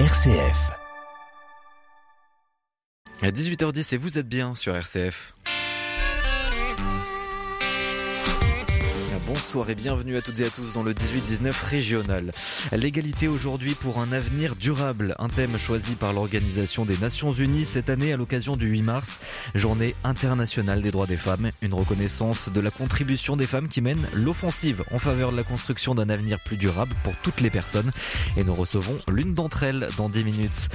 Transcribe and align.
RCF. 0.00 0.72
À 3.22 3.30
18h10 3.30 3.94
et 3.94 3.96
vous 3.96 4.18
êtes 4.18 4.28
bien 4.28 4.54
sur 4.54 4.74
RCF. 4.74 5.33
Bonsoir 9.34 9.68
et 9.68 9.74
bienvenue 9.74 10.16
à 10.16 10.22
toutes 10.22 10.38
et 10.38 10.44
à 10.44 10.48
tous 10.48 10.74
dans 10.74 10.84
le 10.84 10.94
18-19 10.94 11.68
régional. 11.68 12.30
L'égalité 12.70 13.26
aujourd'hui 13.26 13.74
pour 13.74 13.98
un 13.98 14.12
avenir 14.12 14.54
durable, 14.54 15.16
un 15.18 15.28
thème 15.28 15.58
choisi 15.58 15.96
par 15.96 16.12
l'Organisation 16.12 16.84
des 16.84 16.96
Nations 16.98 17.32
Unies 17.32 17.64
cette 17.64 17.90
année 17.90 18.12
à 18.12 18.16
l'occasion 18.16 18.56
du 18.56 18.68
8 18.68 18.82
mars, 18.82 19.18
journée 19.56 19.96
internationale 20.04 20.82
des 20.82 20.92
droits 20.92 21.08
des 21.08 21.16
femmes, 21.16 21.50
une 21.62 21.74
reconnaissance 21.74 22.48
de 22.48 22.60
la 22.60 22.70
contribution 22.70 23.36
des 23.36 23.48
femmes 23.48 23.68
qui 23.68 23.80
mènent 23.80 24.06
l'offensive 24.14 24.84
en 24.92 25.00
faveur 25.00 25.32
de 25.32 25.36
la 25.36 25.42
construction 25.42 25.96
d'un 25.96 26.10
avenir 26.10 26.38
plus 26.38 26.56
durable 26.56 26.94
pour 27.02 27.16
toutes 27.16 27.40
les 27.40 27.50
personnes. 27.50 27.90
Et 28.36 28.44
nous 28.44 28.54
recevons 28.54 29.00
l'une 29.08 29.34
d'entre 29.34 29.64
elles 29.64 29.88
dans 29.96 30.08
10 30.08 30.22
minutes. 30.22 30.68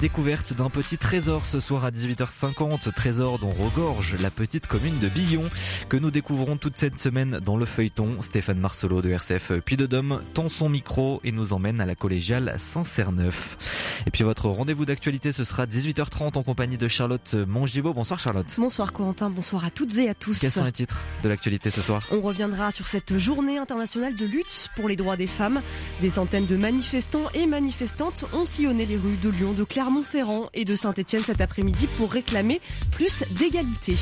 Découverte 0.00 0.52
d'un 0.52 0.68
petit 0.68 0.98
trésor 0.98 1.46
ce 1.46 1.60
soir 1.60 1.84
à 1.84 1.92
18h50, 1.92 2.92
trésor 2.92 3.38
dont 3.38 3.52
regorge 3.52 4.16
la 4.20 4.32
petite 4.32 4.66
commune 4.66 4.98
de 4.98 5.08
Billon 5.08 5.48
que 5.88 5.96
nous 5.96 6.10
découvrons 6.10 6.56
toute 6.56 6.76
cette 6.76 6.98
semaine 6.98 7.38
dans 7.44 7.56
le 7.56 7.66
feuilleton 7.66 7.99
Stéphane 8.20 8.58
Marcelot 8.58 9.02
de 9.02 9.10
RCF 9.10 9.52
Puis 9.64 9.76
de 9.76 9.84
Dôme 9.84 10.22
tend 10.32 10.48
son 10.48 10.68
micro 10.68 11.20
et 11.22 11.32
nous 11.32 11.52
emmène 11.52 11.80
à 11.80 11.86
la 11.86 11.94
collégiale 11.94 12.54
Saint-Cerneuf. 12.56 13.58
Et 14.06 14.10
puis 14.10 14.24
votre 14.24 14.48
rendez-vous 14.48 14.86
d'actualité, 14.86 15.32
ce 15.32 15.44
sera 15.44 15.66
18h30 15.66 16.38
en 16.38 16.42
compagnie 16.42 16.78
de 16.78 16.88
Charlotte 16.88 17.34
Mongibaud. 17.34 17.92
Bonsoir 17.92 18.18
Charlotte. 18.18 18.46
Bonsoir 18.56 18.92
Corentin, 18.92 19.28
bonsoir 19.28 19.66
à 19.66 19.70
toutes 19.70 19.98
et 19.98 20.08
à 20.08 20.14
tous. 20.14 20.38
Quels 20.38 20.50
sont 20.50 20.64
les 20.64 20.72
titres 20.72 21.02
de 21.22 21.28
l'actualité 21.28 21.70
ce 21.70 21.82
soir? 21.82 22.06
On 22.10 22.22
reviendra 22.22 22.70
sur 22.70 22.86
cette 22.86 23.18
journée 23.18 23.58
internationale 23.58 24.16
de 24.16 24.24
lutte 24.24 24.70
pour 24.76 24.88
les 24.88 24.96
droits 24.96 25.16
des 25.16 25.26
femmes. 25.26 25.60
Des 26.00 26.10
centaines 26.10 26.46
de 26.46 26.56
manifestants 26.56 27.28
et 27.34 27.46
manifestantes 27.46 28.24
ont 28.32 28.46
sillonné 28.46 28.86
les 28.86 28.96
rues 28.96 29.18
de 29.22 29.28
Lyon, 29.28 29.52
de 29.52 29.64
Clermont-Ferrand 29.64 30.48
et 30.54 30.64
de 30.64 30.74
Saint-Etienne 30.74 31.22
cet 31.22 31.42
après-midi 31.42 31.86
pour 31.98 32.10
réclamer 32.10 32.62
plus 32.92 33.24
d'égalité. 33.38 33.96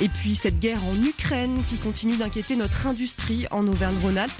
Et 0.00 0.08
puis 0.08 0.36
cette 0.36 0.60
guerre 0.60 0.84
en 0.84 0.94
Ukraine 1.02 1.62
qui 1.68 1.76
continue 1.78 2.16
d'inquiéter 2.16 2.54
notre 2.54 2.86
industrie 2.86 3.39
en 3.50 3.66
Auvergne-Rhône-Alpes. 3.66 4.34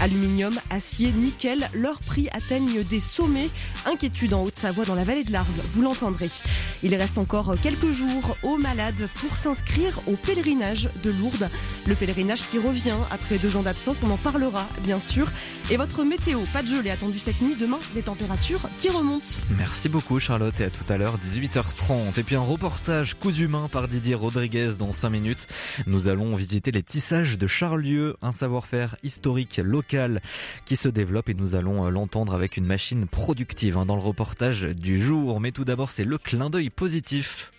Aluminium, 0.00 0.54
acier, 0.70 1.10
nickel, 1.12 1.68
leurs 1.74 2.00
prix 2.00 2.28
atteignent 2.32 2.82
des 2.82 3.00
sommets. 3.00 3.48
Inquiétude 3.86 4.34
en 4.34 4.42
Haute-Savoie 4.42 4.84
dans 4.84 4.94
la 4.94 5.04
vallée 5.04 5.24
de 5.24 5.32
l'Arve, 5.32 5.60
vous 5.72 5.82
l'entendrez. 5.82 6.30
Il 6.82 6.94
reste 6.94 7.16
encore 7.16 7.54
quelques 7.62 7.90
jours 7.92 8.36
aux 8.42 8.58
malades 8.58 9.08
pour 9.16 9.34
s'inscrire 9.36 9.98
au 10.06 10.12
pèlerinage 10.12 10.90
de 11.02 11.10
Lourdes. 11.10 11.48
Le 11.86 11.94
pèlerinage 11.94 12.42
qui 12.50 12.58
revient 12.58 12.96
après 13.10 13.38
deux 13.38 13.56
ans 13.56 13.62
d'absence, 13.62 13.98
on 14.02 14.10
en 14.10 14.18
parlera 14.18 14.66
bien 14.82 15.00
sûr. 15.00 15.30
Et 15.70 15.78
votre 15.78 16.04
météo, 16.04 16.40
pas 16.52 16.62
de 16.62 16.68
gelée 16.68 16.90
attendu 16.90 17.18
cette 17.18 17.40
nuit, 17.40 17.56
demain 17.58 17.78
des 17.94 18.02
températures 18.02 18.68
qui 18.78 18.90
remontent. 18.90 19.26
Merci 19.56 19.88
beaucoup 19.88 20.20
Charlotte 20.20 20.60
et 20.60 20.64
à 20.64 20.70
tout 20.70 20.84
à 20.90 20.98
l'heure 20.98 21.18
18h30. 21.26 22.20
Et 22.20 22.22
puis 22.22 22.36
un 22.36 22.40
reportage 22.40 23.14
cousu 23.14 23.44
humain 23.44 23.68
par 23.72 23.88
Didier 23.88 24.14
Rodriguez 24.14 24.72
dans 24.78 24.92
5 24.92 25.10
minutes. 25.10 25.46
Nous 25.86 26.08
allons 26.08 26.36
visiter 26.36 26.70
les 26.70 26.82
tissages 26.82 27.38
de 27.38 27.46
Charlieu, 27.46 28.16
un 28.20 28.32
savoir-faire 28.32 28.96
historique 29.02 29.60
local 29.64 29.85
qui 30.64 30.76
se 30.76 30.88
développe 30.88 31.28
et 31.28 31.34
nous 31.34 31.54
allons 31.54 31.86
euh, 31.86 31.90
l'entendre 31.90 32.34
avec 32.34 32.56
une 32.56 32.66
machine 32.66 33.06
productive 33.06 33.76
hein, 33.76 33.86
dans 33.86 33.96
le 33.96 34.02
reportage 34.02 34.62
du 34.62 35.02
jour. 35.02 35.40
Mais 35.40 35.52
tout 35.52 35.64
d'abord, 35.64 35.90
c'est 35.90 36.04
le 36.04 36.18
clin 36.18 36.50
d'œil 36.50 36.70
positif. 36.70 37.52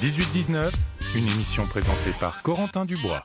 18-19, 0.00 0.72
une 1.16 1.28
émission 1.28 1.66
présentée 1.66 2.12
par 2.18 2.42
Corentin 2.42 2.84
Dubois. 2.84 3.24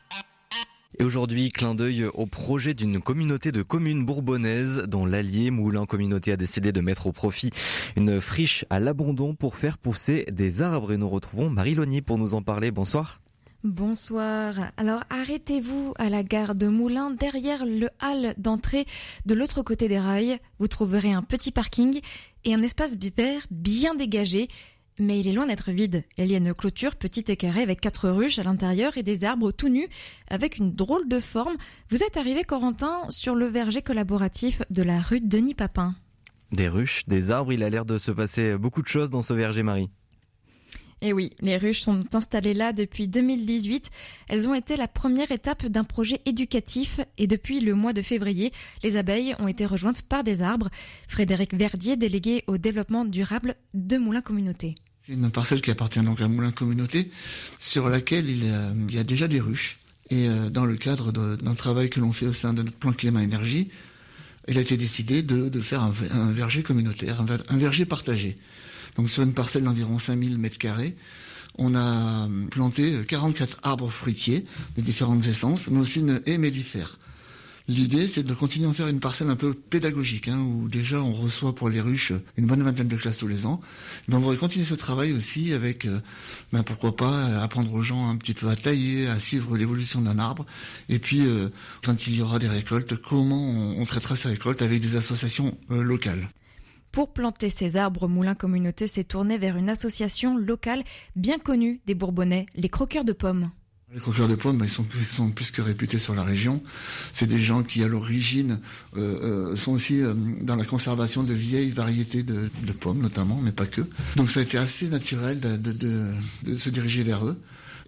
Et 0.99 1.03
aujourd'hui, 1.03 1.49
clin 1.49 1.75
d'œil 1.75 2.05
au 2.05 2.25
projet 2.25 2.73
d'une 2.73 2.99
communauté 2.99 3.52
de 3.52 3.61
communes 3.61 4.05
bourbonnaises 4.05 4.83
dont 4.88 5.05
l'Allier 5.05 5.52
Moulin 5.52 5.86
Communauté 5.86 6.31
a 6.31 6.38
décidé 6.38 6.71
de 6.71 6.81
mettre 6.81 7.08
au 7.08 7.11
profit 7.11 7.52
une 7.95 8.19
friche 8.19 8.66
à 8.71 8.80
l'abandon 8.80 9.36
pour 9.36 9.55
faire 9.55 9.77
pousser 9.77 10.25
des 10.31 10.61
arbres. 10.61 10.94
Et 10.94 10.97
nous 10.97 11.09
retrouvons 11.09 11.49
Marie 11.49 11.75
Logny 11.75 12.02
pour 12.02 12.17
nous 12.17 12.33
en 12.33 12.42
parler. 12.42 12.71
Bonsoir. 12.71 13.19
Bonsoir. 13.67 14.72
Alors 14.78 15.04
arrêtez-vous 15.10 15.94
à 15.98 16.08
la 16.10 16.23
gare 16.23 16.55
de 16.55 16.67
Moulins, 16.67 17.11
derrière 17.11 17.66
le 17.66 17.89
hall 18.02 18.33
d'entrée 18.38 18.86
de 19.26 19.33
l'autre 19.33 19.61
côté 19.61 19.89
des 19.89 20.00
rails. 20.00 20.39
Vous 20.58 20.70
trouverez 20.70 21.11
un 21.11 21.22
petit 21.22 21.52
parking 21.52 22.00
et 22.45 22.54
un 22.54 22.61
espace 22.61 22.95
vert 22.95 23.45
bien 23.52 23.94
dégagé. 23.94 24.48
Mais 25.00 25.20
il 25.20 25.27
est 25.27 25.33
loin 25.33 25.48
d'être 25.48 25.72
vide. 25.72 26.06
Il 26.17 26.27
y 26.27 26.33
a 26.33 26.38
une 26.38 26.54
clôture 26.54 26.95
petite 26.95 27.30
et 27.30 27.36
carrée 27.36 27.61
avec 27.61 27.82
quatre 27.82 28.08
ruches 28.10 28.39
à 28.39 28.44
l'intérieur 28.44 28.98
et 28.98 29.04
des 29.04 29.26
arbres 29.26 29.52
tout 29.52 29.67
nus 29.67 29.89
avec 30.30 30.60
une 30.60 30.73
drôle 30.73 31.10
de 31.10 31.20
forme. 31.20 31.58
Vous 31.89 32.04
êtes 32.04 32.16
arrivé, 32.16 32.45
Corentin, 32.45 33.02
sur 33.10 33.36
le 33.36 33.48
verger 33.48 33.82
collaboratif 33.82 34.61
de 34.70 34.82
la 34.82 35.02
rue 35.02 35.20
Denis 35.20 35.56
Papin. 35.56 35.94
Des 36.54 36.70
ruches, 36.70 37.04
des 37.08 37.32
arbres, 37.32 37.52
il 37.52 37.64
a 37.64 37.70
l'air 37.70 37.83
de 37.83 37.98
se 37.98 38.11
passer 38.11 38.58
beaucoup 38.58 38.82
de 38.82 38.88
choses 38.88 39.10
dans 39.10 39.22
ce 39.22 39.33
verger, 39.33 39.61
Marie. 39.61 39.89
Et 41.02 41.09
eh 41.09 41.13
oui, 41.13 41.30
les 41.41 41.58
ruches 41.58 41.81
sont 41.81 42.03
installées 42.15 42.55
là 42.55 42.73
depuis 42.73 43.08
2018. 43.08 43.91
Elles 44.30 44.47
ont 44.47 44.55
été 44.55 44.75
la 44.75 44.87
première 44.87 45.31
étape 45.31 45.67
d'un 45.67 45.83
projet 45.83 46.21
éducatif 46.25 46.99
et 47.19 47.27
depuis 47.27 47.59
le 47.59 47.75
mois 47.75 47.93
de 47.93 48.02
février, 48.02 48.52
les 48.83 48.97
abeilles 48.97 49.35
ont 49.37 49.47
été 49.47 49.67
rejointes 49.67 50.02
par 50.02 50.23
des 50.23 50.41
arbres. 50.41 50.69
Frédéric 51.08 51.53
Verdier, 51.53 51.97
délégué 51.97 52.43
au 52.47 52.58
développement 52.58 53.05
durable 53.05 53.55
de 53.75 53.97
Moulin 53.97 54.21
Communauté. 54.21 54.73
C'est 54.99 55.13
une 55.13 55.30
parcelle 55.30 55.61
qui 55.61 55.69
appartient 55.69 56.02
donc 56.02 56.19
à 56.19 56.27
Moulin 56.27 56.52
Communauté, 56.52 57.11
sur 57.59 57.89
laquelle 57.89 58.27
il 58.27 58.91
y 58.91 58.97
a 58.97 59.03
déjà 59.03 59.27
des 59.27 59.39
ruches. 59.39 59.77
Et 60.09 60.27
euh, 60.27 60.49
dans 60.49 60.65
le 60.65 60.77
cadre 60.77 61.11
d'un 61.11 61.53
travail 61.53 61.89
que 61.91 61.99
l'on 61.99 62.11
fait 62.11 62.27
au 62.27 62.33
sein 62.33 62.53
de 62.53 62.64
notre 62.64 62.77
plan 62.77 62.91
climat-énergie, 62.91 63.69
il 64.47 64.58
a 64.58 64.61
été 64.61 64.77
décidé 64.77 65.21
de, 65.21 65.61
faire 65.61 65.83
un, 65.83 66.31
verger 66.31 66.64
communautaire, 66.64 67.21
un 67.21 67.58
verger 67.58 67.85
partagé. 67.85 68.37
Donc 68.97 69.09
sur 69.09 69.23
une 69.23 69.33
parcelle 69.33 69.63
d'environ 69.63 69.99
5000 69.99 70.37
mètres 70.37 70.58
carrés, 70.58 70.95
on 71.58 71.75
a 71.75 72.27
planté 72.52 72.93
44 73.08 73.59
arbres 73.63 73.89
fruitiers 73.89 74.45
de 74.77 74.81
différentes 74.81 75.25
essences, 75.25 75.69
mais 75.69 75.80
aussi 75.80 75.99
une 75.99 76.21
haie 76.25 76.37
mellifère. 76.37 76.99
L'idée, 77.69 78.08
c'est 78.08 78.23
de 78.23 78.33
continuer 78.33 78.69
à 78.69 78.73
faire 78.73 78.87
une 78.87 79.02
parcelle 79.02 79.30
un 79.30 79.35
peu 79.35 79.53
pédagogique, 79.53 80.30
hein, 80.30 80.39
où 80.39 80.69
déjà 80.69 81.03
on 81.03 81.11
reçoit 81.11 81.53
pour 81.53 81.67
les 81.67 81.81
ruches 81.81 82.13
une 82.37 82.45
bonne 82.45 82.63
vingtaine 82.63 82.87
de 82.87 82.95
classes 82.95 83.17
tous 83.17 83.27
les 83.27 83.45
ans. 83.45 83.59
Mais 84.08 84.15
on 84.15 84.19
va 84.19 84.33
continuer 84.37 84.63
ce 84.63 84.73
travail 84.73 85.11
aussi 85.11 85.52
avec, 85.52 85.85
euh, 85.85 85.99
ben 86.53 86.64
pourquoi 86.64 86.95
pas, 86.95 87.41
apprendre 87.43 87.73
aux 87.73 87.81
gens 87.81 88.09
un 88.09 88.15
petit 88.15 88.33
peu 88.33 88.47
à 88.47 88.55
tailler, 88.55 89.08
à 89.08 89.19
suivre 89.19 89.58
l'évolution 89.58 89.99
d'un 89.99 90.17
arbre. 90.17 90.45
Et 90.87 90.97
puis, 90.97 91.27
euh, 91.27 91.49
quand 91.83 92.08
il 92.08 92.15
y 92.15 92.21
aura 92.21 92.39
des 92.39 92.47
récoltes, 92.47 92.95
comment 92.95 93.75
on, 93.77 93.83
traitera 93.83 94.15
ces 94.15 94.29
récoltes 94.29 94.61
avec 94.61 94.79
des 94.79 94.95
associations 94.95 95.58
euh, 95.69 95.83
locales. 95.83 96.29
Pour 96.97 97.13
planter 97.13 97.52
ces 97.52 97.77
arbres, 97.77 98.08
Moulin 98.08 98.33
Communauté 98.33 98.87
s'est 98.87 99.03
tourné 99.03 99.37
vers 99.37 99.55
une 99.55 99.69
association 99.69 100.35
locale 100.35 100.83
bien 101.15 101.37
connue 101.37 101.80
des 101.85 101.93
Bourbonnais, 101.93 102.47
les 102.55 102.69
croqueurs 102.69 103.05
de 103.05 103.13
pommes. 103.13 103.52
Les 103.93 103.99
croqueurs 103.99 104.27
de 104.27 104.33
pommes, 104.33 104.58
bah, 104.58 104.65
ils, 104.65 104.71
sont, 104.71 104.83
sont, 105.08 105.30
plus 105.30 105.52
que 105.52 105.61
réputés 105.61 105.99
sur 105.99 106.15
la 106.15 106.23
région. 106.23 106.59
C'est 107.13 107.27
des 107.27 107.39
gens 107.39 107.61
qui, 107.61 107.83
à 107.83 107.87
l'origine, 107.87 108.59
euh, 108.95 109.52
euh, 109.52 109.55
sont 109.55 109.73
aussi 109.73 110.02
euh, 110.02 110.15
dans 110.41 110.55
la 110.55 110.65
conservation 110.65 111.21
de 111.21 111.35
vieilles 111.35 111.69
variétés 111.69 112.23
de, 112.23 112.49
pommes, 112.80 112.99
notamment, 112.99 113.39
mais 113.43 113.52
pas 113.52 113.67
que. 113.67 113.81
Donc 114.15 114.31
ça 114.31 114.39
a 114.39 114.43
été 114.43 114.58
assez 114.58 114.87
naturel 114.89 115.39
de, 115.39 116.55
se 116.55 116.71
diriger 116.71 117.03
vers 117.03 117.27
eux. 117.27 117.39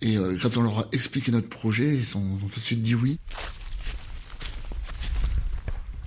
Et 0.03 0.17
quand 0.39 0.55
on 0.57 0.61
leur 0.61 0.79
a 0.81 0.87
expliqué 0.91 1.31
notre 1.31 1.49
projet, 1.49 1.97
ils 1.97 2.15
ont 2.15 2.37
tout 2.53 2.59
de 2.59 2.63
suite 2.63 2.83
dit 2.83 2.93
oui. 2.93 3.19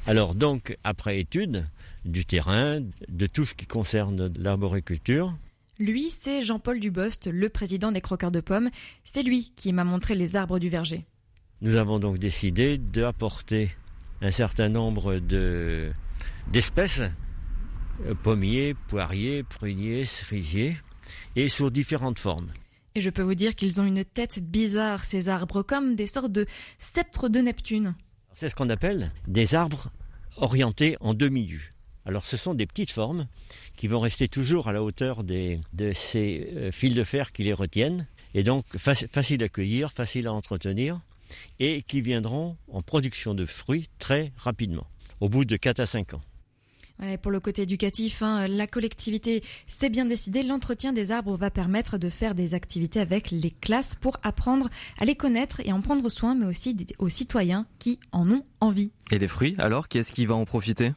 Alors 0.07 0.37
donc, 0.37 0.77
après 0.85 1.19
étude, 1.19 1.67
du 2.05 2.25
terrain, 2.25 2.81
de 3.09 3.27
tout 3.27 3.45
ce 3.45 3.55
qui 3.55 3.67
concerne 3.67 4.33
l'arboriculture. 4.37 5.37
Lui, 5.79 6.11
c'est 6.11 6.43
Jean-Paul 6.43 6.81
Dubost, 6.81 7.27
le 7.27 7.49
président 7.49 7.93
des 7.93 8.01
croqueurs 8.01 8.31
de 8.31 8.41
pommes. 8.41 8.71
C'est 9.05 9.23
lui 9.23 9.53
qui 9.57 9.73
m'a 9.73 9.85
montré 9.85 10.15
les 10.15 10.37
arbres 10.37 10.59
du 10.59 10.69
verger. 10.69 11.07
Nous 11.61 11.77
avons 11.77 11.99
donc 11.99 12.19
décidé 12.19 12.79
d'apporter 12.79 13.71
un 14.21 14.31
certain 14.31 14.69
nombre 14.69 15.19
de, 15.19 15.93
d'espèces, 16.53 17.03
euh, 18.05 18.15
pommiers, 18.15 18.75
poiriers, 18.89 19.43
pruniers, 19.43 20.05
cerisiers, 20.05 20.77
et 21.37 21.49
sous 21.49 21.71
différentes 21.71 22.19
formes. 22.19 22.49
Et 22.95 23.01
je 23.01 23.11
peux 23.11 23.23
vous 23.23 23.35
dire 23.35 23.55
qu'ils 23.55 23.81
ont 23.81 23.87
une 23.87 24.05
tête 24.05 24.41
bizarre, 24.41 25.05
ces 25.05 25.29
arbres, 25.29 25.63
comme 25.63 25.95
des 25.95 26.07
sortes 26.07 26.33
de 26.33 26.47
sceptres 26.79 27.29
de 27.29 27.41
Neptune. 27.41 27.95
C'est 28.35 28.49
ce 28.49 28.55
qu'on 28.55 28.71
appelle 28.71 29.13
des 29.27 29.55
arbres 29.55 29.91
orientés 30.37 30.97
en 31.01 31.15
demi-U. 31.15 31.73
Alors 32.05 32.27
ce 32.27 32.37
sont 32.37 32.55
des 32.55 32.67
petites 32.67 32.91
formes 32.91 33.27
qui 33.77 33.87
vont 33.87 34.01
rester 34.01 34.29
toujours 34.29 34.69
à 34.69 34.73
la 34.73 34.83
hauteur 34.83 35.23
des, 35.23 35.61
de 35.73 35.93
ces 35.93 36.49
euh, 36.57 36.73
fils 36.73 36.95
de 36.95 37.05
fer 37.05 37.33
qui 37.33 37.45
les 37.45 37.53
retiennent, 37.53 38.07
et 38.35 38.43
donc 38.43 38.65
facile 38.77 39.43
à 39.43 39.49
cueillir, 39.49 39.93
facile 39.93 40.27
à 40.27 40.33
entretenir, 40.33 41.01
et 41.61 41.83
qui 41.83 42.01
viendront 42.01 42.57
en 42.71 42.83
production 42.83 43.35
de 43.35 43.47
fruits 43.47 43.89
très 43.99 44.33
rapidement, 44.37 44.87
au 45.21 45.29
bout 45.29 45.45
de 45.45 45.57
4 45.57 45.81
à 45.81 45.87
5 45.87 46.15
ans. 46.15 46.23
pour 47.23 47.31
le 47.31 47.41
côté 47.41 47.63
éducatif, 47.63 48.23
hein, 48.23 48.49
la 48.49 48.67
collectivité 48.67 49.43
s'est 49.67 49.89
bien 49.89 50.05
décidée. 50.05 50.43
L'entretien 50.43 50.93
des 50.93 51.11
arbres 51.11 51.37
va 51.37 51.51
permettre 51.51 51.99
de 51.99 52.09
faire 52.09 52.35
des 52.35 52.55
activités 52.55 53.01
avec 53.01 53.31
les 53.31 53.51
classes 53.51 53.95
pour 53.95 54.19
apprendre 54.23 54.69
à 54.99 55.05
les 55.05 55.15
connaître 55.15 55.61
et 55.65 55.73
en 55.73 55.81
prendre 55.81 56.09
soin, 56.09 56.35
mais 56.35 56.47
aussi 56.47 56.77
aux 56.99 57.09
citoyens 57.09 57.67
qui 57.79 57.99
en 58.13 58.31
ont 58.31 58.45
envie. 58.61 58.93
Et 59.11 59.19
les 59.19 59.29
fruits, 59.29 59.55
alors, 59.59 59.89
qui 59.89 59.99
est-ce 59.99 60.13
qui 60.13 60.27
va 60.27 60.35
en 60.35 60.45
profiter? 60.45 60.93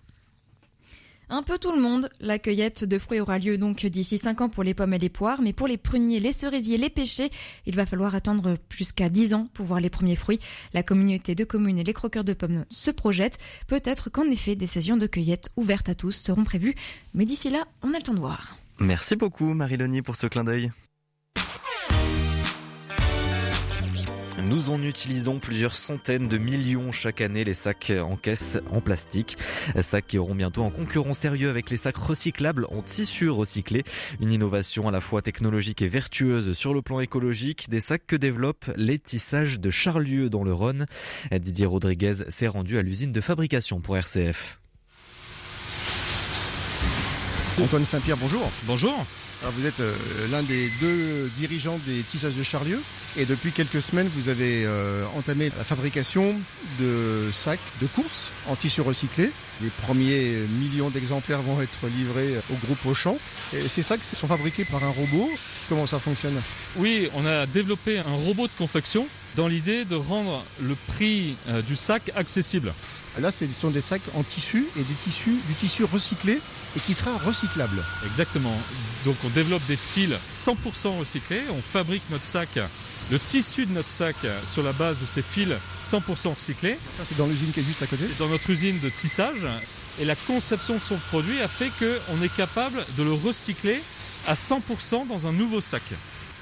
Un 1.30 1.44
peu 1.44 1.57
tout 1.57 1.72
le 1.72 1.81
monde. 1.81 2.10
La 2.19 2.39
cueillette 2.39 2.83
de 2.83 2.98
fruits 2.98 3.19
aura 3.19 3.39
lieu 3.39 3.57
donc 3.57 3.86
d'ici 3.86 4.18
5 4.18 4.42
ans 4.42 4.50
pour 4.50 4.63
les 4.63 4.74
pommes 4.74 4.94
et 4.94 4.98
les 4.98 5.10
poires, 5.10 5.42
mais 5.42 5.54
pour 5.54 5.68
les 5.68 5.77
pruniers, 5.77 6.19
les 6.19 6.31
cerisiers, 6.31 6.77
les 6.77 6.89
pêchers, 6.89 7.31
il 7.66 7.75
va 7.75 7.86
falloir 7.86 8.16
attendre 8.16 8.57
jusqu'à 8.69 9.10
10 9.10 9.33
ans 9.33 9.48
pour 9.54 9.66
voir 9.66 9.80
les 9.80 9.89
premiers 9.89 10.16
fruits. 10.16 10.39
La 10.74 10.83
communauté 10.83 11.36
de 11.36 11.44
communes 11.44 11.80
et 11.80 11.83
les 11.83 11.94
croqueurs 11.94 12.24
de 12.24 12.33
pommes 12.33 12.66
se 12.69 12.92
projettent. 12.92 13.39
Peut-être 13.68 14.10
qu'en 14.10 14.25
effet, 14.25 14.56
des 14.56 14.68
sessions 14.68 14.98
de 14.98 15.07
cueillette 15.07 15.50
ouvertes 15.56 15.89
à 15.89 15.95
tous 15.95 16.12
seront 16.12 16.44
prévues, 16.44 16.75
mais 17.13 17.25
d'ici 17.25 17.50
là, 17.50 17.66
on 17.81 17.94
a 17.94 17.98
le 17.98 18.04
temps 18.04 18.13
de 18.13 18.19
voir. 18.19 18.57
Merci 18.80 19.16
beaucoup 19.16 19.54
Marie-Leonie 19.54 20.01
pour 20.01 20.16
ce 20.16 20.27
clin 20.27 20.44
d'œil. 20.44 20.72
Nous 24.44 24.70
en 24.70 24.84
utilisons 24.84 25.40
plusieurs 25.40 25.76
centaines 25.76 26.28
de 26.28 26.38
millions 26.38 26.92
chaque 26.92 27.22
année 27.22 27.46
les 27.46 27.54
sacs 27.54 27.94
en 27.98 28.18
caisse 28.18 28.58
en 28.70 28.82
plastique. 28.82 29.38
Sacs 29.82 30.08
qui 30.08 30.18
auront 30.18 30.36
bientôt 30.36 30.64
en 30.64 30.70
concurrence 30.70 31.20
sérieux 31.20 31.50
avec 31.50 31.70
les 31.70 31.78
sacs 31.78 31.96
recyclables 31.96 32.68
en 32.70 32.82
tissu 32.82 33.30
recyclé. 33.30 33.84
Une 34.20 34.34
innovation 34.34 34.90
à 34.90 34.92
la 34.92 35.00
fois 35.00 35.22
technologique 35.22 35.82
et 35.82 35.88
vertueuse 35.88 36.52
sur 36.52 36.74
le 36.74 36.82
plan 36.82 37.00
écologique. 37.00 37.70
Des 37.70 37.80
sacs 37.80 38.06
que 38.06 38.18
développent 38.18 38.70
les 38.76 39.00
tissages 39.00 39.60
de 39.60 39.70
Charlieu 39.70 40.30
dans 40.30 40.44
le 40.44 40.54
Rhône. 40.54 40.86
Didier 41.32 41.66
Rodriguez 41.66 42.26
s'est 42.28 42.48
rendu 42.48 42.78
à 42.78 42.82
l'usine 42.82 43.14
de 43.14 43.22
fabrication 43.22 43.80
pour 43.80 43.96
RCF. 43.96 44.60
Antoine 47.64 47.86
Saint-Pierre, 47.86 48.18
bonjour. 48.18 48.52
Bonjour. 48.64 49.06
Alors 49.46 49.54
vous 49.60 49.68
êtes 49.68 49.80
euh, 49.80 49.94
l'un 50.32 50.42
des 50.42 50.72
deux 50.82 51.30
dirigeants 51.38 51.78
des 51.86 52.02
tissages 52.02 52.34
de 52.34 52.42
Charlieu 52.42 52.82
et 53.16 53.26
depuis 53.26 53.52
quelques 53.52 53.80
semaines 53.80 54.10
vous 54.16 54.30
avez 54.30 54.66
euh, 54.66 55.06
entamé 55.16 55.52
la 55.56 55.64
fabrication 55.64 56.34
de 56.80 57.30
sacs 57.32 57.60
de 57.80 57.86
course 57.86 58.32
en 58.48 58.56
tissu 58.56 58.82
recyclé. 58.82 59.30
Les 59.62 59.70
premiers 59.84 60.34
millions 60.60 60.90
d'exemplaires 60.90 61.44
vont 61.44 61.62
être 61.62 61.86
livrés 61.96 62.34
au 62.52 62.56
groupe 62.66 62.84
Auchan. 62.88 63.20
Et 63.54 63.68
ces 63.68 63.84
sacs 63.84 64.04
sont 64.04 64.26
fabriqués 64.26 64.66
par 64.66 64.84
un 64.84 64.90
robot. 64.90 65.30
Comment 65.70 65.86
ça 65.86 66.00
fonctionne? 66.00 66.42
Oui, 66.78 67.08
on 67.14 67.24
a 67.28 67.46
développé 67.46 68.00
un 68.00 68.16
robot 68.26 68.48
de 68.48 68.54
confection 68.58 69.08
dans 69.36 69.48
l'idée 69.48 69.86
de 69.86 69.96
rendre 69.96 70.44
le 70.62 70.76
prix 70.88 71.36
euh, 71.50 71.62
du 71.62 71.76
sac 71.76 72.12
accessible. 72.16 72.74
Là, 73.20 73.32
ce 73.32 73.46
sont 73.48 73.70
des 73.70 73.82
sacs 73.82 74.02
en 74.16 74.24
tissu 74.24 74.66
et 74.76 74.80
des 74.80 74.94
tissus, 75.04 75.38
du 75.48 75.54
tissu 75.54 75.86
recyclé 75.86 76.34
et 76.76 76.80
qui 76.82 76.94
sera 76.94 77.18
recyclable. 77.18 77.82
Exactement. 78.06 78.56
Donc 79.06 79.16
on 79.26 79.30
développe 79.36 79.66
des 79.68 79.76
fils 79.76 80.14
100% 80.34 80.98
recyclés, 81.00 81.42
on 81.52 81.62
fabrique 81.62 82.04
notre 82.10 82.24
sac, 82.24 82.48
le 83.12 83.20
tissu 83.20 83.66
de 83.66 83.74
notre 83.74 83.90
sac 83.90 84.16
sur 84.52 84.64
la 84.64 84.72
base 84.72 85.00
de 85.00 85.06
ces 85.06 85.22
fils 85.22 85.50
100% 85.84 86.34
recyclés. 86.34 86.78
Ça 86.98 87.04
c'est 87.04 87.18
dans 87.18 87.28
l'usine 87.28 87.52
qui 87.52 87.60
est 87.60 87.64
juste 87.64 87.84
à 87.84 87.88
côté 87.88 88.06
C'est 88.08 88.20
dans 88.20 88.30
notre 88.30 88.50
usine 88.50 88.80
de 88.80 88.90
tissage. 88.90 89.46
Et 90.00 90.06
la 90.06 90.16
conception 90.16 90.76
de 90.76 90.80
son 90.80 90.96
produit 91.10 91.42
a 91.42 91.48
fait 91.50 91.70
qu'on 91.80 92.24
est 92.24 92.34
capable 92.36 92.78
de 92.98 93.04
le 93.04 93.12
recycler 93.12 93.82
à 94.28 94.36
100% 94.36 95.08
dans 95.08 95.28
un 95.28 95.34
nouveau 95.34 95.60
sac. 95.60 95.84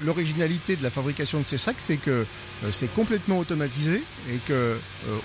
L'originalité 0.04 0.76
de 0.76 0.82
la 0.82 0.90
fabrication 0.90 1.40
de 1.40 1.44
ces 1.44 1.58
sacs, 1.58 1.76
c'est 1.78 1.96
que 1.96 2.10
euh, 2.10 2.24
c'est 2.72 2.92
complètement 2.94 3.38
automatisé 3.38 4.02
et 4.30 4.38
que 4.48 4.52
euh, 4.52 4.76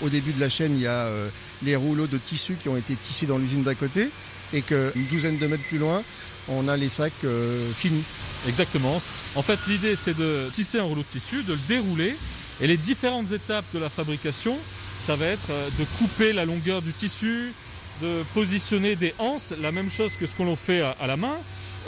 au 0.04 0.10
début 0.10 0.32
de 0.32 0.40
la 0.40 0.50
chaîne, 0.50 0.76
il 0.76 0.82
y 0.82 0.88
a 0.88 1.06
euh, 1.06 1.28
les 1.64 1.76
rouleaux 1.76 2.08
de 2.08 2.18
tissu 2.18 2.56
qui 2.62 2.70
ont 2.70 2.78
été 2.78 2.96
tissés 2.96 3.26
dans 3.26 3.38
l'usine 3.38 3.64
d'à 3.64 3.76
côté 3.76 4.10
et 4.54 4.62
qu'une 4.62 5.06
douzaine 5.12 5.38
de 5.38 5.48
mètres 5.48 5.64
plus 5.64 5.78
loin, 5.78 6.02
on 6.50 6.68
a 6.68 6.78
les 6.78 6.90
sacs 6.90 7.14
euh, 7.24 7.72
finis. 7.74 8.04
Exactement. 8.48 9.02
En 9.36 9.42
fait, 9.42 9.60
l'idée, 9.68 9.96
c'est 9.96 10.18
de 10.18 10.48
tisser 10.52 10.80
un 10.80 10.84
rouleau 10.84 11.04
de 11.04 11.20
tissu, 11.20 11.44
de 11.44 11.54
le 11.54 11.60
dérouler. 11.68 12.16
Et 12.62 12.68
les 12.68 12.78
différentes 12.78 13.32
étapes 13.32 13.66
de 13.74 13.80
la 13.80 13.90
fabrication, 13.90 14.58
ça 15.00 15.16
va 15.16 15.26
être 15.26 15.50
euh, 15.52 15.70
de 15.80 15.86
couper 15.98 16.34
la 16.34 16.46
longueur 16.46 16.82
du 16.82 16.92
tissu, 16.92 17.54
de 18.02 18.24
positionner 18.34 18.96
des 18.96 19.14
anses, 19.20 19.54
la 19.62 19.72
même 19.72 19.90
chose 19.90 20.16
que 20.16 20.26
ce 20.26 20.34
qu'on 20.34 20.56
fait 20.56 20.82
à, 20.82 21.08
la 21.08 21.18
main, 21.18 21.38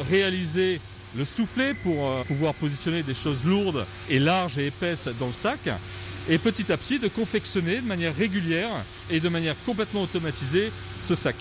réaliser 0.10 0.80
le 1.18 1.26
soufflet 1.26 1.74
pour 1.74 2.08
euh, 2.08 2.24
pouvoir 2.24 2.54
positionner 2.54 3.04
des 3.04 3.16
choses 3.16 3.44
lourdes 3.44 3.86
et 4.10 4.20
larges 4.20 4.58
et 4.58 4.68
épaisses 4.68 5.10
dans 5.20 5.28
le 5.28 5.34
sac, 5.34 5.60
et 6.30 6.38
petit 6.38 6.72
à 6.72 6.78
petit 6.78 7.00
de 7.00 7.08
confectionner 7.08 7.78
de 7.82 7.88
manière 7.88 8.16
régulière 8.16 8.70
et 9.10 9.20
de 9.20 9.28
manière 9.28 9.56
complètement 9.66 10.04
automatisée 10.04 10.72
ce 11.00 11.16
sac. 11.16 11.36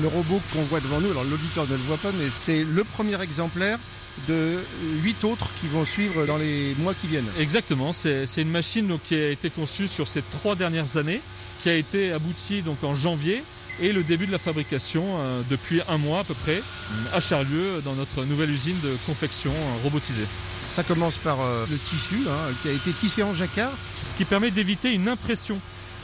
Le 0.00 0.08
robot 0.08 0.40
qu'on 0.52 0.62
voit 0.62 0.80
devant 0.80 1.00
nous, 1.00 1.10
alors 1.10 1.24
l'auditeur 1.24 1.66
ne 1.68 1.72
le 1.72 1.82
voit 1.82 1.98
pas, 1.98 2.10
mais 2.18 2.28
c'est 2.30 2.64
le 2.64 2.84
premier 2.84 3.20
exemplaire 3.22 3.78
de 4.28 4.58
huit 5.02 5.22
autres 5.24 5.48
qui 5.60 5.68
vont 5.68 5.84
suivre 5.84 6.26
dans 6.26 6.36
les 6.36 6.74
mois 6.78 6.94
qui 6.94 7.06
viennent. 7.06 7.28
Exactement, 7.38 7.92
c'est 7.92 8.26
une 8.36 8.50
machine 8.50 8.86
donc, 8.86 9.02
qui 9.04 9.14
a 9.14 9.30
été 9.30 9.50
conçue 9.50 9.88
sur 9.88 10.08
ces 10.08 10.22
trois 10.22 10.56
dernières 10.56 10.96
années, 10.96 11.20
qui 11.62 11.68
a 11.68 11.74
été 11.74 12.12
aboutie 12.12 12.62
donc 12.62 12.82
en 12.82 12.94
janvier 12.94 13.42
et 13.80 13.92
le 13.92 14.02
début 14.02 14.26
de 14.26 14.32
la 14.32 14.38
fabrication 14.38 15.04
euh, 15.04 15.42
depuis 15.50 15.80
un 15.88 15.98
mois 15.98 16.20
à 16.20 16.24
peu 16.24 16.34
près 16.34 16.62
à 17.12 17.20
Charlieu 17.20 17.82
dans 17.84 17.94
notre 17.94 18.24
nouvelle 18.24 18.50
usine 18.50 18.78
de 18.82 18.96
confection 19.06 19.50
euh, 19.50 19.82
robotisée. 19.82 20.26
Ça 20.70 20.82
commence 20.82 21.18
par 21.18 21.40
euh, 21.40 21.64
le 21.70 21.76
tissu 21.76 22.16
hein, 22.28 22.52
qui 22.62 22.68
a 22.68 22.72
été 22.72 22.90
tissé 22.92 23.22
en 23.22 23.34
jacquard. 23.34 23.72
Ce 24.04 24.14
qui 24.14 24.24
permet 24.24 24.50
d'éviter 24.50 24.92
une 24.92 25.08
impression. 25.08 25.58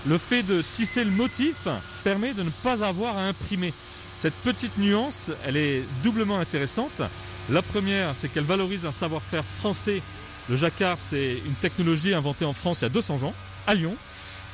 Le 0.06 0.16
fait 0.16 0.42
de 0.42 0.62
tisser 0.62 1.04
le 1.04 1.10
motif 1.10 1.68
permet 2.04 2.32
de 2.32 2.42
ne 2.42 2.50
pas 2.62 2.84
avoir 2.84 3.18
à 3.18 3.26
imprimer. 3.26 3.74
Cette 4.18 4.34
petite 4.34 4.78
nuance, 4.78 5.30
elle 5.44 5.56
est 5.56 5.82
doublement 6.02 6.38
intéressante. 6.38 7.02
La 7.50 7.62
première, 7.62 8.14
c'est 8.14 8.28
qu'elle 8.28 8.44
valorise 8.44 8.86
un 8.86 8.92
savoir-faire 8.92 9.44
français. 9.44 10.02
Le 10.48 10.56
jacquard, 10.56 10.96
c'est 10.98 11.38
une 11.44 11.54
technologie 11.54 12.14
inventée 12.14 12.44
en 12.44 12.52
France 12.52 12.80
il 12.80 12.84
y 12.84 12.86
a 12.86 12.90
200 12.90 13.22
ans, 13.24 13.34
à 13.66 13.74
Lyon. 13.74 13.94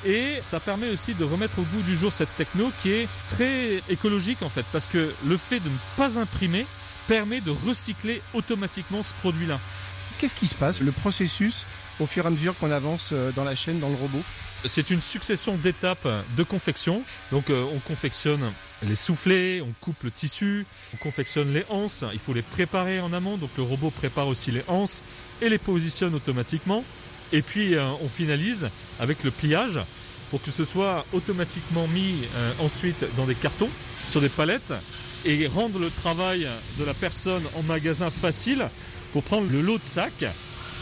Et 0.05 0.35
ça 0.43 0.61
permet 0.61 0.91
aussi 0.91 1.15
de 1.15 1.25
remettre 1.25 1.59
au 1.59 1.63
goût 1.63 1.83
du 1.83 1.97
jour 1.97 2.13
cette 2.13 2.35
techno 2.37 2.71
qui 2.83 2.91
est 2.91 3.09
très 3.29 3.83
écologique 3.89 4.43
en 4.43 4.49
fait, 4.49 4.65
parce 4.73 4.87
que 4.87 5.13
le 5.27 5.37
fait 5.37 5.59
de 5.59 5.69
ne 5.69 5.77
pas 5.97 6.19
imprimer 6.19 6.67
permet 7.09 7.41
de 7.41 7.51
recycler 7.51 8.21
automatiquement 8.35 9.03
ce 9.03 9.15
produit-là. 9.15 9.59
Qu'est-ce 10.19 10.35
qui 10.35 10.49
se 10.49 10.55
passe 10.55 10.81
Le 10.81 10.93
processus, 10.93 11.67
au 12.01 12.07
fur 12.07 12.25
et 12.25 12.29
à 12.29 12.31
mesure 12.31 12.57
qu'on 12.59 12.71
avance 12.71 13.11
euh, 13.13 13.33
dans 13.33 13.45
la 13.45 13.55
chaîne, 13.55 13.81
dans 13.81 13.89
le 13.89 13.97
robot? 13.97 14.23
C'est 14.65 14.91
une 14.91 15.01
succession 15.01 15.57
d'étapes 15.57 16.09
de 16.37 16.43
confection. 16.43 17.03
Donc 17.31 17.51
euh, 17.51 17.65
on 17.75 17.79
confectionne 17.81 18.41
les 18.83 18.97
soufflets, 18.97 19.61
on 19.61 19.73
coupe 19.81 20.03
le 20.03 20.11
tissu, 20.11 20.67
on 20.95 20.97
confectionne 20.97 21.53
les 21.53 21.65
anses, 21.71 22.05
il 22.13 22.19
faut 22.19 22.33
les 22.33 22.43
préparer 22.43 23.01
en 23.01 23.13
amont, 23.13 23.37
donc 23.37 23.51
le 23.57 23.63
robot 23.63 23.91
prépare 23.91 24.29
aussi 24.29 24.51
les 24.51 24.63
anses 24.69 25.03
et 25.41 25.49
les 25.49 25.59
positionne 25.59 26.15
automatiquement. 26.15 26.85
Et 27.33 27.43
puis 27.43 27.75
euh, 27.75 27.87
on 28.03 28.09
finalise 28.09 28.69
avec 28.99 29.23
le 29.25 29.31
pliage 29.31 29.81
pour 30.31 30.43
que 30.43 30.51
ce 30.51 30.65
soit 30.65 31.07
automatiquement 31.13 31.87
mis 31.89 32.15
euh, 32.37 32.53
ensuite 32.61 33.05
dans 33.17 33.27
des 33.27 33.35
cartons, 33.35 33.71
sur 34.09 34.21
des 34.21 34.29
palettes, 34.29 34.73
et 35.25 35.47
rendre 35.47 35.79
le 35.79 35.91
travail 35.91 36.47
de 36.79 36.85
la 36.85 36.95
personne 36.95 37.43
en 37.57 37.63
magasin 37.63 38.11
facile 38.11 38.69
pour 39.13 39.23
prendre 39.23 39.51
le 39.51 39.61
lot 39.61 39.79
de 39.79 39.83
sacs 39.83 40.27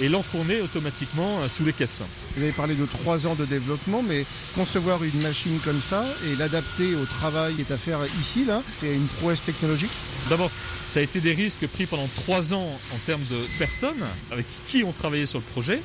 et 0.00 0.08
l'enfourner 0.08 0.60
automatiquement 0.60 1.40
euh, 1.40 1.48
sous 1.48 1.64
les 1.64 1.72
caisses. 1.72 2.02
Vous 2.36 2.42
avez 2.42 2.52
parlé 2.52 2.74
de 2.74 2.86
trois 2.86 3.26
ans 3.26 3.34
de 3.34 3.44
développement, 3.44 4.02
mais 4.02 4.24
concevoir 4.54 5.02
une 5.02 5.20
machine 5.22 5.58
comme 5.64 5.80
ça 5.80 6.04
et 6.26 6.36
l'adapter 6.36 6.94
au 6.94 7.04
travail 7.04 7.54
qui 7.54 7.60
est 7.62 7.72
à 7.72 7.78
faire 7.78 7.98
ici, 8.20 8.44
là, 8.44 8.62
c'est 8.76 8.94
une 8.94 9.06
prouesse 9.06 9.42
technologique? 9.42 9.90
D'abord, 10.28 10.50
ça 10.86 11.00
a 11.00 11.02
été 11.02 11.20
des 11.20 11.32
risques 11.32 11.66
pris 11.68 11.86
pendant 11.86 12.08
trois 12.14 12.54
ans 12.54 12.66
en 12.94 12.98
termes 13.06 13.24
de 13.30 13.36
personnes 13.58 14.04
avec 14.30 14.46
qui 14.66 14.84
on 14.84 14.92
travaillait 14.92 15.26
sur 15.26 15.38
le 15.38 15.44
projet. 15.44 15.80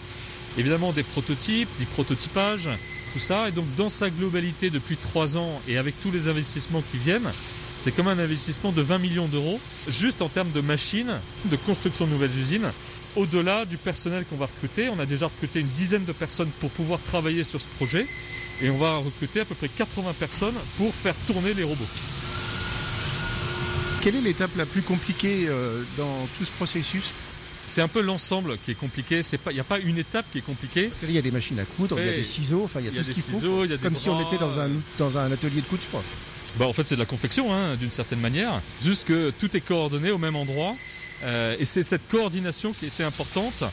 Évidemment, 0.58 0.92
des 0.92 1.04
prototypes, 1.04 1.70
du 1.80 1.86
prototypage, 1.86 2.70
tout 3.14 3.20
ça. 3.20 3.48
Et 3.48 3.52
donc, 3.52 3.66
dans 3.78 3.90
sa 3.90 4.10
globalité, 4.10 4.70
depuis 4.70 4.98
trois 4.98 5.38
ans 5.38 5.62
et 5.68 5.78
avec 5.78 6.00
tous 6.02 6.12
les 6.12 6.28
investissements 6.28 6.84
qui 6.92 6.98
viennent, 6.98 7.30
c'est 7.80 7.92
comme 7.92 8.08
un 8.08 8.20
investissement 8.20 8.72
de 8.72 8.82
20 8.82 8.98
millions 8.98 9.28
d'euros, 9.28 9.60
juste 9.88 10.22
en 10.22 10.28
termes 10.28 10.52
de 10.52 10.60
machines, 10.60 11.14
de 11.46 11.56
construction 11.56 12.06
de 12.08 12.12
nouvelles 12.12 12.38
usines. 12.38 12.70
Au-delà 13.16 13.66
du 13.66 13.78
personnel 13.78 14.26
qu'on 14.30 14.36
va 14.38 14.46
recruter, 14.46 14.90
on 14.90 15.00
a 15.00 15.06
déjà 15.06 15.28
recruté 15.28 15.60
une 15.60 15.68
dizaine 15.70 16.06
de 16.06 16.12
personnes 16.14 16.50
pour 16.60 16.70
pouvoir 16.70 17.00
travailler 17.02 17.44
sur 17.44 17.60
ce 17.60 17.68
projet. 17.68 18.08
Et 18.62 18.70
on 18.70 18.78
va 18.78 18.98
recruter 18.98 19.40
à 19.42 19.46
peu 19.46 19.56
près 19.56 19.70
80 19.70 20.14
personnes 20.20 20.56
pour 20.78 20.94
faire 20.94 21.16
tourner 21.28 21.54
les 21.54 21.64
robots. 21.64 21.88
Quelle 24.02 24.16
est 24.16 24.22
l'étape 24.22 24.52
la 24.58 24.66
plus 24.66 24.82
compliquée 24.82 25.46
euh, 25.48 25.84
dans 25.98 26.28
tout 26.38 26.46
ce 26.46 26.52
processus? 26.52 27.14
C'est 27.66 27.82
un 27.82 27.88
peu 27.88 28.02
l'ensemble 28.02 28.58
qui 28.66 28.72
est 28.72 28.76
compliqué. 28.76 29.22
Il 29.48 29.54
n'y 29.54 29.60
a 29.60 29.64
pas 29.64 29.80
une 29.80 29.98
étape 29.98 30.26
qui 30.32 30.40
est 30.40 30.46
compliquée. 30.46 30.90
Il 31.04 31.12
y 31.12 31.18
a 31.18 31.22
des 31.22 31.32
machines 31.32 31.60
à 31.60 31.66
coudre, 31.66 32.00
il 32.00 32.06
y 32.06 32.10
a 32.10 32.14
des 32.14 32.24
ciseaux, 32.24 32.64
enfin 32.64 32.80
il 32.80 32.86
y 32.88 32.90
a 32.90 32.92
y 32.92 32.96
a 32.96 32.98
tout 32.98 33.04
ce 33.04 33.08
des 33.10 33.14
qu'il 33.14 33.24
faut. 33.24 33.38
ciseaux, 33.38 33.64
il 33.66 33.72
y 33.72 33.74
a 33.74 33.78
des 33.78 33.84
Comme 33.84 33.96
si 33.96 34.10
on 34.10 34.26
était 34.26 34.38
dans 34.38 34.60
un, 34.60 34.70
dans 34.98 35.18
un 35.18 35.32
atelier 35.32 35.62
de 35.62 35.66
couture. 35.68 36.02
Bah, 36.58 36.66
en 36.66 36.74
fait, 36.74 36.88
c'est 36.88 36.96
de 36.96 37.00
la 37.00 37.06
confection, 37.06 37.54
hein, 37.54 37.76
d'une 37.76 37.92
certaine 37.92 38.20
manière. 38.20 38.62
Juste 38.84 39.06
que 39.06 39.32
tout 39.32 39.56
est 39.56 39.62
coordonné 39.62 40.12
au 40.12 40.18
même 40.18 40.36
endroit. 40.36 40.76
Euh, 41.24 41.56
et 41.60 41.66
c'est 41.66 41.84
cette 41.84 42.08
coordination 42.10 42.72
qui 42.72 42.86
était 42.86 43.04
importante. 43.04 43.64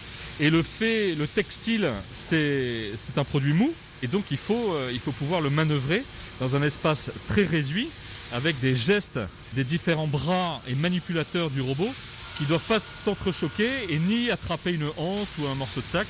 Et 0.40 0.50
le 0.50 0.62
fait, 0.62 1.14
le 1.14 1.26
textile, 1.26 1.88
c'est 2.12 2.92
un 3.16 3.24
produit 3.24 3.52
mou. 3.52 3.72
Et 4.02 4.08
donc, 4.08 4.24
il 4.30 4.36
faut, 4.36 4.74
euh, 4.74 4.90
il 4.92 5.00
faut 5.00 5.12
pouvoir 5.12 5.40
le 5.40 5.50
manœuvrer 5.50 6.02
dans 6.40 6.54
un 6.54 6.62
espace 6.62 7.10
très 7.28 7.44
réduit, 7.44 7.88
avec 8.32 8.58
des 8.60 8.74
gestes 8.74 9.20
des 9.54 9.64
différents 9.64 10.08
bras 10.08 10.60
et 10.68 10.74
manipulateurs 10.74 11.50
du 11.50 11.60
robot 11.60 11.88
qui 12.36 12.44
doivent 12.44 12.66
pas 12.66 12.80
s'entrechoquer 12.80 13.70
et 13.88 13.98
ni 13.98 14.30
attraper 14.30 14.72
une 14.72 14.88
anse 14.98 15.36
ou 15.38 15.46
un 15.46 15.54
morceau 15.54 15.80
de 15.80 15.86
sac. 15.86 16.08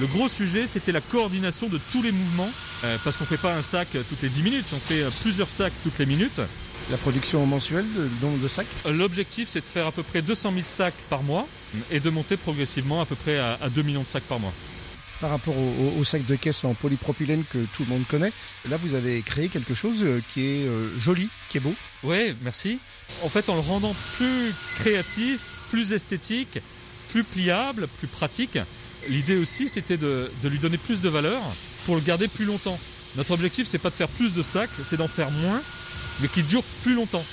Le 0.00 0.06
gros 0.06 0.26
sujet, 0.26 0.66
c'était 0.66 0.92
la 0.92 1.00
coordination 1.00 1.68
de 1.68 1.78
tous 1.92 2.02
les 2.02 2.10
mouvements, 2.10 2.50
euh, 2.84 2.96
parce 3.04 3.16
qu'on 3.16 3.24
fait 3.24 3.36
pas 3.36 3.54
un 3.54 3.62
sac 3.62 3.88
toutes 3.92 4.22
les 4.22 4.28
10 4.28 4.42
minutes, 4.42 4.66
on 4.72 4.80
fait 4.80 5.02
euh, 5.02 5.10
plusieurs 5.22 5.50
sacs 5.50 5.72
toutes 5.84 5.98
les 5.98 6.06
minutes. 6.06 6.40
La 6.90 6.98
production 6.98 7.46
mensuelle 7.46 7.86
de 7.96 8.26
nombre 8.26 8.38
de 8.42 8.48
sacs? 8.48 8.66
L'objectif, 8.86 9.48
c'est 9.48 9.60
de 9.60 9.64
faire 9.64 9.86
à 9.86 9.92
peu 9.92 10.02
près 10.02 10.20
200 10.20 10.50
000 10.50 10.64
sacs 10.64 10.94
par 11.08 11.22
mois 11.22 11.46
et 11.90 11.98
de 12.00 12.10
monter 12.10 12.36
progressivement 12.36 13.00
à 13.00 13.06
peu 13.06 13.14
près 13.14 13.38
à, 13.38 13.56
2 13.74 13.82
millions 13.82 14.02
de 14.02 14.06
sacs 14.06 14.24
par 14.24 14.38
mois. 14.38 14.52
Par 15.20 15.30
rapport 15.30 15.54
aux 15.56 15.98
au 15.98 16.04
sacs 16.04 16.26
de 16.26 16.34
caisse 16.34 16.64
en 16.64 16.74
polypropylène 16.74 17.44
que 17.50 17.58
tout 17.74 17.84
le 17.84 17.88
monde 17.88 18.02
connaît, 18.10 18.32
là 18.68 18.76
vous 18.76 18.94
avez 18.94 19.22
créé 19.22 19.48
quelque 19.48 19.74
chose 19.74 19.98
euh, 20.02 20.20
qui 20.32 20.42
est 20.42 20.66
euh, 20.66 20.88
joli, 21.00 21.28
qui 21.48 21.56
est 21.56 21.60
beau. 21.60 21.74
Oui, 22.02 22.34
merci. 22.42 22.78
En 23.22 23.28
fait, 23.28 23.48
en 23.48 23.54
le 23.54 23.60
rendant 23.60 23.94
plus 24.16 24.52
créatif, 24.74 25.40
plus 25.70 25.92
esthétique, 25.94 26.58
plus 27.10 27.24
pliable, 27.24 27.86
plus 27.98 28.08
pratique, 28.08 28.58
l'idée 29.08 29.36
aussi 29.36 29.68
c'était 29.68 29.96
de, 29.96 30.30
de 30.42 30.48
lui 30.48 30.58
donner 30.58 30.78
plus 30.78 31.00
de 31.00 31.08
valeur 31.08 31.40
pour 31.86 31.96
le 31.96 32.00
garder 32.00 32.28
plus 32.28 32.44
longtemps. 32.44 32.78
Notre 33.16 33.32
objectif, 33.32 33.66
c'est 33.66 33.78
pas 33.78 33.90
de 33.90 33.94
faire 33.94 34.08
plus 34.08 34.34
de 34.34 34.42
sacs, 34.42 34.70
c'est 34.84 34.96
d'en 34.96 35.08
faire 35.08 35.30
moins, 35.30 35.60
mais 36.20 36.28
qui 36.28 36.42
durent 36.42 36.64
plus 36.82 36.94
longtemps. 36.94 37.24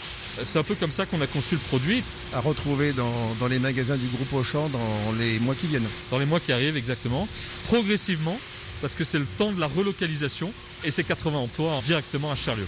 C'est 0.43 0.59
un 0.59 0.63
peu 0.63 0.75
comme 0.75 0.91
ça 0.91 1.05
qu'on 1.05 1.21
a 1.21 1.27
conçu 1.27 1.55
le 1.55 1.61
produit. 1.61 2.03
À 2.33 2.39
retrouver 2.39 2.93
dans, 2.93 3.11
dans, 3.39 3.47
les 3.47 3.59
magasins 3.59 3.97
du 3.97 4.07
groupe 4.07 4.31
Auchan 4.33 4.69
dans 4.69 5.11
les 5.19 5.39
mois 5.39 5.55
qui 5.55 5.67
viennent. 5.67 5.87
Dans 6.09 6.19
les 6.19 6.25
mois 6.25 6.39
qui 6.39 6.51
arrivent, 6.51 6.77
exactement. 6.77 7.27
Progressivement, 7.67 8.39
parce 8.81 8.95
que 8.95 9.03
c'est 9.03 9.19
le 9.19 9.25
temps 9.37 9.51
de 9.51 9.59
la 9.59 9.67
relocalisation 9.67 10.53
et 10.83 10.91
c'est 10.91 11.03
80 11.03 11.37
emplois 11.37 11.79
directement 11.83 12.31
à 12.31 12.35
Charlieu. 12.35 12.67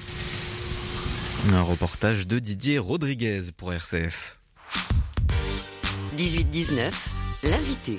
Un 1.53 1.61
reportage 1.61 2.27
de 2.27 2.39
Didier 2.39 2.79
Rodriguez 2.79 3.41
pour 3.55 3.73
RCF. 3.73 4.37
18-19, 6.17 6.91
l'invité. 7.43 7.97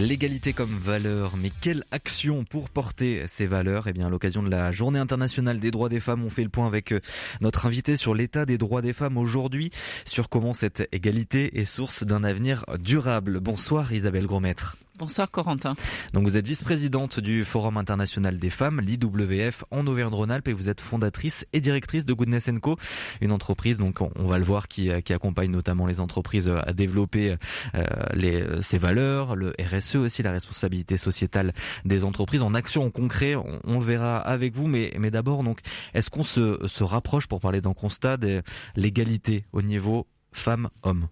L'égalité 0.00 0.52
comme 0.52 0.76
valeur, 0.76 1.36
mais 1.36 1.50
quelle 1.60 1.84
action 1.92 2.42
pour 2.42 2.68
porter 2.68 3.22
ces 3.28 3.46
valeurs? 3.46 3.86
Eh 3.86 3.92
bien, 3.92 4.06
à 4.06 4.10
l'occasion 4.10 4.42
de 4.42 4.50
la 4.50 4.72
Journée 4.72 4.98
internationale 4.98 5.60
des 5.60 5.70
droits 5.70 5.88
des 5.88 6.00
femmes, 6.00 6.24
on 6.24 6.30
fait 6.30 6.42
le 6.42 6.48
point 6.48 6.66
avec 6.66 6.90
euh, 6.90 7.00
notre 7.40 7.66
invité 7.66 7.96
sur 7.96 8.12
l'état 8.12 8.44
des 8.44 8.58
droits 8.58 8.82
des 8.82 8.92
femmes 8.92 9.16
aujourd'hui, 9.16 9.70
sur 10.04 10.28
comment 10.28 10.52
cette 10.52 10.88
égalité 10.90 11.60
est 11.60 11.64
source 11.64 12.02
d'un 12.02 12.24
avenir 12.24 12.64
durable. 12.80 13.38
Bonsoir 13.38 13.92
Isabelle 13.92 14.26
Grosmaître. 14.26 14.76
Bonsoir 14.96 15.28
Corentin. 15.28 15.70
Donc 16.12 16.22
vous 16.22 16.36
êtes 16.36 16.46
vice-présidente 16.46 17.18
du 17.18 17.44
Forum 17.44 17.78
international 17.78 18.38
des 18.38 18.48
femmes, 18.48 18.80
l'IWF, 18.80 19.64
en 19.72 19.84
Auvergne-Rhône-Alpes 19.88 20.46
et 20.46 20.52
vous 20.52 20.68
êtes 20.68 20.80
fondatrice 20.80 21.44
et 21.52 21.60
directrice 21.60 22.04
de 22.04 22.12
Goodness 22.12 22.48
Co, 22.62 22.76
une 23.20 23.32
entreprise 23.32 23.78
donc 23.78 24.00
on 24.02 24.26
va 24.28 24.38
le 24.38 24.44
voir 24.44 24.68
qui, 24.68 24.90
qui 25.02 25.12
accompagne 25.12 25.50
notamment 25.50 25.86
les 25.86 25.98
entreprises 25.98 26.48
à 26.48 26.72
développer 26.72 27.34
euh, 27.74 27.84
les, 28.12 28.62
ces 28.62 28.78
valeurs, 28.78 29.34
le 29.34 29.52
RSE 29.60 29.96
aussi, 29.96 30.22
la 30.22 30.30
responsabilité 30.30 30.96
sociétale 30.96 31.54
des 31.84 32.04
entreprises 32.04 32.42
en 32.42 32.54
action 32.54 32.84
en 32.84 32.90
concret. 32.90 33.34
On, 33.34 33.80
le 33.80 33.84
verra 33.84 34.18
avec 34.18 34.54
vous, 34.54 34.68
mais, 34.68 34.94
mais 35.00 35.10
d'abord 35.10 35.42
donc 35.42 35.58
est-ce 35.94 36.08
qu'on 36.08 36.22
se, 36.22 36.60
se 36.68 36.84
rapproche 36.84 37.26
pour 37.26 37.40
parler 37.40 37.60
d'un 37.60 37.74
constat 37.74 38.16
de 38.16 38.44
l'égalité 38.76 39.44
au 39.52 39.60
niveau 39.60 40.06
femmes-hommes? 40.30 41.08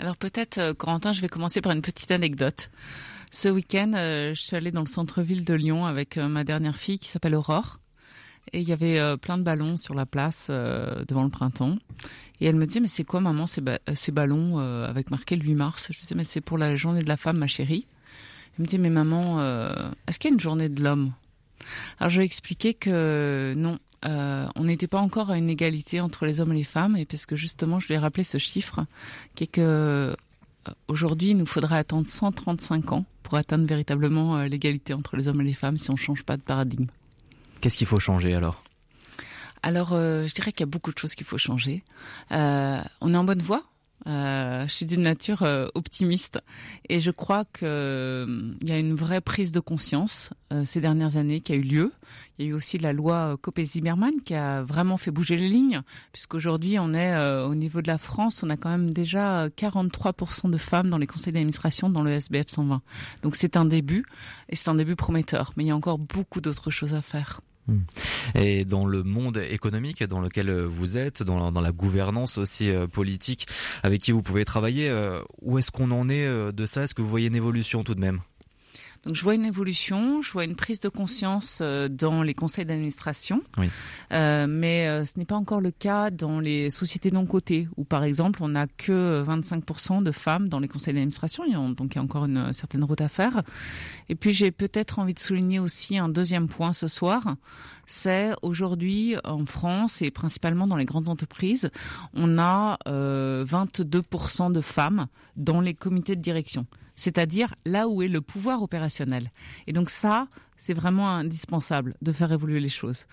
Alors 0.00 0.16
peut-être, 0.16 0.58
euh, 0.58 0.74
Corentin, 0.74 1.12
je 1.12 1.20
vais 1.20 1.28
commencer 1.28 1.60
par 1.60 1.72
une 1.72 1.82
petite 1.82 2.10
anecdote. 2.10 2.70
Ce 3.30 3.50
week-end, 3.50 3.92
euh, 3.94 4.34
je 4.34 4.40
suis 4.40 4.56
allée 4.56 4.70
dans 4.70 4.80
le 4.80 4.86
centre-ville 4.86 5.44
de 5.44 5.52
Lyon 5.52 5.84
avec 5.84 6.16
euh, 6.16 6.26
ma 6.26 6.42
dernière 6.42 6.76
fille 6.76 6.98
qui 6.98 7.06
s'appelle 7.06 7.34
Aurore. 7.34 7.80
Et 8.52 8.60
il 8.60 8.68
y 8.68 8.72
avait 8.72 8.98
plein 9.18 9.36
de 9.36 9.42
ballons 9.42 9.76
sur 9.76 9.94
la 9.94 10.06
place 10.06 10.50
devant 10.50 11.22
le 11.22 11.28
printemps. 11.28 11.76
Et 12.40 12.46
elle 12.46 12.56
me 12.56 12.66
dit, 12.66 12.80
mais 12.80 12.88
c'est 12.88 13.04
quoi 13.04 13.20
maman 13.20 13.44
ces, 13.46 13.60
ballons 14.10 14.58
avec 14.58 15.10
marqué 15.10 15.36
le 15.36 15.44
8 15.44 15.54
mars? 15.54 15.88
Je 15.90 16.00
dis, 16.04 16.14
mais 16.16 16.24
c'est 16.24 16.40
pour 16.40 16.58
la 16.58 16.74
journée 16.74 17.02
de 17.02 17.08
la 17.08 17.18
femme, 17.18 17.38
ma 17.38 17.46
chérie. 17.46 17.86
Elle 18.56 18.62
me 18.62 18.66
dit, 18.66 18.78
mais 18.78 18.90
maman, 18.90 19.40
est-ce 20.08 20.18
qu'il 20.18 20.30
y 20.30 20.32
a 20.32 20.34
une 20.34 20.40
journée 20.40 20.68
de 20.68 20.82
l'homme? 20.82 21.12
Alors 22.00 22.10
je 22.10 22.16
lui 22.16 22.22
ai 22.22 22.26
expliqué 22.26 22.74
que 22.74 23.52
non, 23.56 23.78
euh, 24.06 24.46
on 24.56 24.64
n'était 24.64 24.86
pas 24.86 24.98
encore 24.98 25.30
à 25.30 25.36
une 25.36 25.50
égalité 25.50 26.00
entre 26.00 26.26
les 26.26 26.40
hommes 26.40 26.52
et 26.52 26.56
les 26.56 26.64
femmes, 26.64 26.96
et 26.96 27.04
puisque 27.04 27.34
justement, 27.34 27.80
je 27.80 27.88
lui 27.88 27.94
ai 27.94 27.98
rappelé 27.98 28.22
ce 28.22 28.38
chiffre, 28.38 28.84
qui 29.34 29.44
est 29.44 29.48
que 29.48 29.60
euh, 29.60 30.14
aujourd'hui, 30.88 31.30
il 31.30 31.36
nous 31.36 31.46
faudra 31.46 31.76
attendre 31.76 32.06
135 32.06 32.92
ans 32.92 33.04
pour 33.22 33.36
atteindre 33.36 33.66
véritablement 33.66 34.36
euh, 34.36 34.46
l'égalité 34.46 34.94
entre 34.94 35.16
les 35.16 35.28
hommes 35.28 35.40
et 35.42 35.44
les 35.44 35.52
femmes 35.52 35.76
si 35.76 35.90
on 35.90 35.94
ne 35.94 35.98
change 35.98 36.24
pas 36.24 36.36
de 36.36 36.42
paradigme. 36.42 36.86
Qu'est-ce 37.60 37.76
qu'il 37.76 37.86
faut 37.86 38.00
changer 38.00 38.34
alors? 38.34 38.62
Alors, 39.62 39.90
je 39.90 40.32
dirais 40.32 40.52
qu'il 40.52 40.60
y 40.60 40.68
a 40.68 40.70
beaucoup 40.70 40.90
de 40.90 40.98
choses 40.98 41.14
qu'il 41.14 41.26
faut 41.26 41.36
changer. 41.36 41.84
on 42.30 42.34
est 43.14 43.16
en 43.16 43.24
bonne 43.24 43.42
voie. 43.42 43.62
Euh, 44.06 44.66
je 44.66 44.72
suis 44.72 44.86
d'une 44.86 45.02
nature 45.02 45.42
euh, 45.42 45.66
optimiste 45.74 46.40
et 46.88 47.00
je 47.00 47.10
crois 47.10 47.44
qu'il 47.44 47.68
euh, 47.68 48.54
y 48.62 48.72
a 48.72 48.78
une 48.78 48.94
vraie 48.94 49.20
prise 49.20 49.52
de 49.52 49.60
conscience 49.60 50.30
ces 50.64 50.80
dernières 50.80 51.16
années 51.16 51.40
qui 51.40 51.52
a 51.52 51.54
eu 51.54 51.62
lieu. 51.62 51.92
Il 52.36 52.44
y 52.44 52.48
a 52.48 52.50
eu 52.50 52.54
aussi 52.54 52.76
la 52.76 52.92
loi 52.92 53.36
Copé-Zimmermann 53.40 54.20
qui 54.24 54.34
a 54.34 54.64
vraiment 54.64 54.96
fait 54.96 55.12
bouger 55.12 55.36
les 55.36 55.48
lignes, 55.48 55.82
puisqu'aujourd'hui 56.10 56.76
on 56.80 56.92
est 56.92 57.16
au 57.44 57.54
niveau 57.54 57.80
de 57.82 57.86
la 57.86 57.98
France, 57.98 58.42
on 58.42 58.50
a 58.50 58.56
quand 58.56 58.68
même 58.68 58.90
déjà 58.90 59.46
43% 59.46 60.50
de 60.50 60.58
femmes 60.58 60.90
dans 60.90 60.98
les 60.98 61.06
conseils 61.06 61.32
d'administration 61.32 61.88
dans 61.88 62.02
le 62.02 62.10
SBF 62.10 62.48
120. 62.48 62.82
Donc 63.22 63.36
c'est 63.36 63.56
un 63.56 63.64
début 63.64 64.04
et 64.48 64.56
c'est 64.56 64.68
un 64.68 64.74
début 64.74 64.96
prometteur, 64.96 65.52
mais 65.56 65.62
il 65.62 65.68
y 65.68 65.70
a 65.70 65.76
encore 65.76 65.98
beaucoup 65.98 66.40
d'autres 66.40 66.72
choses 66.72 66.94
à 66.94 67.00
faire. 67.00 67.42
Hmm. 67.66 67.80
Et 68.34 68.64
dans 68.64 68.86
le 68.86 69.02
monde 69.02 69.36
économique 69.36 70.02
dans 70.04 70.20
lequel 70.20 70.50
vous 70.64 70.96
êtes, 70.96 71.22
dans 71.22 71.50
la, 71.50 71.72
gouvernance 71.72 72.38
aussi 72.38 72.70
euh, 72.70 72.86
politique 72.86 73.46
avec 73.82 74.02
qui 74.02 74.12
vous 74.12 74.22
pouvez 74.22 74.44
travailler, 74.44 74.88
euh, 74.88 75.22
où 75.40 75.58
est-ce 75.58 75.70
qu'on 75.70 75.90
en 75.90 76.08
est 76.08 76.24
euh, 76.24 76.52
de 76.52 76.66
ça? 76.66 76.82
Est-ce 76.82 76.94
que 76.94 77.02
vous 77.02 77.08
voyez 77.08 77.28
une 77.28 77.36
évolution 77.36 77.84
tout 77.84 77.94
de 77.94 78.00
même? 78.00 78.20
Donc 79.04 79.14
je 79.14 79.22
vois 79.22 79.34
une 79.34 79.46
évolution, 79.46 80.20
je 80.20 80.30
vois 80.30 80.44
une 80.44 80.56
prise 80.56 80.80
de 80.80 80.88
conscience 80.88 81.60
euh, 81.62 81.88
dans 81.88 82.22
les 82.22 82.34
conseils 82.34 82.66
d'administration, 82.66 83.42
oui. 83.56 83.70
euh, 84.12 84.46
mais 84.46 84.88
euh, 84.88 85.04
ce 85.04 85.12
n'est 85.16 85.24
pas 85.24 85.36
encore 85.36 85.60
le 85.60 85.70
cas 85.70 86.10
dans 86.10 86.38
les 86.38 86.68
sociétés 86.68 87.10
non 87.10 87.24
cotées, 87.24 87.66
où 87.76 87.84
par 87.84 88.04
exemple 88.04 88.42
on 88.42 88.48
n'a 88.48 88.66
que 88.66 89.24
25% 89.26 90.02
de 90.02 90.12
femmes 90.12 90.48
dans 90.48 90.60
les 90.60 90.68
conseils 90.68 90.92
d'administration, 90.92 91.44
donc 91.70 91.94
il 91.94 91.96
y 91.96 91.98
a 91.98 92.02
encore 92.02 92.26
une 92.26 92.52
certaine 92.52 92.84
route 92.84 93.00
à 93.00 93.08
faire. 93.08 93.42
Et 94.08 94.14
puis 94.14 94.32
j'ai 94.32 94.50
peut-être 94.50 94.98
envie 94.98 95.14
de 95.14 95.18
souligner 95.18 95.58
aussi 95.58 95.96
un 95.96 96.08
deuxième 96.10 96.48
point 96.48 96.72
ce 96.72 96.86
soir, 96.86 97.36
c'est 97.90 98.32
aujourd'hui 98.42 99.16
en 99.24 99.44
France 99.46 100.00
et 100.00 100.10
principalement 100.10 100.66
dans 100.66 100.76
les 100.76 100.84
grandes 100.84 101.08
entreprises, 101.08 101.70
on 102.14 102.38
a 102.38 102.78
euh, 102.86 103.44
22% 103.44 104.52
de 104.52 104.60
femmes 104.60 105.06
dans 105.36 105.60
les 105.60 105.74
comités 105.74 106.14
de 106.14 106.22
direction 106.22 106.66
c'est-à-dire 107.00 107.54
là 107.64 107.88
où 107.88 108.02
est 108.02 108.08
le 108.08 108.20
pouvoir 108.20 108.62
opérationnel. 108.62 109.30
Et 109.66 109.72
donc 109.72 109.88
ça, 109.88 110.28
c'est 110.58 110.74
vraiment 110.74 111.08
indispensable 111.08 111.94
de 112.02 112.12
faire 112.12 112.30
évoluer 112.30 112.60
les 112.60 112.68
choses. 112.68 113.06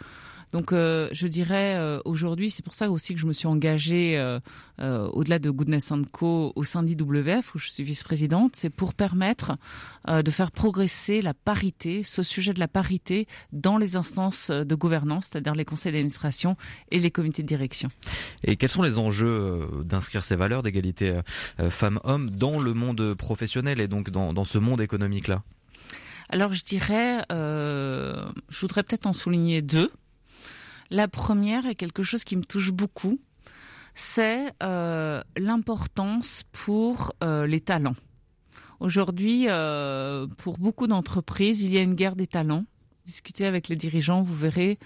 Donc 0.53 0.71
euh, 0.71 1.09
je 1.11 1.27
dirais 1.27 1.75
euh, 1.75 1.99
aujourd'hui, 2.05 2.49
c'est 2.49 2.63
pour 2.63 2.73
ça 2.73 2.89
aussi 2.89 3.13
que 3.13 3.19
je 3.19 3.25
me 3.25 3.33
suis 3.33 3.47
engagée 3.47 4.17
euh, 4.17 4.39
au-delà 5.09 5.39
de 5.39 5.49
Goodness 5.49 5.91
Co 6.11 6.53
au 6.55 6.63
sein 6.63 6.83
d'IWF 6.83 7.55
où 7.55 7.59
je 7.59 7.69
suis 7.69 7.83
vice-présidente, 7.83 8.53
c'est 8.55 8.69
pour 8.69 8.93
permettre 8.93 9.57
de 10.07 10.31
faire 10.31 10.51
progresser 10.51 11.21
la 11.21 11.33
parité, 11.33 12.03
ce 12.03 12.23
sujet 12.23 12.53
de 12.53 12.59
la 12.59 12.67
parité 12.67 13.27
dans 13.51 13.77
les 13.77 13.95
instances 13.95 14.51
de 14.51 14.75
gouvernance, 14.75 15.29
c'est-à-dire 15.31 15.53
les 15.53 15.65
conseils 15.65 15.91
d'administration 15.91 16.55
et 16.91 16.99
les 16.99 17.11
comités 17.11 17.41
de 17.41 17.47
direction. 17.47 17.89
Et 18.43 18.55
quels 18.55 18.69
sont 18.69 18.83
les 18.83 18.99
enjeux 18.99 19.67
d'inscrire 19.83 20.23
ces 20.23 20.35
valeurs 20.35 20.63
d'égalité 20.63 21.19
femmes-hommes 21.69 22.29
dans 22.29 22.59
le 22.59 22.73
monde 22.73 23.15
professionnel 23.15 23.79
et 23.79 23.87
donc 23.87 24.09
dans, 24.11 24.33
dans 24.33 24.45
ce 24.45 24.57
monde 24.57 24.81
économique-là? 24.81 25.43
Alors 26.29 26.53
je 26.53 26.63
dirais, 26.63 27.23
je 27.29 28.59
voudrais 28.61 28.83
peut-être 28.83 29.07
en 29.07 29.13
souligner 29.13 29.61
deux. 29.61 29.91
La 30.89 31.07
première 31.07 31.65
est 31.65 31.75
quelque 31.75 32.03
chose 32.03 32.23
qui 32.23 32.35
me 32.35 32.43
touche 32.43 32.71
beaucoup, 32.71 33.19
c'est 33.93 34.53
euh, 34.63 35.21
l'importance 35.37 36.43
pour 36.51 37.13
euh, 37.23 37.47
les 37.47 37.59
talents. 37.59 37.95
Aujourd'hui, 38.79 39.47
euh, 39.49 40.27
pour 40.37 40.59
beaucoup 40.59 40.87
d'entreprises, 40.87 41.63
il 41.63 41.73
y 41.73 41.77
a 41.77 41.81
une 41.81 41.95
guerre 41.95 42.15
des 42.15 42.27
talents. 42.27 42.65
Discutez 43.05 43.45
avec 43.45 43.69
les 43.69 43.75
dirigeants, 43.75 44.21
vous 44.21 44.35
verrez, 44.35 44.77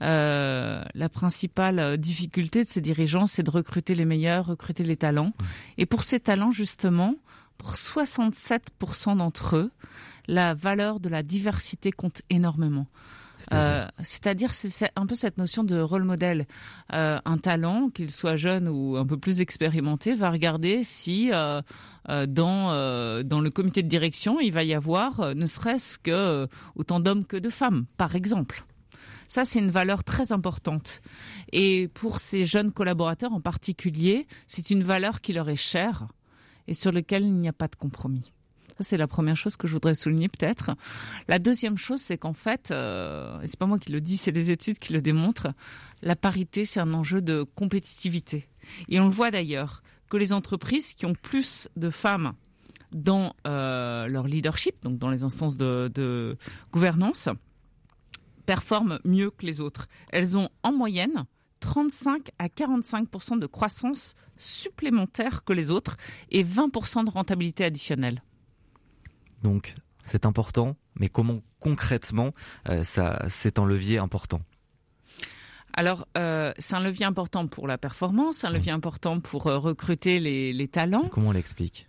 la 0.00 1.08
principale 1.10 1.96
difficulté 1.96 2.64
de 2.64 2.68
ces 2.68 2.80
dirigeants, 2.80 3.26
c'est 3.26 3.42
de 3.42 3.50
recruter 3.50 3.94
les 3.94 4.04
meilleurs, 4.04 4.46
recruter 4.46 4.84
les 4.84 4.96
talents. 4.96 5.32
Et 5.76 5.86
pour 5.86 6.02
ces 6.02 6.20
talents, 6.20 6.52
justement, 6.52 7.14
pour 7.56 7.74
67% 7.74 9.16
d'entre 9.16 9.56
eux, 9.56 9.70
la 10.26 10.54
valeur 10.54 11.00
de 11.00 11.08
la 11.08 11.22
diversité 11.22 11.90
compte 11.90 12.22
énormément. 12.30 12.86
C'est-à-dire, 13.38 14.50
euh, 14.50 14.52
c'est 14.52 14.90
un 14.96 15.06
peu 15.06 15.14
cette 15.14 15.38
notion 15.38 15.64
de 15.64 15.80
rôle 15.80 16.04
modèle. 16.04 16.46
Euh, 16.92 17.18
un 17.24 17.38
talent, 17.38 17.88
qu'il 17.88 18.10
soit 18.10 18.36
jeune 18.36 18.68
ou 18.68 18.96
un 18.96 19.06
peu 19.06 19.16
plus 19.16 19.40
expérimenté, 19.40 20.14
va 20.14 20.30
regarder 20.30 20.82
si 20.82 21.30
euh, 21.32 21.62
dans 22.26 22.68
dans 23.22 23.40
le 23.40 23.50
comité 23.50 23.82
de 23.82 23.88
direction, 23.88 24.40
il 24.40 24.52
va 24.52 24.64
y 24.64 24.74
avoir 24.74 25.34
ne 25.34 25.46
serait-ce 25.46 25.98
que 25.98 26.48
autant 26.74 27.00
d'hommes 27.00 27.24
que 27.24 27.36
de 27.36 27.50
femmes, 27.50 27.86
par 27.96 28.14
exemple. 28.14 28.64
Ça, 29.28 29.44
c'est 29.44 29.58
une 29.58 29.70
valeur 29.70 30.04
très 30.04 30.32
importante. 30.32 31.02
Et 31.52 31.88
pour 31.88 32.18
ces 32.18 32.46
jeunes 32.46 32.72
collaborateurs 32.72 33.34
en 33.34 33.42
particulier, 33.42 34.26
c'est 34.46 34.70
une 34.70 34.82
valeur 34.82 35.20
qui 35.20 35.34
leur 35.34 35.50
est 35.50 35.56
chère 35.56 36.06
et 36.66 36.72
sur 36.74 36.92
laquelle 36.92 37.24
il 37.24 37.34
n'y 37.34 37.48
a 37.48 37.52
pas 37.52 37.68
de 37.68 37.76
compromis. 37.76 38.32
Ça, 38.78 38.84
c'est 38.84 38.96
la 38.96 39.08
première 39.08 39.36
chose 39.36 39.56
que 39.56 39.66
je 39.66 39.72
voudrais 39.72 39.96
souligner 39.96 40.28
peut-être. 40.28 40.70
La 41.26 41.40
deuxième 41.40 41.76
chose, 41.76 42.00
c'est 42.00 42.16
qu'en 42.16 42.32
fait, 42.32 42.70
euh, 42.70 43.38
c'est 43.44 43.58
pas 43.58 43.66
moi 43.66 43.78
qui 43.80 43.90
le 43.90 44.00
dis, 44.00 44.16
c'est 44.16 44.30
les 44.30 44.50
études 44.50 44.78
qui 44.78 44.92
le 44.92 45.02
démontrent, 45.02 45.48
la 46.00 46.14
parité, 46.14 46.64
c'est 46.64 46.78
un 46.78 46.94
enjeu 46.94 47.20
de 47.20 47.42
compétitivité. 47.42 48.46
Et 48.88 49.00
on 49.00 49.06
le 49.06 49.10
voit 49.10 49.32
d'ailleurs, 49.32 49.82
que 50.08 50.16
les 50.16 50.32
entreprises 50.32 50.94
qui 50.94 51.06
ont 51.06 51.14
plus 51.14 51.68
de 51.76 51.90
femmes 51.90 52.34
dans 52.92 53.34
euh, 53.46 54.06
leur 54.06 54.28
leadership, 54.28 54.80
donc 54.82 54.96
dans 54.98 55.10
les 55.10 55.24
instances 55.24 55.56
de, 55.56 55.90
de 55.92 56.36
gouvernance, 56.72 57.28
performent 58.46 59.00
mieux 59.04 59.30
que 59.30 59.44
les 59.44 59.60
autres. 59.60 59.88
Elles 60.10 60.38
ont 60.38 60.48
en 60.62 60.72
moyenne 60.72 61.24
35 61.60 62.30
à 62.38 62.46
45% 62.46 63.38
de 63.38 63.46
croissance 63.46 64.14
supplémentaire 64.36 65.44
que 65.44 65.52
les 65.52 65.70
autres 65.70 65.96
et 66.30 66.44
20% 66.44 67.04
de 67.04 67.10
rentabilité 67.10 67.64
additionnelle. 67.64 68.22
Donc 69.42 69.74
c'est 70.04 70.26
important, 70.26 70.76
mais 70.96 71.08
comment 71.08 71.40
concrètement 71.60 72.32
euh, 72.68 72.82
ça 72.82 73.22
c'est 73.28 73.58
un 73.58 73.66
levier 73.66 73.98
important? 73.98 74.40
Alors, 75.74 76.08
euh, 76.16 76.52
c'est 76.58 76.74
un 76.74 76.80
levier 76.80 77.06
important 77.06 77.46
pour 77.46 77.68
la 77.68 77.78
performance, 77.78 78.42
un 78.42 78.50
levier 78.50 78.72
important 78.72 79.20
pour 79.20 79.46
euh, 79.46 79.58
recruter 79.58 80.18
les, 80.18 80.52
les, 80.52 80.66
talents. 80.66 81.08
Comment 81.08 81.28
on 81.28 81.32
l'explique? 81.32 81.88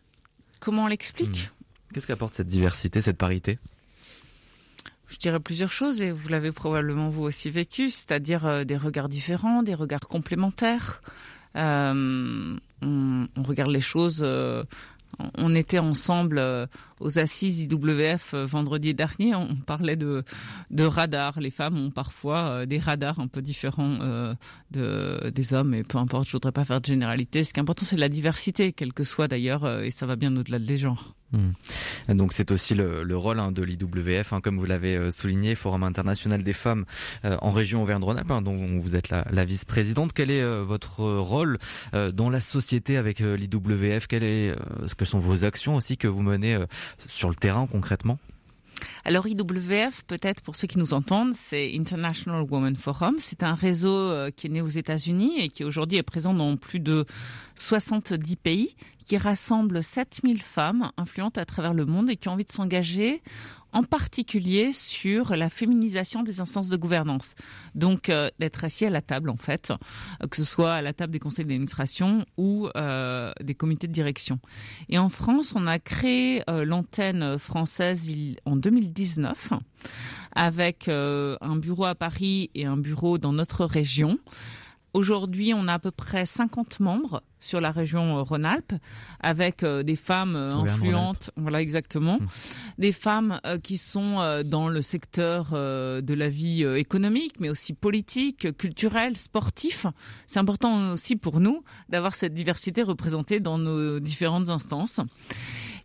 Comment 0.60 0.84
on 0.84 0.88
l'explique? 0.88 1.50
Hmm. 1.50 1.94
Qu'est-ce 1.94 2.06
qu'apporte 2.06 2.36
cette 2.36 2.48
diversité, 2.48 3.02
cette 3.02 3.18
parité? 3.18 3.58
Je 5.08 5.18
dirais 5.18 5.40
plusieurs 5.40 5.72
choses 5.72 6.04
et 6.04 6.12
vous 6.12 6.30
l'avez 6.30 6.52
probablement 6.52 7.10
vous 7.10 7.24
aussi 7.24 7.50
vécu, 7.50 7.90
c'est-à-dire 7.90 8.64
des 8.64 8.78
regards 8.78 9.10
différents, 9.10 9.64
des 9.64 9.74
regards 9.74 10.08
complémentaires. 10.08 11.02
Euh, 11.56 12.56
on, 12.84 13.28
on, 13.36 13.44
regarde 13.44 13.72
les 13.72 13.82
choses 13.82 14.22
euh, 14.24 14.64
on 15.36 15.56
était 15.56 15.80
ensemble 15.80 16.42
aux 17.00 17.20
assises 17.20 17.64
IWF 17.64 18.34
euh, 18.34 18.46
vendredi 18.46 18.94
dernier. 18.94 19.36
On 19.36 19.56
parlait 19.56 19.96
de, 19.96 20.24
radars. 20.80 21.40
Les 21.40 21.52
femmes 21.52 21.78
ont 21.78 21.92
parfois 21.92 22.40
euh, 22.40 22.66
des 22.66 22.80
radars 22.80 23.20
un 23.20 23.28
peu 23.28 23.42
différents 23.42 23.80
de, 24.72 25.30
des 25.30 25.54
hommes. 25.54 25.74
Et 25.74 25.84
peu 25.84 25.98
importe, 25.98 26.28
je 26.28 26.34
voudrais 26.34 26.52
pas 26.52 26.66
faire 26.66 26.82
de 26.82 26.86
généralité. 26.86 27.44
Ce 27.44 27.54
qui 27.54 27.60
est 27.60 27.62
important, 27.62 27.86
c'est 27.86 27.98
la 27.98 28.10
diversité, 28.10 28.72
quelle 28.74 28.94
que 28.94 29.04
soit 29.04 29.28
d'ailleurs, 29.28 29.82
et 29.82 29.92
ça 29.92 30.06
va 30.06 30.16
bien 30.16 30.36
au-delà 30.36 30.60
des 30.60 30.78
genres. 30.78 31.16
Hmm. 31.32 31.52
Donc 32.16 32.34
c'est 32.34 32.50
aussi 32.50 32.74
le, 32.74 33.04
le 33.04 33.18
rôle 33.18 33.40
hein, 33.40 33.52
de 33.52 33.62
l'IWF, 33.62 34.34
hein, 34.34 34.42
comme 34.42 34.58
vous 34.58 34.66
l'avez 34.66 35.12
souligné, 35.12 35.54
Forum 35.54 35.84
international 35.84 36.44
des 36.44 36.54
femmes 36.54 36.86
en 37.24 37.52
région 37.52 37.84
Auvergne-Rhône-Alpes, 37.84 38.32
hein, 38.32 38.42
dont 38.42 38.80
vous 38.80 38.96
êtes 38.96 39.10
la, 39.10 39.46
vice-présidente. 39.46 40.12
Quel 40.14 40.32
est 40.32 40.64
votre 40.64 41.02
rôle 41.04 41.60
dans 41.94 42.30
la 42.30 42.42
société 42.42 42.98
avec 42.98 43.20
l'IWF 43.20 44.08
Quel 44.08 44.24
est 44.24 44.56
ce 44.88 44.96
que 44.96 45.06
sont 45.06 45.20
vos 45.20 45.46
actions 45.46 45.76
aussi 45.76 45.98
que 45.98 46.08
vous 46.08 46.22
menez 46.22 46.56
euh, 46.56 46.66
sur 47.08 47.30
le 47.30 47.36
terrain 47.36 47.68
concrètement 47.68 48.18
alors 49.04 49.28
IWF, 49.28 50.04
peut-être 50.08 50.42
pour 50.42 50.56
ceux 50.56 50.68
qui 50.68 50.78
nous 50.78 50.94
entendent, 50.94 51.34
c'est 51.34 51.72
International 51.76 52.46
Women 52.50 52.76
Forum. 52.76 53.16
C'est 53.18 53.44
un 53.44 53.54
réseau 53.54 53.94
euh, 53.94 54.30
qui 54.32 54.48
est 54.48 54.50
né 54.50 54.62
aux 54.62 54.68
États-Unis 54.68 55.40
et 55.40 55.50
qui 55.50 55.64
aujourd'hui 55.64 55.98
est 55.98 56.04
présent 56.04 56.34
dans 56.34 56.56
plus 56.56 56.80
de 56.80 57.06
70 57.56 58.36
pays, 58.38 58.76
qui 59.06 59.18
rassemble 59.18 59.84
7000 59.84 60.42
femmes 60.42 60.92
influentes 60.98 61.38
à 61.38 61.46
travers 61.46 61.74
le 61.74 61.86
monde 61.86 62.10
et 62.10 62.16
qui 62.16 62.30
ont 62.30 62.34
envie 62.34 62.46
de 62.46 62.52
s'engager 62.52 63.22
en 63.74 63.84
particulier 63.84 64.72
sur 64.74 65.36
la 65.36 65.50
féminisation 65.50 66.24
des 66.24 66.42
instances 66.42 66.70
de 66.70 66.78
gouvernance. 66.78 67.36
Donc 67.76 68.10
euh, 68.10 68.30
d'être 68.40 68.64
assis 68.64 68.86
à 68.86 68.90
la 68.90 69.02
table 69.02 69.30
en 69.30 69.38
fait, 69.38 69.72
que 70.30 70.38
ce 70.38 70.44
soit 70.44 70.74
à 70.74 70.82
la 70.82 70.94
table 70.94 71.14
des 71.14 71.20
conseils 71.20 71.46
d'administration 71.46 72.26
ou 72.38 72.68
euh, 72.76 73.32
des 73.42 73.56
comités 73.56 73.88
de 73.88 73.94
direction. 73.94 74.40
Et 74.90 74.98
en 74.98 75.10
France, 75.10 75.54
on 75.56 75.68
a 75.68 75.80
créé 75.80 76.44
euh, 76.50 76.66
l'antenne 76.66 77.38
française 77.38 78.10
en 78.46 78.56
2019 78.56 79.54
avec 80.36 80.88
un 80.88 81.56
bureau 81.56 81.86
à 81.86 81.96
Paris 81.96 82.52
et 82.54 82.66
un 82.66 82.78
bureau 82.78 83.18
dans 83.18 83.34
notre 83.34 83.66
région. 83.66 84.20
Aujourd'hui, 84.94 85.54
on 85.54 85.68
a 85.68 85.74
à 85.74 85.80
peu 85.80 85.92
près 85.92 86.26
50 86.26 86.80
membres 86.80 87.22
sur 87.40 87.62
la 87.62 87.72
région 87.72 88.18
euh, 88.18 88.22
Rhône-Alpes, 88.22 88.74
avec 89.20 89.64
euh, 89.64 89.84
des 89.84 89.96
femmes 89.96 90.36
euh, 90.36 90.52
influentes, 90.52 91.32
voilà 91.36 91.62
exactement, 91.62 92.18
mmh. 92.20 92.28
des 92.80 92.92
femmes 92.92 93.40
qui 93.64 93.78
sont 93.78 94.44
dans 94.46 94.68
le 94.68 94.82
secteur 94.82 95.52
de 95.52 96.14
la 96.14 96.30
vie 96.30 96.64
économique, 96.64 97.36
mais 97.40 97.50
aussi 97.50 97.74
politique, 97.74 98.56
culturelle, 98.58 99.18
sportif. 99.18 99.86
C'est 100.28 100.40
important 100.40 100.92
aussi 100.92 101.16
pour 101.16 101.40
nous 101.40 101.64
d'avoir 101.90 102.16
cette 102.16 102.34
diversité 102.34 102.82
représentée 102.82 103.40
dans 103.40 103.58
nos 103.58 104.00
différentes 104.00 104.50
instances. 104.50 105.00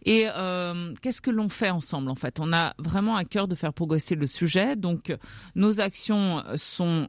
Et 0.04 0.26
qu'est-ce 1.02 1.20
que 1.20 1.30
l'on 1.30 1.48
fait 1.48 1.70
ensemble 1.70 2.10
en 2.10 2.14
fait? 2.14 2.40
On 2.40 2.52
a 2.52 2.74
vraiment 2.78 3.16
à 3.16 3.24
cœur 3.24 3.48
de 3.48 3.54
faire 3.54 3.72
progresser 3.72 4.14
le 4.14 4.26
sujet. 4.26 4.76
Donc 4.76 5.14
nos 5.54 5.80
actions 5.80 6.42
sont 6.56 7.08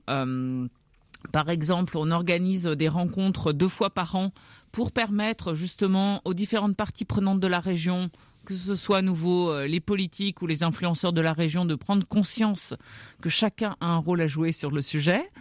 par 1.32 1.50
exemple, 1.50 1.98
on 1.98 2.12
organise 2.12 2.66
des 2.66 2.90
rencontres 2.90 3.54
deux 3.54 3.68
fois 3.68 3.90
par 3.90 4.16
an 4.16 4.32
pour 4.72 4.92
permettre 4.92 5.54
justement 5.54 6.22
aux 6.26 6.34
différentes 6.34 6.76
parties 6.76 7.06
prenantes 7.06 7.40
de 7.40 7.48
la 7.48 7.62
région, 7.62 8.10
que 8.46 8.54
ce 8.54 8.76
soit 8.76 8.98
à 8.98 9.02
nouveau 9.02 9.50
euh, 9.50 9.68
les 9.68 9.80
politiques 9.80 10.42
ou 10.42 10.48
les 10.48 10.64
influenceurs 10.64 11.14
de 11.14 11.22
la 11.22 11.32
région, 11.32 11.64
de 11.64 11.76
prendre 11.76 12.06
conscience 12.06 12.74
que 13.22 13.30
chacun 13.30 13.78
a 13.80 13.86
un 13.86 13.98
rôle 13.98 14.20
à 14.20 14.28
jouer 14.28 14.52
sur 14.52 14.72
le 14.72 14.82
sujet. 14.82 15.32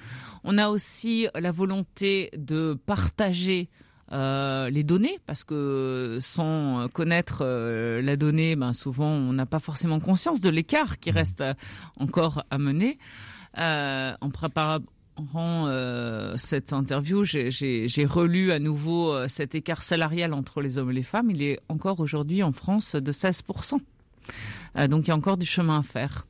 On 0.45 0.57
a 0.57 0.69
aussi 0.69 1.27
la 1.35 1.51
volonté 1.51 2.31
de 2.37 2.79
partager 2.87 3.69
euh, 4.13 4.71
les 4.71 4.85
données 4.85 5.19
parce 5.27 5.43
que 5.43 6.19
sans 6.21 6.89
connaître 6.93 7.39
euh, 7.41 8.01
la 8.03 8.17
donnée, 8.17 8.55
ben 8.55 8.73
souvent 8.73 9.11
on 9.11 9.33
n'a 9.33 9.47
pas 9.47 9.59
forcément 9.59 9.99
conscience 9.99 10.41
de 10.41 10.51
l'écart 10.51 11.01
qui 11.01 11.11
reste 11.11 11.43
encore 11.99 12.45
à 12.51 12.59
mener. 12.59 12.99
Rend 15.17 15.67
euh, 15.69 16.35
cette 16.37 16.73
interview, 16.73 17.25
j'ai 17.25 18.07
relu 18.07 18.53
à 18.53 18.59
nouveau 18.59 19.13
euh, 19.13 19.29
cet 19.29 19.55
écart 19.55 19.83
salarial 19.83 20.33
entre 20.33 20.61
les 20.61 20.79
hommes 20.79 20.91
et 20.91 20.95
les 20.95 21.03
femmes. 21.03 21.31
Il 21.31 21.43
est 21.43 21.59
encore 21.69 22.01
aujourd'hui 22.01 22.43
en 22.43 22.53
France 22.53 22.95
de 22.95 23.13
16%. 23.13 23.79
Euh, 24.79 24.89
donc 24.89 25.07
il 25.07 25.09
y 25.09 25.11
a 25.13 25.17
encore 25.17 25.37
du 25.37 25.47
chemin 25.47 25.81
à 25.81 25.83
faire. 25.83 26.27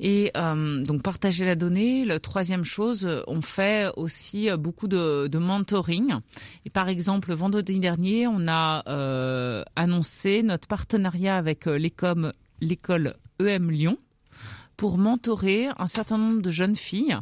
Et 0.00 0.30
donc 0.36 1.02
partager 1.02 1.44
la 1.44 1.56
donnée. 1.56 2.04
La 2.04 2.20
troisième 2.20 2.62
chose, 2.62 3.24
on 3.26 3.40
fait 3.40 3.90
aussi 3.96 4.48
beaucoup 4.56 4.86
de, 4.86 5.26
de 5.26 5.38
mentoring. 5.38 6.14
Et 6.64 6.70
par 6.70 6.88
exemple, 6.88 7.34
vendredi 7.34 7.80
dernier, 7.80 8.28
on 8.28 8.46
a 8.46 9.64
annoncé 9.74 10.44
notre 10.44 10.68
partenariat 10.68 11.36
avec 11.36 11.66
l'école 11.66 12.34
EM 13.40 13.72
Lyon 13.72 13.98
pour 14.76 14.98
mentorer 14.98 15.66
un 15.80 15.88
certain 15.88 16.16
nombre 16.16 16.42
de 16.42 16.50
jeunes 16.52 16.76
filles 16.76 17.18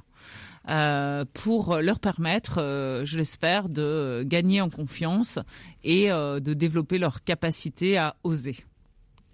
euh, 0.69 1.25
pour 1.33 1.77
leur 1.77 2.01
permettre, 2.01 2.61
euh, 2.61 3.05
je 3.05 3.19
l'espère, 3.19 3.69
de 3.69 4.25
gagner 4.27 4.61
en 4.61 4.69
confiance 4.69 5.39
et 5.85 6.11
euh, 6.11 6.41
de 6.41 6.55
développer 6.55 6.99
leur 6.99 7.23
capacité 7.23 7.99
à 7.99 8.17
oser. 8.25 8.57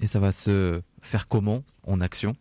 Et 0.01 0.07
ça 0.07 0.19
va 0.19 0.33
se 0.33 0.81
faire 1.01 1.29
comment 1.29 1.65
en 1.87 2.01
action? 2.01 2.37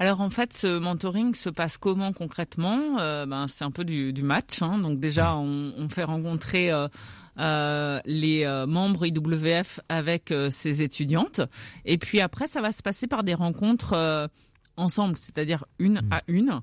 Alors 0.00 0.20
en 0.20 0.30
fait, 0.30 0.52
ce 0.52 0.78
mentoring 0.78 1.34
se 1.34 1.50
passe 1.50 1.78
comment 1.78 2.12
concrètement? 2.12 2.96
Ben, 3.26 3.46
C'est 3.48 3.64
un 3.64 3.72
peu 3.72 3.84
du, 3.84 4.12
du 4.12 4.22
match. 4.22 4.62
Hein. 4.62 4.78
Donc 4.78 5.00
déjà, 5.00 5.36
on, 5.36 5.72
on 5.76 5.88
fait 5.88 6.04
rencontrer 6.04 6.70
euh, 6.70 8.00
les 8.04 8.46
membres 8.68 9.06
IWF 9.06 9.80
avec 9.88 10.32
ces 10.50 10.82
étudiantes. 10.84 11.40
Et 11.84 11.98
puis 11.98 12.20
après, 12.20 12.46
ça 12.46 12.60
va 12.62 12.70
se 12.70 12.82
passer 12.82 13.08
par 13.08 13.24
des 13.24 13.34
rencontres 13.34 14.30
ensemble, 14.76 15.16
c'est-à-dire 15.18 15.64
une 15.78 16.00
mmh. 16.00 16.12
à 16.12 16.22
une. 16.28 16.60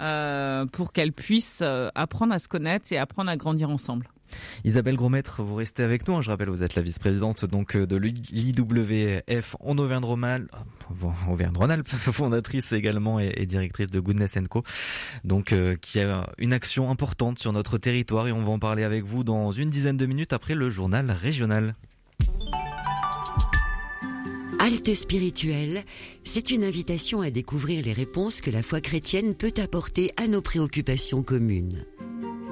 Euh, 0.00 0.66
pour 0.66 0.92
qu'elles 0.92 1.12
puissent 1.12 1.62
euh, 1.62 1.88
apprendre 1.94 2.34
à 2.34 2.38
se 2.38 2.48
connaître 2.48 2.92
et 2.92 2.98
apprendre 2.98 3.30
à 3.30 3.36
grandir 3.36 3.70
ensemble. 3.70 4.08
Isabelle 4.64 4.96
Grosmaître, 4.96 5.42
vous 5.42 5.54
restez 5.54 5.82
avec 5.82 6.06
nous. 6.06 6.16
Hein. 6.16 6.22
Je 6.22 6.30
rappelle, 6.30 6.50
vous 6.50 6.62
êtes 6.62 6.74
la 6.74 6.82
vice-présidente 6.82 7.46
donc 7.46 7.76
euh, 7.76 7.86
de 7.86 7.96
l'IWF 7.96 9.56
en 9.60 9.78
Auvergne-Rhône-Alpes, 9.78 11.88
fondatrice 11.88 12.72
également 12.72 13.20
et, 13.20 13.46
directrice 13.46 13.90
de 13.90 14.00
Goodness 14.00 14.36
Co. 14.50 14.64
Donc, 15.24 15.54
qui 15.80 16.00
a 16.00 16.28
une 16.38 16.52
action 16.52 16.90
importante 16.90 17.38
sur 17.38 17.52
notre 17.52 17.78
territoire 17.78 18.28
et 18.28 18.32
on 18.32 18.42
va 18.42 18.50
en 18.50 18.58
parler 18.58 18.82
avec 18.82 19.04
vous 19.04 19.24
dans 19.24 19.52
une 19.52 19.70
dizaine 19.70 19.96
de 19.96 20.04
minutes 20.04 20.32
après 20.32 20.54
le 20.54 20.68
journal 20.68 21.10
régional. 21.10 21.74
Halte 24.58 24.94
spirituelle, 24.94 25.84
c'est 26.26 26.50
une 26.50 26.64
invitation 26.64 27.20
à 27.20 27.30
découvrir 27.30 27.84
les 27.84 27.92
réponses 27.92 28.40
que 28.40 28.50
la 28.50 28.62
foi 28.62 28.80
chrétienne 28.80 29.34
peut 29.34 29.54
apporter 29.62 30.10
à 30.16 30.26
nos 30.26 30.42
préoccupations 30.42 31.22
communes. 31.22 31.84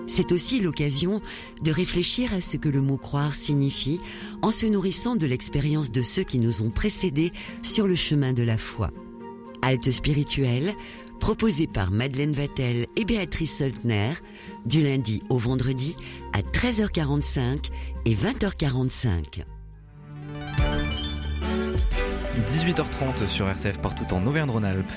C'est 0.07 0.33
aussi 0.33 0.61
l'occasion 0.61 1.21
de 1.63 1.73
réfléchir 1.73 2.33
à 2.35 2.41
ce 2.41 2.57
que 2.57 2.69
le 2.69 2.81
mot 2.81 2.97
croire 2.97 3.35
signifie 3.35 3.99
en 4.43 4.51
se 4.51 4.67
nourrissant 4.67 5.17
de 5.17 5.27
l'expérience 5.27 5.91
de 5.91 6.03
ceux 6.03 6.23
qui 6.23 6.39
nous 6.39 6.63
ont 6.63 6.71
précédés 6.71 7.33
sur 7.63 7.89
le 7.89 7.97
chemin 7.97 8.33
de 8.33 8.43
la 8.43 8.59
foi. 8.59 8.91
Halte 9.61 9.91
spirituelle, 9.91 10.73
proposée 11.19 11.67
par 11.67 11.91
Madeleine 11.91 12.33
Vatel 12.33 12.87
et 12.97 13.05
Béatrice 13.05 13.59
Soltner, 13.59 14.13
du 14.67 14.83
lundi 14.83 15.23
au 15.31 15.39
vendredi 15.39 15.97
à 16.33 16.43
13h45 16.43 17.71
et 18.05 18.15
20h45. 18.15 19.45
18h30 22.43 23.29
sur 23.29 23.49
RCF 23.49 23.79
partout 23.79 24.13
en 24.13 24.27
Auvergne-Rhône-Alpes. 24.27 24.93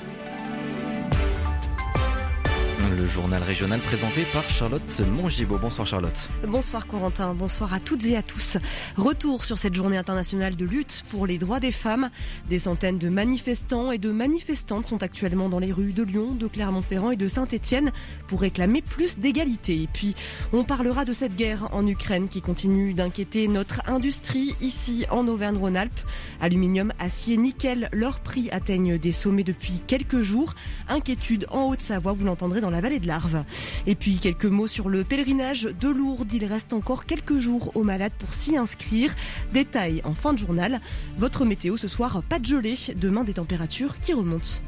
Le 2.96 3.06
journal 3.06 3.42
régional 3.42 3.80
présenté 3.80 4.22
par 4.32 4.48
Charlotte 4.48 5.00
Mongibaud. 5.00 5.58
Bonsoir 5.58 5.86
Charlotte. 5.86 6.30
Bonsoir 6.46 6.86
Corentin, 6.86 7.34
bonsoir 7.34 7.74
à 7.74 7.80
toutes 7.80 8.06
et 8.06 8.16
à 8.16 8.22
tous. 8.22 8.56
Retour 8.96 9.44
sur 9.44 9.58
cette 9.58 9.74
journée 9.74 9.98
internationale 9.98 10.56
de 10.56 10.64
lutte 10.64 11.04
pour 11.10 11.26
les 11.26 11.36
droits 11.38 11.60
des 11.60 11.72
femmes. 11.72 12.08
Des 12.48 12.58
centaines 12.58 12.98
de 12.98 13.10
manifestants 13.10 13.92
et 13.92 13.98
de 13.98 14.10
manifestantes 14.10 14.86
sont 14.86 15.02
actuellement 15.02 15.50
dans 15.50 15.58
les 15.58 15.70
rues 15.70 15.92
de 15.92 16.02
Lyon, 16.02 16.34
de 16.34 16.46
Clermont-Ferrand 16.46 17.10
et 17.10 17.16
de 17.16 17.28
Saint-Étienne 17.28 17.92
pour 18.26 18.40
réclamer 18.40 18.80
plus 18.80 19.18
d'égalité. 19.18 19.82
Et 19.82 19.88
puis, 19.92 20.14
on 20.54 20.64
parlera 20.64 21.04
de 21.04 21.12
cette 21.12 21.36
guerre 21.36 21.68
en 21.72 21.86
Ukraine 21.86 22.28
qui 22.28 22.40
continue 22.40 22.94
d'inquiéter 22.94 23.48
notre 23.48 23.82
industrie 23.86 24.54
ici 24.62 25.04
en 25.10 25.28
Auvergne-Rhône-Alpes. 25.28 26.00
Aluminium, 26.40 26.92
acier, 26.98 27.36
nickel, 27.36 27.90
leurs 27.92 28.20
prix 28.20 28.48
atteignent 28.50 28.98
des 28.98 29.12
sommets 29.12 29.44
depuis 29.44 29.82
quelques 29.86 30.22
jours. 30.22 30.54
Inquiétude 30.88 31.46
en 31.50 31.68
Haute-Savoie, 31.68 32.12
vous 32.12 32.24
l'entendrez 32.24 32.60
dans 32.60 32.70
la 32.70 32.77
vallée 32.80 32.98
de 32.98 33.06
l'Arve. 33.06 33.44
Et 33.86 33.94
puis 33.94 34.18
quelques 34.18 34.44
mots 34.44 34.66
sur 34.66 34.88
le 34.88 35.04
pèlerinage 35.04 35.64
de 35.64 35.88
Lourdes. 35.88 36.32
Il 36.32 36.44
reste 36.44 36.72
encore 36.72 37.06
quelques 37.06 37.38
jours 37.38 37.72
aux 37.74 37.84
malades 37.84 38.12
pour 38.18 38.32
s'y 38.32 38.56
inscrire. 38.56 39.14
Détail 39.52 40.00
en 40.04 40.14
fin 40.14 40.32
de 40.32 40.38
journal. 40.38 40.80
Votre 41.18 41.44
météo 41.44 41.76
ce 41.76 41.88
soir, 41.88 42.22
pas 42.22 42.38
de 42.38 42.46
gelée. 42.46 42.76
Demain 42.96 43.24
des 43.24 43.34
températures 43.34 43.98
qui 44.00 44.12
remontent. 44.12 44.60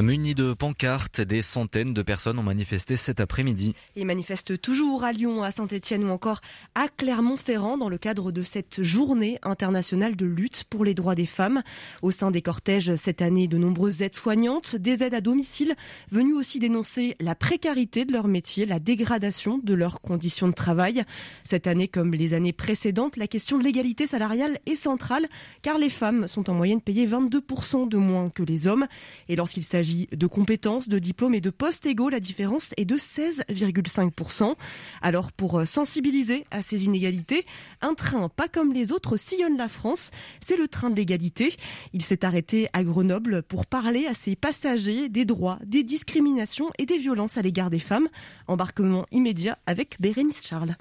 Munis 0.00 0.34
de 0.34 0.54
pancartes, 0.54 1.20
des 1.20 1.42
centaines 1.42 1.92
de 1.92 2.00
personnes 2.00 2.38
ont 2.38 2.42
manifesté 2.42 2.96
cet 2.96 3.20
après-midi. 3.20 3.74
Ils 3.94 4.06
manifestent 4.06 4.60
toujours 4.60 5.04
à 5.04 5.12
Lyon, 5.12 5.42
à 5.42 5.50
Saint-Etienne 5.50 6.04
ou 6.04 6.08
encore 6.08 6.40
à 6.74 6.88
Clermont-Ferrand 6.88 7.76
dans 7.76 7.90
le 7.90 7.98
cadre 7.98 8.32
de 8.32 8.42
cette 8.42 8.82
journée 8.82 9.38
internationale 9.42 10.16
de 10.16 10.24
lutte 10.24 10.64
pour 10.64 10.86
les 10.86 10.94
droits 10.94 11.14
des 11.14 11.26
femmes. 11.26 11.62
Au 12.00 12.10
sein 12.10 12.30
des 12.30 12.40
cortèges 12.40 12.96
cette 12.96 13.20
année, 13.20 13.48
de 13.48 13.58
nombreuses 13.58 14.00
aides 14.00 14.14
soignantes, 14.14 14.76
des 14.76 15.02
aides 15.02 15.14
à 15.14 15.20
domicile, 15.20 15.76
venues 16.10 16.34
aussi 16.34 16.58
dénoncer 16.58 17.14
la 17.20 17.34
précarité 17.34 18.06
de 18.06 18.12
leur 18.12 18.28
métier, 18.28 18.64
la 18.64 18.78
dégradation 18.78 19.58
de 19.62 19.74
leurs 19.74 20.00
conditions 20.00 20.48
de 20.48 20.54
travail. 20.54 21.04
Cette 21.44 21.66
année, 21.66 21.88
comme 21.88 22.14
les 22.14 22.32
années 22.32 22.54
précédentes, 22.54 23.18
la 23.18 23.26
question 23.26 23.58
de 23.58 23.64
l'égalité 23.64 24.06
salariale 24.06 24.58
est 24.64 24.76
centrale 24.76 25.28
car 25.60 25.76
les 25.76 25.90
femmes 25.90 26.28
sont 26.28 26.48
en 26.48 26.54
moyenne 26.54 26.80
payées 26.80 27.06
22% 27.06 27.88
de 27.88 27.96
moins 27.98 28.30
que 28.30 28.42
les 28.42 28.66
hommes. 28.66 28.86
Et 29.28 29.36
lorsqu'il 29.36 29.62
s'agit 29.62 29.81
s'agit 29.82 30.06
de 30.12 30.26
compétences, 30.28 30.88
de 30.88 31.00
diplômes 31.00 31.34
et 31.34 31.40
de 31.40 31.50
postes 31.50 31.86
égaux. 31.86 32.08
La 32.08 32.20
différence 32.20 32.72
est 32.76 32.84
de 32.84 32.96
16,5%. 32.96 34.54
Alors 35.00 35.32
pour 35.32 35.58
euh, 35.58 35.64
sensibiliser 35.64 36.44
à 36.52 36.62
ces 36.62 36.84
inégalités, 36.84 37.44
un 37.80 37.94
train 37.94 38.28
pas 38.28 38.46
comme 38.46 38.72
les 38.72 38.92
autres 38.92 39.16
sillonne 39.16 39.56
la 39.56 39.68
France. 39.68 40.12
C'est 40.40 40.56
le 40.56 40.68
train 40.68 40.88
de 40.88 40.94
l'égalité. 40.94 41.56
Il 41.92 42.02
s'est 42.02 42.24
arrêté 42.24 42.68
à 42.72 42.84
Grenoble 42.84 43.42
pour 43.42 43.66
parler 43.66 44.06
à 44.06 44.14
ses 44.14 44.36
passagers 44.36 45.08
des 45.08 45.24
droits, 45.24 45.58
des 45.64 45.82
discriminations 45.82 46.70
et 46.78 46.86
des 46.86 46.98
violences 46.98 47.36
à 47.36 47.42
l'égard 47.42 47.70
des 47.70 47.80
femmes. 47.80 48.08
Embarquement 48.46 49.06
immédiat 49.10 49.58
avec 49.66 49.96
Bérénice 50.00 50.46
Charles. 50.46 50.76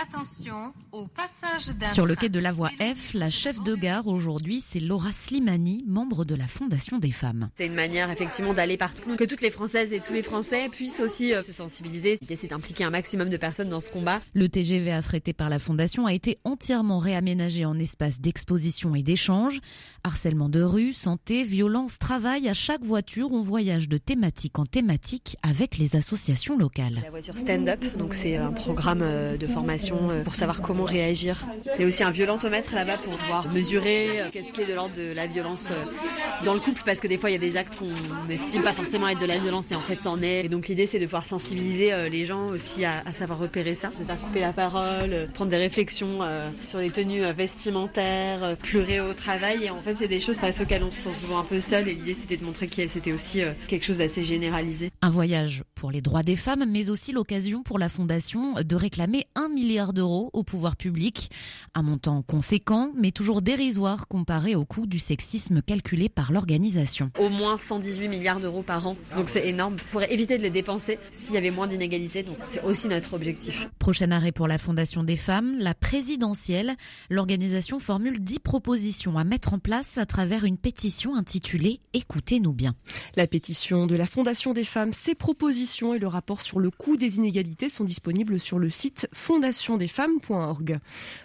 Attention 0.00 0.72
au 0.92 1.06
passage 1.06 1.74
d'un 1.76 1.86
Sur 1.86 2.06
le 2.06 2.14
quai 2.14 2.28
de 2.28 2.38
la 2.38 2.52
voie 2.52 2.70
F, 2.80 3.14
la 3.14 3.30
chef 3.30 3.62
de 3.62 3.74
gare 3.74 4.06
aujourd'hui, 4.06 4.60
c'est 4.60 4.80
Laura 4.80 5.12
Slimani, 5.12 5.84
membre 5.86 6.24
de 6.24 6.34
la 6.34 6.46
Fondation 6.46 6.98
des 6.98 7.12
femmes. 7.12 7.50
C'est 7.56 7.66
une 7.66 7.74
manière 7.74 8.10
effectivement 8.10 8.54
d'aller 8.54 8.76
partout, 8.76 9.16
que 9.16 9.24
toutes 9.24 9.40
les 9.40 9.50
Françaises 9.50 9.92
et 9.92 10.00
tous 10.00 10.12
les 10.12 10.22
Français 10.22 10.68
puissent 10.70 11.00
aussi 11.00 11.34
euh, 11.34 11.42
se 11.42 11.52
sensibiliser, 11.52 12.18
essayer 12.28 12.48
d'impliquer 12.48 12.84
un 12.84 12.90
maximum 12.90 13.28
de 13.28 13.36
personnes 13.36 13.68
dans 13.68 13.80
ce 13.80 13.90
combat. 13.90 14.20
Le 14.34 14.48
TGV 14.48 14.92
affrété 14.92 15.32
par 15.32 15.50
la 15.50 15.58
Fondation 15.58 16.06
a 16.06 16.14
été 16.14 16.38
entièrement 16.44 16.98
réaménagé 16.98 17.64
en 17.64 17.78
espace 17.78 18.20
d'exposition 18.20 18.94
et 18.94 19.02
d'échange. 19.02 19.60
Harcèlement 20.04 20.48
de 20.48 20.62
rue, 20.62 20.92
santé, 20.92 21.44
violence, 21.44 21.98
travail, 21.98 22.48
à 22.48 22.54
chaque 22.54 22.82
voiture, 22.82 23.32
on 23.32 23.42
voyage 23.42 23.88
de 23.88 23.98
thématique 23.98 24.58
en 24.58 24.66
thématique 24.66 25.36
avec 25.42 25.78
les 25.78 25.96
associations 25.96 26.56
locales. 26.56 27.00
La 27.02 27.10
voiture 27.10 27.36
stand-up, 27.36 27.84
donc 27.98 28.14
c'est 28.14 28.36
un 28.36 28.52
programme 28.52 29.02
euh, 29.02 29.36
de 29.36 29.46
formation 29.46 29.81
euh, 29.90 30.22
pour 30.22 30.34
savoir 30.34 30.60
comment 30.60 30.84
réagir. 30.84 31.46
Il 31.76 31.82
y 31.82 31.84
a 31.84 31.88
aussi 31.88 32.02
un 32.02 32.10
violentomètre 32.10 32.74
là-bas 32.74 32.98
pour 32.98 33.14
pouvoir 33.14 33.48
mesurer 33.50 34.20
euh, 34.20 34.28
qu'est-ce 34.32 34.52
qui 34.52 34.62
est 34.62 34.66
de 34.66 34.74
l'ordre 34.74 34.94
de 34.94 35.14
la 35.14 35.26
violence 35.26 35.68
euh, 35.70 36.44
dans 36.44 36.54
le 36.54 36.60
couple 36.60 36.82
parce 36.84 37.00
que 37.00 37.08
des 37.08 37.18
fois 37.18 37.30
il 37.30 37.32
y 37.34 37.36
a 37.36 37.38
des 37.38 37.56
actes 37.56 37.76
qu'on 37.76 38.28
n'estime 38.28 38.62
pas 38.62 38.72
forcément 38.72 39.08
être 39.08 39.18
de 39.20 39.26
la 39.26 39.38
violence 39.38 39.72
et 39.72 39.74
en 39.74 39.80
fait 39.80 39.98
c'en 40.02 40.22
est. 40.22 40.44
Et 40.44 40.48
donc 40.48 40.68
l'idée 40.68 40.86
c'est 40.86 40.98
de 40.98 41.04
pouvoir 41.04 41.26
sensibiliser 41.26 42.08
les 42.10 42.24
gens 42.24 42.48
aussi 42.48 42.84
à, 42.84 43.02
savoir 43.12 43.38
repérer 43.38 43.74
ça, 43.74 43.90
se 43.94 44.02
faire 44.02 44.20
couper 44.20 44.40
la 44.40 44.52
parole, 44.52 45.28
prendre 45.34 45.50
des 45.50 45.56
réflexions 45.56 46.20
sur 46.68 46.78
les 46.78 46.90
tenues 46.90 47.22
vestimentaires, 47.32 48.56
pleurer 48.58 49.00
au 49.00 49.12
travail 49.12 49.64
et 49.64 49.70
en 49.70 49.80
fait 49.80 49.96
c'est 49.98 50.08
des 50.08 50.20
choses 50.20 50.36
face 50.36 50.60
auxquelles 50.60 50.84
on 50.84 50.90
se 50.90 51.02
sent 51.02 51.20
souvent 51.20 51.38
un 51.38 51.44
peu 51.44 51.60
seul 51.60 51.88
et 51.88 51.94
l'idée 51.94 52.14
c'était 52.14 52.36
de 52.36 52.44
montrer 52.44 52.68
que 52.68 52.86
c'était 52.88 53.12
aussi 53.12 53.40
quelque 53.68 53.84
chose 53.84 53.98
d'assez 53.98 54.22
généralisé. 54.22 54.90
Un 55.02 55.10
voyage 55.10 55.64
pour 55.74 55.90
les 55.90 56.00
droits 56.00 56.22
des 56.22 56.36
femmes 56.36 56.64
mais 56.68 56.90
aussi 56.90 57.12
l'occasion 57.12 57.62
pour 57.62 57.78
la 57.78 57.88
Fondation 57.88 58.54
de 58.62 58.76
réclamer 58.76 59.26
un 59.34 59.48
milliard 59.72 59.94
d'euros 59.94 60.28
au 60.34 60.42
pouvoir 60.42 60.76
public. 60.76 61.30
Un 61.74 61.82
montant 61.82 62.20
conséquent, 62.20 62.92
mais 62.94 63.10
toujours 63.10 63.40
dérisoire 63.40 64.06
comparé 64.06 64.54
au 64.54 64.66
coût 64.66 64.86
du 64.86 64.98
sexisme 64.98 65.62
calculé 65.62 66.10
par 66.10 66.30
l'organisation. 66.30 67.10
Au 67.18 67.30
moins 67.30 67.56
118 67.56 68.08
milliards 68.08 68.38
d'euros 68.38 68.62
par 68.62 68.86
an. 68.86 68.96
Donc 69.16 69.30
c'est 69.30 69.48
énorme. 69.48 69.76
Pour 69.90 70.02
éviter 70.02 70.36
de 70.36 70.42
les 70.42 70.50
dépenser 70.50 70.98
s'il 71.10 71.36
y 71.36 71.38
avait 71.38 71.50
moins 71.50 71.68
d'inégalités. 71.68 72.22
Donc 72.22 72.36
c'est 72.46 72.62
aussi 72.64 72.86
notre 72.86 73.14
objectif. 73.14 73.70
Prochain 73.78 74.10
arrêt 74.10 74.30
pour 74.30 74.46
la 74.46 74.58
Fondation 74.58 75.04
des 75.04 75.16
femmes, 75.16 75.54
la 75.58 75.72
présidentielle. 75.72 76.76
L'organisation 77.08 77.80
formule 77.80 78.20
10 78.20 78.40
propositions 78.40 79.16
à 79.16 79.24
mettre 79.24 79.54
en 79.54 79.58
place 79.58 79.96
à 79.96 80.04
travers 80.04 80.44
une 80.44 80.58
pétition 80.58 81.14
intitulée 81.14 81.80
Écoutez-nous 81.94 82.52
bien. 82.52 82.74
La 83.16 83.26
pétition 83.26 83.86
de 83.86 83.96
la 83.96 84.04
Fondation 84.04 84.52
des 84.52 84.64
femmes, 84.64 84.92
ses 84.92 85.14
propositions 85.14 85.94
et 85.94 85.98
le 85.98 86.08
rapport 86.08 86.42
sur 86.42 86.60
le 86.60 86.70
coût 86.70 86.98
des 86.98 87.16
inégalités 87.16 87.70
sont 87.70 87.84
disponibles 87.84 88.38
sur 88.38 88.58
le 88.58 88.68
site 88.68 89.08
fondation 89.14 89.61
fondationdesfemmes.org. 89.62 90.78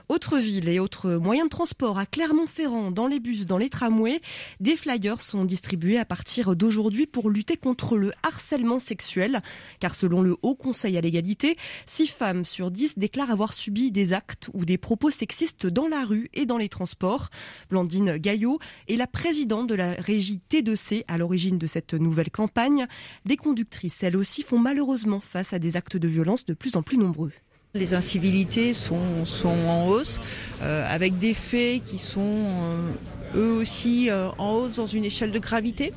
Autre 0.10 0.38
ville 0.38 0.70
et 0.70 0.80
autres 0.80 1.16
moyens 1.16 1.48
de 1.48 1.50
transport 1.50 1.98
à 1.98 2.06
Clermont-Ferrand, 2.06 2.92
dans 2.92 3.08
les 3.08 3.20
bus, 3.20 3.46
dans 3.46 3.58
les 3.58 3.70
tramways, 3.70 4.22
des 4.60 4.78
flyers 4.78 5.20
sont 5.20 5.44
distribués 5.44 5.98
à 5.98 6.06
partir 6.06 6.56
d'aujourd'hui 6.56 7.08
pour 7.08 7.30
lutter 7.30 7.58
contre 7.58 7.98
le 7.98 8.12
harcèlement 8.24 8.80
sexuel. 8.80 9.42
Car 9.80 9.96
selon 9.96 10.22
le 10.22 10.38
Haut 10.42 10.56
Conseil 10.56 10.98
à 10.98 11.02
l'égalité, 11.02 11.58
6 11.88 12.08
femmes 12.08 12.46
sur 12.46 12.72
10 12.72 12.98
déclarent 12.98 13.32
avoir 13.32 13.54
subi 13.54 13.92
des 13.92 14.14
actes 14.14 14.50
ou 14.54 14.66
des 14.66 14.78
propos 14.78 15.12
sexistes 15.12 15.68
dans 15.68 15.88
la 15.88 16.06
rue 16.06 16.30
et 16.34 16.46
dans 16.46 16.58
les 16.58 16.70
transports. 16.70 17.30
Blandine 17.70 18.18
Gaillot 18.18 18.60
est 18.88 18.96
la 18.96 19.08
présidente 19.08 19.68
de 19.68 19.76
la 19.76 19.94
régie 19.94 20.42
T2C 20.50 21.04
à 21.08 21.18
l'origine 21.18 21.58
de 21.58 21.68
cette 21.68 21.94
nouvelle 21.94 22.32
campagne. 22.32 22.88
Des 23.26 23.38
conductrices, 23.38 24.04
elles 24.04 24.16
aussi, 24.16 24.44
font 24.44 24.60
malheureusement 24.60 25.20
face 25.20 25.54
à 25.54 25.60
des 25.60 25.76
actes 25.76 25.98
de 25.98 26.08
violence 26.08 26.46
de 26.46 26.54
plus 26.54 26.76
en 26.76 26.84
plus 26.84 26.98
nombreux. 26.98 27.32
Les 27.74 27.94
incivilités 27.94 28.74
sont, 28.74 28.98
en 29.46 29.88
hausse, 29.88 30.22
euh, 30.62 30.86
avec 30.90 31.18
des 31.18 31.34
faits 31.34 31.84
qui 31.84 31.98
sont 31.98 32.22
euh, 32.22 32.92
eux 33.36 33.52
aussi 33.52 34.10
euh, 34.10 34.30
en 34.38 34.54
hausse 34.54 34.78
dans 34.78 34.86
une 34.86 35.04
échelle 35.04 35.32
de 35.32 35.40
gravité. 35.40 35.94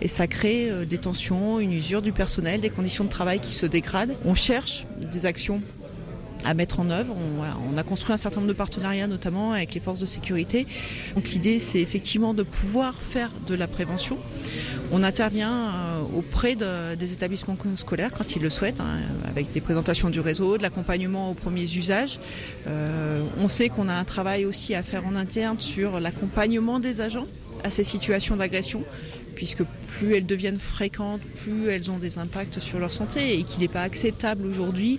et 0.00 0.06
ça 0.06 0.28
crée 0.28 0.70
des 0.86 0.98
tensions, 0.98 1.58
une 1.58 1.72
usure 1.72 2.00
du 2.00 2.12
personnel, 2.12 2.60
des 2.60 2.70
conditions 2.70 3.02
de 3.02 3.10
travail 3.10 3.40
qui 3.40 3.52
se 3.52 3.66
dégradent. 3.66 4.14
On 4.24 4.36
cherche 4.36 4.84
des 5.12 5.26
actions 5.26 5.60
à 6.46 6.54
mettre 6.54 6.80
en 6.80 6.90
œuvre. 6.90 7.14
On, 7.72 7.76
a 7.76 7.82
construit 7.82 8.14
un 8.14 8.16
certain 8.16 8.36
nombre 8.36 8.48
de 8.48 8.56
partenariats, 8.56 9.06
notamment 9.06 9.52
avec 9.52 9.74
les 9.74 9.80
forces 9.80 10.00
de 10.00 10.06
sécurité. 10.06 10.66
Donc 11.14 11.28
l'idée, 11.30 11.58
c'est 11.58 11.80
effectivement 11.80 12.32
de 12.32 12.42
pouvoir 12.42 12.94
faire 12.94 13.30
de 13.46 13.54
la 13.54 13.66
prévention. 13.66 14.16
On 14.92 15.02
intervient 15.02 15.52
euh, 15.52 16.00
auprès 16.16 16.56
des 16.56 17.12
établissements 17.12 17.56
scolaires 17.74 18.12
quand 18.16 18.36
ils 18.36 18.42
le 18.42 18.50
souhaitent, 18.50 18.80
hein, 18.80 19.00
avec 19.28 19.52
des 19.52 19.60
présentations 19.60 20.08
du 20.08 20.20
réseau, 20.20 20.56
de 20.56 20.62
l'accompagnement 20.62 21.30
aux 21.30 21.34
premiers 21.34 21.64
usages. 21.76 22.18
Euh, 22.66 23.22
on 23.38 23.48
sait 23.48 23.68
qu'on 23.68 23.88
a 23.88 23.94
un 23.94 24.04
travail 24.04 24.44
aussi 24.44 24.74
à 24.74 24.82
faire 24.82 25.06
en 25.06 25.16
interne 25.16 25.60
sur 25.60 26.00
l'accompagnement 26.00 26.78
des 26.78 27.00
agents 27.00 27.26
à 27.64 27.70
ces 27.70 27.84
situations 27.84 28.36
d'agression 28.36 28.84
puisque 29.36 29.62
plus 29.86 30.16
elles 30.16 30.26
deviennent 30.26 30.58
fréquentes, 30.58 31.20
plus 31.36 31.68
elles 31.68 31.90
ont 31.92 31.98
des 31.98 32.18
impacts 32.18 32.58
sur 32.58 32.80
leur 32.80 32.92
santé 32.92 33.38
et 33.38 33.44
qu'il 33.44 33.60
n'est 33.60 33.68
pas 33.68 33.82
acceptable 33.82 34.44
aujourd'hui 34.46 34.98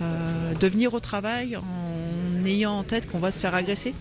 euh, 0.00 0.54
de 0.54 0.68
venir 0.68 0.94
au 0.94 1.00
travail 1.00 1.56
en 1.56 2.44
ayant 2.46 2.78
en 2.78 2.84
tête 2.84 3.10
qu'on 3.10 3.18
va 3.18 3.32
se 3.32 3.40
faire 3.40 3.56
agresser. 3.56 3.94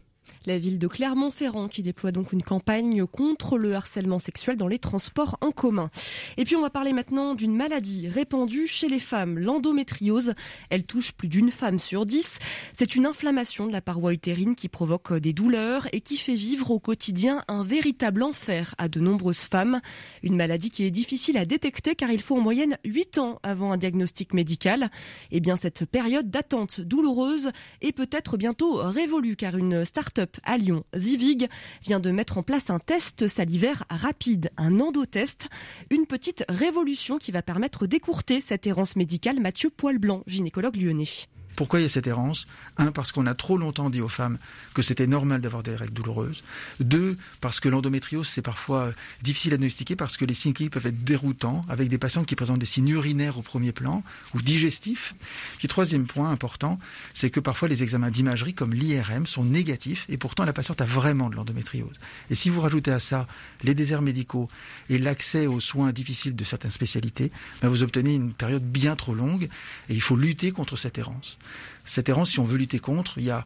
La 0.48 0.60
ville 0.60 0.80
de 0.80 0.88
Clermont-Ferrand 0.88 1.68
qui 1.68 1.84
déploie 1.84 2.14
donc 2.14 2.32
une 2.32 2.42
campagne 2.42 3.06
contre 3.06 3.58
le 3.58 3.76
harcèlement 3.76 4.18
sexuel 4.18 4.56
dans 4.56 4.70
les 4.70 4.80
transports 4.80 5.38
en 5.42 5.52
commun. 5.52 5.90
Et 6.38 6.46
puis 6.46 6.56
on 6.56 6.62
va 6.62 6.70
parler 6.70 6.94
maintenant 6.94 7.36
d'une 7.36 7.54
maladie 7.54 8.08
répandue 8.08 8.66
chez 8.66 8.88
les 8.88 9.00
femmes, 9.00 9.38
l'endométriose. 9.38 10.36
Elle 10.70 10.86
touche 10.86 11.12
plus 11.12 11.28
d'une 11.28 11.52
femme 11.52 11.80
sur 11.80 12.06
dix. 12.06 12.40
C'est 12.72 12.96
une 12.96 13.06
inflammation 13.06 13.68
de 13.68 13.74
la 13.74 13.82
paroi 13.82 14.14
utérine 14.14 14.56
qui 14.56 14.70
provoque 14.70 15.12
des 15.16 15.34
douleurs 15.34 15.90
et 15.92 16.00
qui 16.00 16.16
fait 16.16 16.34
vivre 16.34 16.72
au 16.72 16.80
quotidien 16.80 17.44
un 17.50 17.66
véritable 17.66 18.24
enfer 18.24 18.74
à 18.78 18.88
de 18.88 19.02
nombreuses 19.02 19.40
femmes. 19.40 19.82
Une 20.24 20.38
maladie 20.38 20.70
qui 20.70 20.86
est 20.86 20.92
difficile 20.92 21.38
à 21.38 21.44
détecter 21.44 21.94
car 21.94 22.10
il 22.10 22.22
faut 22.22 22.38
en 22.38 22.42
moyenne 22.42 22.78
8 22.86 23.18
ans 23.18 23.40
avant 23.44 23.74
un 23.74 23.78
diagnostic 23.78 24.34
médical. 24.34 24.92
Et 25.30 25.38
eh 25.38 25.40
bien 25.42 25.58
cette 25.58 25.84
période 25.84 26.30
d'attente 26.30 26.80
douloureuse 26.80 27.52
est 27.82 27.92
peut-être 27.92 28.38
bientôt 28.38 28.78
révolue 28.78 29.36
car 29.36 29.58
une 29.58 29.84
start-up 29.84 30.37
à 30.44 30.58
Lyon, 30.58 30.84
Zivig, 30.96 31.48
vient 31.84 32.00
de 32.00 32.12
mettre 32.12 32.38
en 32.38 32.44
place 32.44 32.70
un 32.70 32.80
test 32.80 33.28
salivaire 33.28 33.86
rapide, 33.90 34.52
un 34.58 34.80
endotest, 34.80 35.48
une 35.90 36.06
petite 36.06 36.44
révolution 36.50 37.18
qui 37.18 37.32
va 37.32 37.42
permettre 37.42 37.88
d'écourter 37.88 38.42
cette 38.42 38.68
errance 38.68 38.96
médicale. 38.96 39.40
Mathieu 39.40 39.70
Poilblanc, 39.70 40.22
gynécologue 40.28 40.76
lyonnais. 40.76 41.28
Pourquoi 41.58 41.80
il 41.80 41.84
y 41.84 41.86
a 41.88 41.90
cette 41.90 42.06
errance? 42.06 42.46
Un, 42.78 42.92
parce 42.92 43.12
qu'on 43.12 43.26
a 43.26 43.34
trop 43.34 43.58
longtemps 43.58 43.90
dit 43.90 44.00
aux 44.00 44.08
femmes 44.08 44.38
que 44.76 44.84
c'était 44.84 45.08
normal 45.08 45.42
d'avoir 45.42 45.64
des 45.64 45.76
règles 45.76 45.94
douloureuses. 45.94 46.44
Deux, 46.80 47.18
parce 47.42 47.60
que 47.60 47.68
l'endométriose, 47.68 48.28
c'est 48.28 48.44
parfois 48.44 48.94
difficile 49.24 49.56
à 49.56 49.58
diagnostiquer 49.58 49.96
parce 49.96 50.18
que 50.18 50.26
les 50.26 50.36
signes 50.36 50.54
cliniques 50.54 50.74
peuvent 50.74 50.86
être 50.86 51.04
déroutants 51.04 51.66
avec 51.68 51.90
des 51.90 51.98
patients 51.98 52.24
qui 52.24 52.36
présentent 52.36 52.60
des 52.60 52.68
signes 52.68 52.90
urinaires 52.90 53.40
au 53.40 53.42
premier 53.42 53.72
plan 53.72 54.04
ou 54.36 54.42
digestifs. 54.44 55.16
Puis 55.58 55.68
troisième 55.68 56.06
point 56.06 56.30
important, 56.30 56.78
c'est 57.16 57.32
que 57.32 57.40
parfois 57.40 57.68
les 57.68 57.82
examens 57.82 58.12
d'imagerie 58.12 58.54
comme 58.54 58.76
l'IRM 58.76 59.26
sont 59.26 59.44
négatifs 59.44 60.06
et 60.10 60.18
pourtant 60.18 60.46
la 60.46 60.54
patiente 60.54 60.82
a 60.82 60.86
vraiment 60.86 61.32
de 61.32 61.36
l'endométriose. 61.36 61.96
Et 62.30 62.36
si 62.36 62.52
vous 62.52 62.62
rajoutez 62.62 62.92
à 62.92 63.00
ça 63.00 63.26
les 63.64 63.74
déserts 63.74 64.04
médicaux 64.04 64.48
et 64.90 65.00
l'accès 65.00 65.48
aux 65.48 65.60
soins 65.60 65.92
difficiles 65.92 66.36
de 66.36 66.44
certaines 66.44 66.70
spécialités, 66.70 67.32
ben 67.64 67.70
vous 67.70 67.82
obtenez 67.82 68.14
une 68.14 68.34
période 68.34 68.64
bien 68.64 68.96
trop 68.96 69.16
longue 69.16 69.50
et 69.90 69.96
il 69.96 70.02
faut 70.02 70.16
lutter 70.16 70.52
contre 70.52 70.76
cette 70.76 71.00
errance. 71.00 71.40
Cette 71.86 72.10
errance, 72.10 72.32
si 72.32 72.40
on 72.40 72.44
veut 72.44 72.58
lutter 72.58 72.80
contre, 72.80 73.18
il 73.18 73.26
y 73.26 73.32
a 73.32 73.46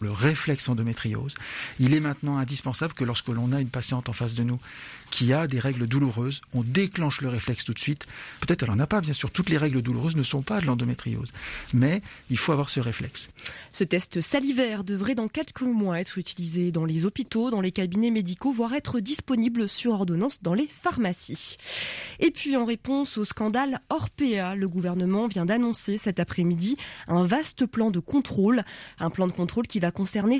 le 0.00 0.10
réflexe 0.10 0.68
endométriose. 0.68 1.34
Il 1.78 1.94
est 1.94 2.00
maintenant 2.00 2.36
indispensable 2.36 2.92
que 2.94 3.04
lorsque 3.04 3.28
l'on 3.28 3.52
a 3.52 3.60
une 3.60 3.70
patiente 3.70 4.08
en 4.08 4.12
face 4.12 4.34
de 4.34 4.42
nous 4.42 4.60
qui 5.10 5.32
a 5.32 5.46
des 5.46 5.58
règles 5.58 5.86
douloureuses, 5.86 6.40
on 6.54 6.62
déclenche 6.62 7.20
le 7.20 7.28
réflexe 7.28 7.64
tout 7.64 7.74
de 7.74 7.78
suite. 7.78 8.06
Peut-être 8.40 8.62
elle 8.62 8.70
n'en 8.70 8.78
a 8.80 8.86
pas, 8.86 9.00
bien 9.00 9.12
sûr, 9.12 9.30
toutes 9.30 9.50
les 9.50 9.58
règles 9.58 9.82
douloureuses 9.82 10.16
ne 10.16 10.22
sont 10.22 10.42
pas 10.42 10.60
de 10.60 10.66
l'endométriose, 10.66 11.32
mais 11.72 12.02
il 12.30 12.38
faut 12.38 12.52
avoir 12.52 12.70
ce 12.70 12.80
réflexe. 12.80 13.30
Ce 13.72 13.84
test 13.84 14.20
salivaire 14.20 14.84
devrait 14.84 15.14
dans 15.14 15.28
quelques 15.28 15.62
mois 15.62 16.00
être 16.00 16.18
utilisé 16.18 16.72
dans 16.72 16.84
les 16.84 17.04
hôpitaux, 17.04 17.50
dans 17.50 17.60
les 17.60 17.72
cabinets 17.72 18.10
médicaux, 18.10 18.52
voire 18.52 18.74
être 18.74 19.00
disponible 19.00 19.68
sur 19.68 19.92
ordonnance 19.92 20.42
dans 20.42 20.54
les 20.54 20.68
pharmacies. 20.68 21.56
Et 22.20 22.30
puis 22.30 22.56
en 22.56 22.64
réponse 22.64 23.18
au 23.18 23.24
scandale 23.24 23.80
Orpea, 23.90 24.54
le 24.56 24.68
gouvernement 24.68 25.26
vient 25.26 25.46
d'annoncer 25.46 25.98
cet 25.98 26.20
après-midi 26.20 26.76
un 27.08 27.24
vaste 27.24 27.66
plan 27.66 27.90
de 27.90 28.00
contrôle, 28.00 28.64
un 28.98 29.10
plan 29.10 29.26
de 29.26 29.32
contrôle 29.32 29.66
qui 29.66 29.80
va 29.80 29.90
concerner 29.90 30.38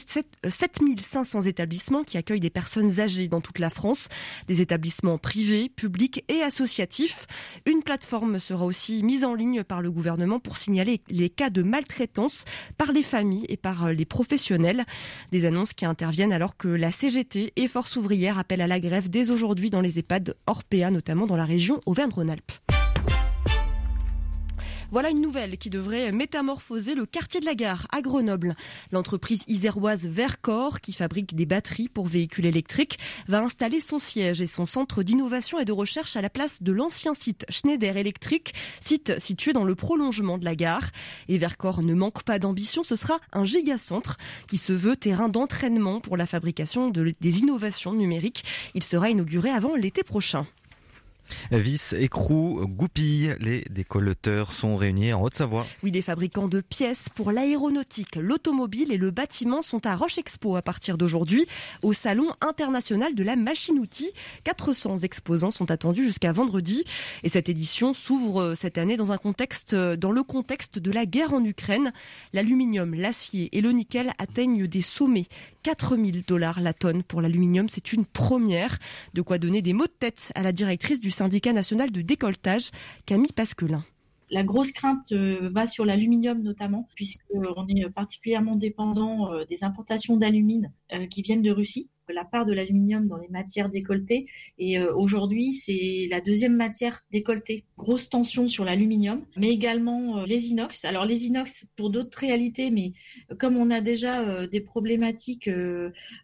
7500 0.48 1.42
établissements 1.42 2.04
qui 2.04 2.16
accueillent 2.16 2.40
des 2.40 2.50
personnes 2.50 3.00
âgées 3.00 3.28
dans 3.28 3.40
toute 3.40 3.58
la 3.58 3.70
France, 3.70 4.08
des 4.48 4.60
établissements 4.64 5.18
privés, 5.18 5.68
publics 5.68 6.24
et 6.28 6.42
associatifs. 6.42 7.26
Une 7.66 7.82
plateforme 7.82 8.40
sera 8.40 8.64
aussi 8.64 9.04
mise 9.04 9.24
en 9.24 9.34
ligne 9.34 9.62
par 9.62 9.80
le 9.80 9.92
gouvernement 9.92 10.40
pour 10.40 10.56
signaler 10.56 11.02
les 11.08 11.30
cas 11.30 11.50
de 11.50 11.62
maltraitance 11.62 12.44
par 12.76 12.90
les 12.90 13.04
familles 13.04 13.46
et 13.48 13.56
par 13.56 13.92
les 13.92 14.04
professionnels. 14.04 14.84
Des 15.30 15.44
annonces 15.44 15.72
qui 15.72 15.86
interviennent 15.86 16.32
alors 16.32 16.56
que 16.56 16.68
la 16.68 16.90
CGT 16.90 17.52
et 17.54 17.68
Force 17.68 17.94
ouvrière 17.96 18.38
appellent 18.38 18.60
à 18.60 18.66
la 18.66 18.80
grève 18.80 19.08
dès 19.08 19.30
aujourd'hui 19.30 19.70
dans 19.70 19.80
les 19.80 19.98
EHPAD 20.00 20.34
Orpea, 20.46 20.90
notamment 20.90 21.26
dans 21.26 21.36
la 21.36 21.44
région 21.44 21.80
Auvergne-Rhône-Alpes. 21.86 22.73
Voilà 24.94 25.10
une 25.10 25.20
nouvelle 25.20 25.58
qui 25.58 25.70
devrait 25.70 26.12
métamorphoser 26.12 26.94
le 26.94 27.04
quartier 27.04 27.40
de 27.40 27.46
la 27.46 27.56
gare 27.56 27.88
à 27.90 28.00
Grenoble. 28.00 28.54
L'entreprise 28.92 29.42
iséroise 29.48 30.06
Vercor, 30.06 30.80
qui 30.80 30.92
fabrique 30.92 31.34
des 31.34 31.46
batteries 31.46 31.88
pour 31.88 32.06
véhicules 32.06 32.46
électriques, 32.46 33.00
va 33.26 33.40
installer 33.40 33.80
son 33.80 33.98
siège 33.98 34.40
et 34.40 34.46
son 34.46 34.66
centre 34.66 35.02
d'innovation 35.02 35.58
et 35.58 35.64
de 35.64 35.72
recherche 35.72 36.14
à 36.14 36.22
la 36.22 36.30
place 36.30 36.62
de 36.62 36.70
l'ancien 36.70 37.12
site 37.12 37.44
Schneider 37.48 37.96
Electric, 37.96 38.54
site 38.80 39.18
situé 39.18 39.52
dans 39.52 39.64
le 39.64 39.74
prolongement 39.74 40.38
de 40.38 40.44
la 40.44 40.54
gare. 40.54 40.88
Et 41.26 41.38
Vercor 41.38 41.82
ne 41.82 41.94
manque 41.94 42.22
pas 42.22 42.38
d'ambition, 42.38 42.84
ce 42.84 42.94
sera 42.94 43.18
un 43.32 43.44
gigacentre 43.44 44.16
qui 44.46 44.58
se 44.58 44.72
veut 44.72 44.94
terrain 44.94 45.28
d'entraînement 45.28 46.00
pour 46.00 46.16
la 46.16 46.26
fabrication 46.26 46.90
de, 46.90 47.16
des 47.20 47.40
innovations 47.40 47.94
numériques. 47.94 48.44
Il 48.74 48.84
sera 48.84 49.10
inauguré 49.10 49.50
avant 49.50 49.74
l'été 49.74 50.04
prochain. 50.04 50.46
Vis, 51.50 51.92
écrou, 51.92 52.66
goupille, 52.66 53.36
les 53.40 53.64
décolleteurs 53.70 54.52
sont 54.52 54.76
réunis 54.76 55.12
en 55.12 55.22
Haute-Savoie. 55.22 55.66
Oui, 55.82 55.90
les 55.90 56.02
fabricants 56.02 56.48
de 56.48 56.60
pièces 56.60 57.08
pour 57.14 57.32
l'aéronautique, 57.32 58.16
l'automobile 58.16 58.92
et 58.92 58.96
le 58.96 59.10
bâtiment 59.10 59.62
sont 59.62 59.86
à 59.86 59.94
Roche 59.94 60.18
Expo 60.18 60.56
à 60.56 60.62
partir 60.62 60.98
d'aujourd'hui 60.98 61.46
au 61.82 61.92
Salon 61.92 62.32
international 62.40 63.14
de 63.14 63.22
la 63.22 63.36
machine-outil. 63.36 64.12
400 64.44 64.98
exposants 64.98 65.50
sont 65.50 65.70
attendus 65.70 66.04
jusqu'à 66.04 66.32
vendredi 66.32 66.84
et 67.22 67.28
cette 67.28 67.48
édition 67.48 67.94
s'ouvre 67.94 68.54
cette 68.54 68.78
année 68.78 68.96
dans 68.96 69.12
un 69.12 69.18
contexte, 69.18 69.74
dans 69.74 70.12
le 70.12 70.22
contexte 70.22 70.78
de 70.78 70.90
la 70.90 71.06
guerre 71.06 71.34
en 71.34 71.44
Ukraine. 71.44 71.92
L'aluminium, 72.32 72.94
l'acier 72.94 73.48
et 73.56 73.60
le 73.60 73.70
nickel 73.72 74.12
atteignent 74.18 74.66
des 74.66 74.82
sommets. 74.82 75.26
4000 75.62 76.24
dollars 76.26 76.60
la 76.60 76.74
tonne 76.74 77.02
pour 77.02 77.22
l'aluminium, 77.22 77.68
c'est 77.68 77.92
une 77.92 78.04
première. 78.04 78.78
De 79.14 79.22
quoi 79.22 79.38
donner 79.38 79.62
des 79.62 79.72
mots 79.72 79.86
de 79.86 79.92
tête 79.98 80.30
à 80.34 80.42
la 80.42 80.52
directrice 80.52 81.00
du 81.00 81.10
syndicat 81.14 81.52
national 81.52 81.90
de 81.90 82.02
décolletage, 82.02 82.70
Camille 83.06 83.32
Pasquelin. 83.32 83.84
La 84.30 84.42
grosse 84.42 84.72
crainte 84.72 85.12
euh, 85.12 85.48
va 85.50 85.66
sur 85.66 85.84
l'aluminium 85.84 86.42
notamment, 86.42 86.88
puisqu'on 86.94 87.68
est 87.68 87.88
particulièrement 87.90 88.56
dépendant 88.56 89.32
euh, 89.32 89.44
des 89.44 89.62
importations 89.62 90.16
d'alumine 90.16 90.72
euh, 90.92 91.06
qui 91.06 91.22
viennent 91.22 91.42
de 91.42 91.50
Russie 91.50 91.88
la 92.12 92.24
part 92.24 92.44
de 92.44 92.52
l'aluminium 92.52 93.06
dans 93.06 93.16
les 93.16 93.28
matières 93.28 93.68
décolletées. 93.68 94.26
Et 94.58 94.78
euh, 94.78 94.94
aujourd'hui, 94.94 95.52
c'est 95.52 96.08
la 96.10 96.20
deuxième 96.20 96.54
matière 96.54 97.04
décolletée. 97.10 97.64
Grosse 97.78 98.08
tension 98.08 98.48
sur 98.48 98.64
l'aluminium, 98.64 99.24
mais 99.36 99.50
également 99.50 100.18
euh, 100.18 100.26
les 100.26 100.48
inox. 100.48 100.84
Alors 100.84 101.06
les 101.06 101.26
inox 101.26 101.66
pour 101.76 101.90
d'autres 101.90 102.18
réalités, 102.18 102.70
mais 102.70 102.92
euh, 103.30 103.34
comme 103.36 103.56
on 103.56 103.70
a 103.70 103.80
déjà 103.80 104.46
des 104.46 104.60
problématiques, 104.60 105.50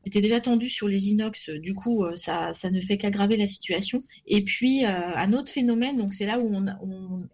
c'était 0.04 0.20
déjà 0.20 0.40
tendu 0.40 0.68
sur 0.68 0.88
les 0.88 1.10
inox, 1.10 1.50
du 1.50 1.74
coup, 1.74 2.04
ça, 2.14 2.52
ça 2.52 2.70
ne 2.70 2.80
fait 2.80 2.98
qu'aggraver 2.98 3.36
la 3.36 3.46
situation. 3.46 4.02
Et 4.26 4.42
puis, 4.42 4.84
un 4.84 5.32
autre 5.32 5.50
phénomène, 5.50 5.96
donc 5.98 6.14
c'est 6.14 6.26
là 6.26 6.38
où 6.38 6.48
on, 6.52 6.66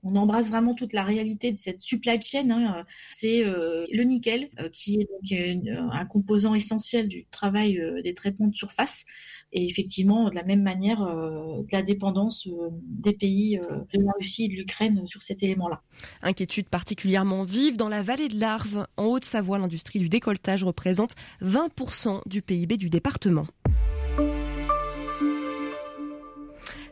on, 0.03 0.17
embrasse 0.17 0.49
vraiment 0.49 0.75
toute 0.75 0.93
la 0.93 1.03
réalité 1.03 1.53
de 1.53 1.59
cette 1.59 1.81
supply 1.81 2.21
chain, 2.21 2.51
hein, 2.51 2.85
c'est 3.13 3.43
le 3.45 4.03
nickel, 4.03 4.49
qui 4.73 5.01
est 5.01 5.09
donc 5.09 5.91
un 5.93 6.07
composant 6.07 6.55
essentiel 6.55 7.09
du 7.09 7.27
travail 7.27 7.81
des 8.03 8.15
traitements 8.15 8.36
surface. 8.53 9.05
Et 9.53 9.67
effectivement, 9.67 10.29
de 10.29 10.35
la 10.35 10.43
même 10.43 10.63
manière, 10.63 11.03
euh, 11.03 11.63
de 11.63 11.69
la 11.73 11.83
dépendance 11.83 12.47
euh, 12.47 12.69
des 12.73 13.13
pays 13.13 13.59
euh, 13.59 13.81
de 13.95 14.01
la 14.03 14.13
Russie 14.19 14.45
et 14.45 14.49
de 14.49 14.55
l'Ukraine 14.55 15.07
sur 15.07 15.23
cet 15.23 15.43
élément-là. 15.43 15.83
Inquiétude 16.23 16.69
particulièrement 16.69 17.45
vive 17.45 17.77
dans 17.77 17.89
la 17.89 18.03
vallée 18.03 18.29
de 18.29 18.39
l'Arve. 18.39 18.87
En 18.97 19.05
Haute-Savoie, 19.05 19.59
l'industrie 19.59 19.99
du 19.99 20.09
décolletage 20.09 20.65
représente 20.65 21.15
20% 21.43 22.23
du 22.27 22.43
PIB 22.43 22.77
du 22.77 22.91
département. 22.91 23.47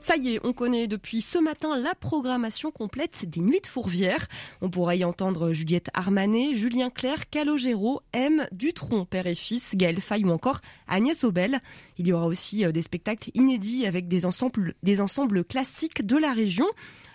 Ça 0.04 0.16
y 0.18 0.34
est, 0.34 0.40
on 0.44 0.52
connaît 0.52 0.86
depuis 0.86 1.22
ce 1.22 1.38
matin 1.38 1.78
la 1.78 1.94
programmation 1.94 2.70
complète 2.70 3.24
des 3.24 3.40
Nuits 3.40 3.62
de 3.62 3.66
Fourvière. 3.66 4.28
On 4.60 4.68
pourra 4.68 4.96
y 4.96 5.02
entendre 5.02 5.52
Juliette 5.52 5.88
Armanet, 5.94 6.52
Julien 6.52 6.90
Clerc, 6.90 7.30
Calogero, 7.30 8.02
M, 8.12 8.46
Dutron, 8.52 9.06
père 9.06 9.26
et 9.26 9.34
fils, 9.34 9.74
Gaël 9.74 10.02
Fay 10.02 10.22
ou 10.26 10.30
encore 10.30 10.60
Agnès 10.88 11.24
Aubel. 11.24 11.58
Il 11.96 12.06
y 12.06 12.12
aura 12.12 12.26
aussi 12.26 12.66
euh, 12.66 12.70
des 12.70 12.82
spectacles 12.82 13.30
inédits 13.32 13.86
avec 13.86 14.06
des 14.06 14.26
ensembles, 14.26 14.74
des 14.82 15.00
ensembles 15.00 15.42
classiques 15.42 16.04
de 16.04 16.18
la 16.18 16.34
région. 16.34 16.66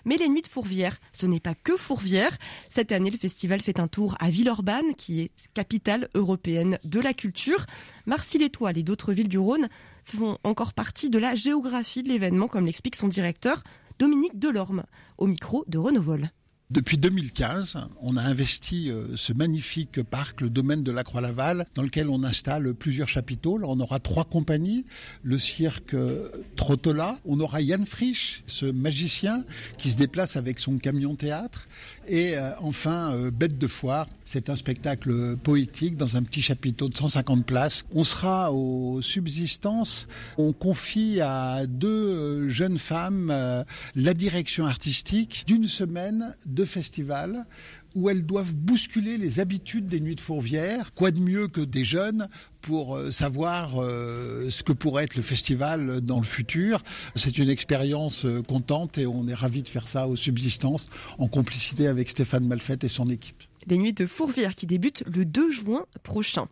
Mais 0.10 0.18
les 0.18 0.28
Nuits 0.28 0.42
de 0.42 0.48
Fourvière, 0.48 0.98
ce 1.14 1.28
n'est 1.28 1.40
pas 1.40 1.54
que 1.54 1.78
Fourvière. 1.78 2.36
Cette 2.68 2.92
année, 2.92 3.12
le 3.12 3.18
festival 3.20 3.62
fait 3.62 3.80
un 3.80 3.88
tour 3.88 4.16
à 4.20 4.32
Villeurbanne, 4.32 4.96
qui 4.98 5.22
est 5.22 5.32
capitale 5.54 6.10
européenne 6.16 6.80
de 6.84 7.00
la 7.00 7.14
culture. 7.14 7.68
Marcy-l'Étoile 8.08 8.80
et 8.80 8.82
d'autres 8.82 9.14
villes 9.14 9.28
du 9.28 9.38
Rhône 9.38 9.70
font 10.06 10.40
encore 10.44 10.74
partie 10.74 11.12
de 11.12 11.20
la 11.20 11.36
géographie 11.36 12.02
de 12.02 12.10
l'événement, 12.10 12.48
comme 12.48 12.66
l'explique 12.66 12.96
son 12.96 13.08
directeur, 13.08 13.64
Dominique 14.00 14.40
Delorme, 14.40 14.84
au 15.20 15.28
micro 15.28 15.64
de 15.68 15.78
Renovol. 15.78 16.32
Depuis 16.72 17.00
2015, 17.00 17.78
on 18.00 18.16
a 18.16 18.22
investi 18.22 18.92
euh, 18.92 19.16
ce 19.16 19.34
magnifique 19.34 20.04
parc, 20.04 20.42
le 20.42 20.52
domaine 20.52 20.84
de 20.84 20.92
la 20.92 21.04
Croix-Laval, 21.04 21.66
dans 21.74 21.82
lequel 21.82 22.10
on 22.10 22.24
installe 22.24 22.76
plusieurs 22.76 23.08
chapiteaux. 23.08 23.58
Là, 23.58 23.66
on 23.68 23.80
aura 23.80 23.98
trois 23.98 24.24
compagnies, 24.24 24.86
le 25.24 25.40
cirque 25.40 25.96
euh, 25.96 26.30
Trottola, 26.58 27.16
on 27.26 27.40
aura 27.40 27.62
Yann 27.62 27.88
Frisch, 27.88 28.44
ce 28.46 28.68
magicien 28.68 29.46
qui 29.80 29.90
se 29.90 29.98
déplace 29.98 30.36
avec 30.36 30.60
son 30.60 30.78
camion 30.78 31.16
théâtre, 31.16 31.68
et 32.08 32.38
euh, 32.38 32.52
enfin 32.60 33.18
Bête 33.34 33.58
de 33.58 33.68
foire, 33.68 34.06
C'est 34.32 34.52
un 34.52 34.56
spectacle 34.56 35.38
poétique 35.38 35.98
dans 35.98 36.16
un 36.16 36.22
petit 36.22 36.44
chapiteau 36.44 36.88
de 36.88 36.96
150 36.96 37.48
places. 37.48 37.86
On 37.96 38.04
sera 38.04 38.54
aux 38.54 39.02
subsistances. 39.02 40.08
On 40.38 40.54
confie 40.54 41.20
à 41.20 41.66
deux 41.66 42.48
jeunes 42.48 42.78
femmes 42.78 43.32
euh, 43.32 43.64
la 43.96 44.14
direction 44.14 44.68
artistique 44.68 45.46
d'une 45.48 45.68
semaine 45.68 46.36
de 46.46 46.64
festival 46.64 47.48
où 47.96 48.08
elles 48.12 48.24
doivent 48.24 48.54
bousculer 48.54 49.18
les 49.18 49.40
habitudes 49.40 49.88
des 49.88 50.00
nuits 50.00 50.16
de 50.16 50.22
Fourvière. 50.22 50.94
Quoi 50.94 51.10
de 51.10 51.20
mieux 51.20 51.48
que 51.48 51.62
des 51.62 51.84
jeunes 51.84 52.28
pour 52.62 52.98
euh, 52.98 53.10
savoir 53.10 53.82
euh, 53.82 54.52
ce 54.52 54.62
que 54.62 54.74
pourrait 54.74 55.06
être 55.06 55.16
le 55.16 55.24
festival 55.24 56.02
dans 56.02 56.20
le 56.20 56.26
futur. 56.26 56.84
C'est 57.16 57.40
une 57.40 57.50
expérience 57.50 58.26
euh, 58.26 58.44
contente 58.44 59.00
et 59.00 59.08
on 59.08 59.28
est 59.28 59.34
ravis 59.34 59.64
de 59.64 59.70
faire 59.70 59.88
ça 59.88 60.08
aux 60.08 60.16
subsistances 60.16 60.88
en 61.18 61.28
complicité 61.28 61.88
avec 61.88 62.12
Stéphane 62.12 62.46
Malfette 62.46 62.84
et 62.84 62.90
son 62.90 63.08
équipe 63.08 63.49
les 63.68 63.78
nuits 63.78 63.94
de 63.94 64.06
Fourvière 64.06 64.56
qui 64.56 64.68
débutent 64.68 65.04
le 65.14 65.26
2 65.26 65.52
juin 65.52 65.86
prochain. 66.04 66.48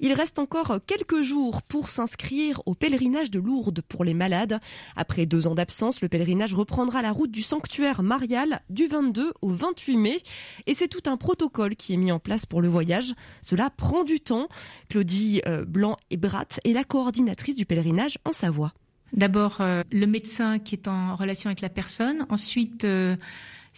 Il 0.00 0.12
reste 0.12 0.38
encore 0.38 0.78
quelques 0.86 1.22
jours 1.22 1.62
pour 1.62 1.88
s'inscrire 1.88 2.60
au 2.66 2.74
pèlerinage 2.74 3.30
de 3.30 3.38
Lourdes 3.38 3.82
pour 3.88 4.04
les 4.04 4.14
malades. 4.14 4.60
Après 4.96 5.26
deux 5.26 5.46
ans 5.46 5.54
d'absence, 5.54 6.00
le 6.00 6.08
pèlerinage 6.08 6.54
reprendra 6.54 7.02
la 7.02 7.12
route 7.12 7.30
du 7.30 7.42
sanctuaire 7.42 8.02
marial 8.02 8.60
du 8.70 8.86
22 8.86 9.32
au 9.42 9.48
28 9.48 9.96
mai. 9.96 10.18
Et 10.66 10.74
c'est 10.74 10.88
tout 10.88 11.08
un 11.10 11.16
protocole 11.16 11.76
qui 11.76 11.94
est 11.94 11.96
mis 11.96 12.12
en 12.12 12.18
place 12.18 12.46
pour 12.46 12.62
le 12.62 12.68
voyage. 12.68 13.14
Cela 13.42 13.70
prend 13.70 14.04
du 14.04 14.20
temps. 14.20 14.48
Claudie 14.88 15.42
euh, 15.46 15.64
Blanc 15.64 15.96
et 16.10 16.16
Brat 16.16 16.46
est 16.64 16.72
la 16.72 16.84
coordinatrice 16.84 17.56
du 17.56 17.66
pèlerinage 17.66 18.18
en 18.24 18.32
Savoie. 18.32 18.72
D'abord, 19.12 19.60
euh, 19.60 19.82
le 19.90 20.06
médecin 20.06 20.58
qui 20.58 20.74
est 20.74 20.86
en 20.86 21.16
relation 21.16 21.48
avec 21.48 21.60
la 21.60 21.70
personne. 21.70 22.26
Ensuite, 22.28 22.84
euh, 22.84 23.16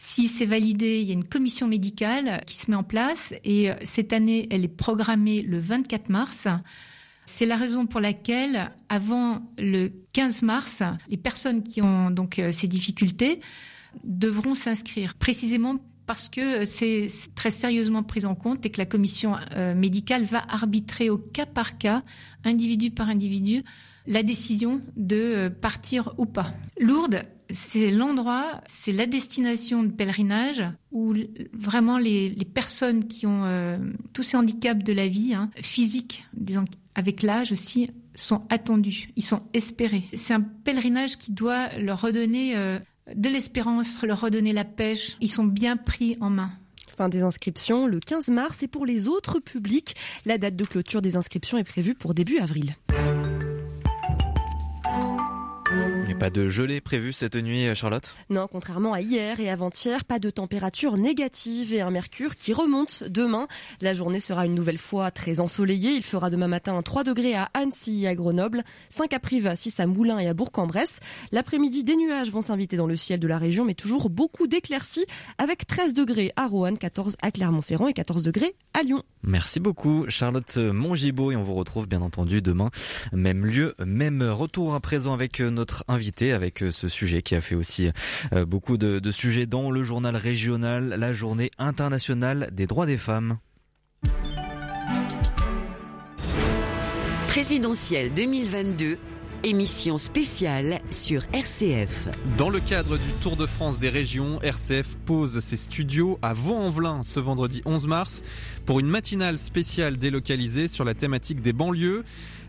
si 0.03 0.29
c'est 0.29 0.47
validé, 0.47 1.03
il 1.03 1.09
y 1.09 1.11
a 1.11 1.13
une 1.13 1.29
commission 1.29 1.69
médicale 1.69 2.41
qui 2.47 2.57
se 2.57 2.71
met 2.71 2.77
en 2.77 2.83
place 2.83 3.35
et 3.45 3.71
euh, 3.71 3.75
cette 3.85 4.15
année, 4.15 4.49
elle 4.51 4.65
est 4.65 4.69
programmée 4.69 5.43
le 5.43 5.59
24 5.59 6.09
mars. 6.09 6.49
C'est 7.27 7.45
la 7.45 7.57
raison 7.57 7.85
pour 7.85 8.01
laquelle, 8.01 8.73
avant 8.89 9.43
le 9.59 9.89
15 10.15 10.43
mars, 10.43 10.83
les 11.11 11.19
personnes 11.19 11.63
qui 11.63 11.83
ont 11.83 12.11
donc 12.11 12.39
euh, 12.39 12.51
ces 12.51 12.67
difficultés 12.67 13.41
devront 14.03 14.55
s'inscrire, 14.55 15.17
précisément 15.17 15.77
parce 16.07 16.31
que 16.31 16.65
c'est 16.65 17.07
très 17.35 17.51
sérieusement 17.51 18.03
pris 18.03 18.25
en 18.25 18.35
compte 18.35 18.65
et 18.65 18.71
que 18.71 18.79
la 18.79 18.87
commission 18.87 19.37
euh, 19.55 19.75
médicale 19.75 20.25
va 20.25 20.43
arbitrer 20.49 21.11
au 21.11 21.19
cas 21.19 21.47
par 21.47 21.77
cas, 21.77 22.03
individu 22.45 22.91
par 22.91 23.11
individu, 23.11 23.65
la 24.07 24.23
décision 24.23 24.81
de 24.97 25.49
partir 25.61 26.15
ou 26.17 26.25
pas. 26.25 26.55
Lourdes 26.81 27.23
c'est 27.53 27.91
l'endroit, 27.91 28.61
c'est 28.67 28.93
la 28.93 29.07
destination 29.07 29.83
de 29.83 29.91
pèlerinage 29.91 30.65
où 30.93 31.15
vraiment 31.53 31.99
les, 31.99 32.37
personnes 32.53 33.07
qui 33.07 33.27
ont 33.27 33.45
euh, 33.45 33.79
tous 34.13 34.23
ces 34.23 34.37
handicaps 34.37 34.83
de 34.83 34.93
la 34.93 35.09
vie, 35.09 35.35
hein, 35.35 35.51
physiques, 35.57 36.27
avec 36.95 37.23
l'âge 37.23 37.53
aussi, 37.53 37.91
sont 38.15 38.43
attendues, 38.51 39.11
ils 39.17 39.25
sont 39.25 39.43
espérés. 39.55 40.03
C'est 40.13 40.35
un 40.35 40.41
pèlerinage 40.41 41.17
qui 41.17 41.33
doit 41.33 41.69
leur 41.79 42.01
redonner 42.01 42.57
euh, 42.57 42.79
de 43.15 43.29
l'espérance, 43.29 44.03
leur 44.03 44.21
redonner 44.21 44.53
la 44.53 44.65
pêche. 44.65 45.17
Ils 45.21 45.31
sont 45.31 45.45
bien 45.45 45.77
pris 45.77 46.17
en 46.21 46.31
main 46.31 46.51
fin 47.01 47.09
des 47.09 47.23
inscriptions 47.23 47.87
le 47.87 47.99
15 47.99 48.29
mars 48.29 48.63
et 48.63 48.69
pour 48.69 48.85
les 48.85 49.09
autres 49.09 49.39
publics, 49.39 49.95
la 50.27 50.37
date 50.37 50.55
de 50.55 50.67
clôture 50.67 51.01
des 51.01 51.17
inscriptions 51.17 51.57
est 51.57 51.65
prévue 51.65 51.95
pour 51.95 52.13
début 52.13 52.41
avril. 52.41 52.77
Pas 56.21 56.29
de 56.29 56.51
gelée 56.51 56.83
prévue 56.83 57.15
cette 57.15 57.37
nuit, 57.37 57.75
Charlotte 57.75 58.15
Non, 58.29 58.47
contrairement 58.47 58.93
à 58.93 59.01
hier 59.01 59.41
et 59.41 59.49
avant-hier, 59.49 60.05
pas 60.05 60.19
de 60.19 60.29
température 60.29 60.99
négative 60.99 61.73
et 61.73 61.81
un 61.81 61.91
mercure 61.91 62.37
qui 62.37 62.53
remonte 62.53 63.05
demain. 63.05 63.49
La 63.81 63.95
journée 63.95 64.21
sera 64.21 64.45
une 64.45 64.55
nouvelle 64.55 64.77
fois 64.77 65.11
très 65.11 65.41
ensoleillée. 65.41 65.93
Il 65.93 66.03
fera 66.03 66.29
demain 66.29 66.47
matin 66.47 66.83
3 66.83 67.05
degrés 67.05 67.35
à 67.35 67.49
Annecy 67.55 68.03
et 68.03 68.09
à 68.09 68.15
Grenoble, 68.15 68.65
5 68.91 69.15
à 69.15 69.19
Privas, 69.19 69.57
6 69.57 69.81
à 69.81 69.87
Moulins 69.87 70.19
et 70.19 70.29
à 70.29 70.35
Bourg-en-Bresse. 70.35 71.01
L'après-midi, 71.33 71.85
des 71.85 71.97
nuages 71.97 72.31
vont 72.31 72.43
s'inviter 72.43 72.77
dans 72.77 72.87
le 72.87 72.97
ciel 72.97 73.19
de 73.19 73.27
la 73.27 73.39
région, 73.39 73.65
mais 73.65 73.73
toujours 73.73 74.11
beaucoup 74.11 74.47
d'éclaircies 74.47 75.07
avec 75.39 75.67
13 75.67 75.95
degrés 75.95 76.33
à 76.37 76.49
Roanne, 76.49 76.77
14 76.77 77.17
à 77.23 77.31
Clermont-Ferrand 77.31 77.89
et 77.89 77.95
14 77.95 78.23
degrés 78.25 78.55
à 78.75 78.83
Lyon. 78.83 79.03
Merci 79.23 79.59
beaucoup, 79.59 80.05
Charlotte 80.09 80.59
Mongibaud, 80.59 81.33
et 81.33 81.37
on 81.37 81.45
vous 81.45 81.55
retrouve 81.55 81.87
bien 81.87 82.03
entendu 82.03 82.43
demain, 82.43 82.69
même 83.13 83.47
lieu, 83.47 83.75
même 83.83 84.23
retour 84.23 84.75
à 84.75 84.81
présent 84.81 85.15
avec 85.15 85.41
notre 85.41 85.83
invité 85.89 86.10
avec 86.33 86.62
euh, 86.62 86.73
ce 86.73 86.88
sujet 86.88 87.23
qui 87.23 87.35
a 87.35 87.40
fait 87.40 87.55
aussi 87.55 87.90
euh, 88.33 88.44
beaucoup 88.44 88.77
de, 88.77 89.11
sujets 89.11 89.46
dans 89.46 89.70
le 89.70 89.83
journal 89.83 90.16
régional, 90.16 90.88
la 90.99 91.12
journée 91.12 91.51
internationale 91.59 92.51
des 92.53 92.66
droits 92.66 92.87
des 92.87 92.99
femmes. 92.99 93.38
Présidentielle 97.29 98.12
2022 98.14 98.99
émission 99.42 99.96
spéciale 99.96 100.81
sur 100.90 101.23
RCF. 101.33 102.09
Dans 102.37 102.51
le 102.51 102.61
cadre 102.61 102.99
du 102.99 103.12
Tour 103.23 103.37
de 103.37 103.46
France 103.46 103.79
des 103.79 103.88
régions, 103.88 104.38
RCF 104.42 104.99
pose 105.07 105.40
ses 105.40 105.57
studios 105.57 106.18
à 106.20 106.35
Vaux-en-Velin 106.35 107.03
ce 107.03 107.20
vendredi 107.20 107.62
11 107.64 107.87
mars 107.87 108.23
pour 108.66 108.81
une 108.81 108.87
matinale 108.87 109.38
spéciale 109.38 109.96
délocalisée 109.96 110.68
sur 110.68 110.85
la 110.85 110.94
thématique 110.94 111.40
des 111.40 111.55
banlieues. 111.55 112.05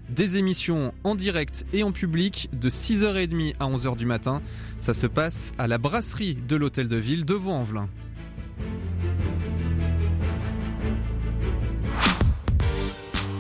Des 0.10 0.38
émissions 0.38 0.94
en 1.04 1.16
direct 1.16 1.66
et 1.74 1.84
en 1.84 1.92
public 1.92 2.50
de 2.54 2.70
6h30 2.70 3.56
à 3.60 3.68
11h 3.68 3.96
du 3.96 4.06
matin. 4.06 4.42
Ça 4.78 4.94
se 4.94 5.08
passe 5.08 5.54
à 5.58 5.68
la 5.68 5.78
brasserie 5.78 6.36
de 6.36 6.56
l'hôtel 6.56 6.88
de 6.88 6.98
ville 6.98 7.26
de 7.26 7.34
Vaux-en-Velin. 7.34 7.90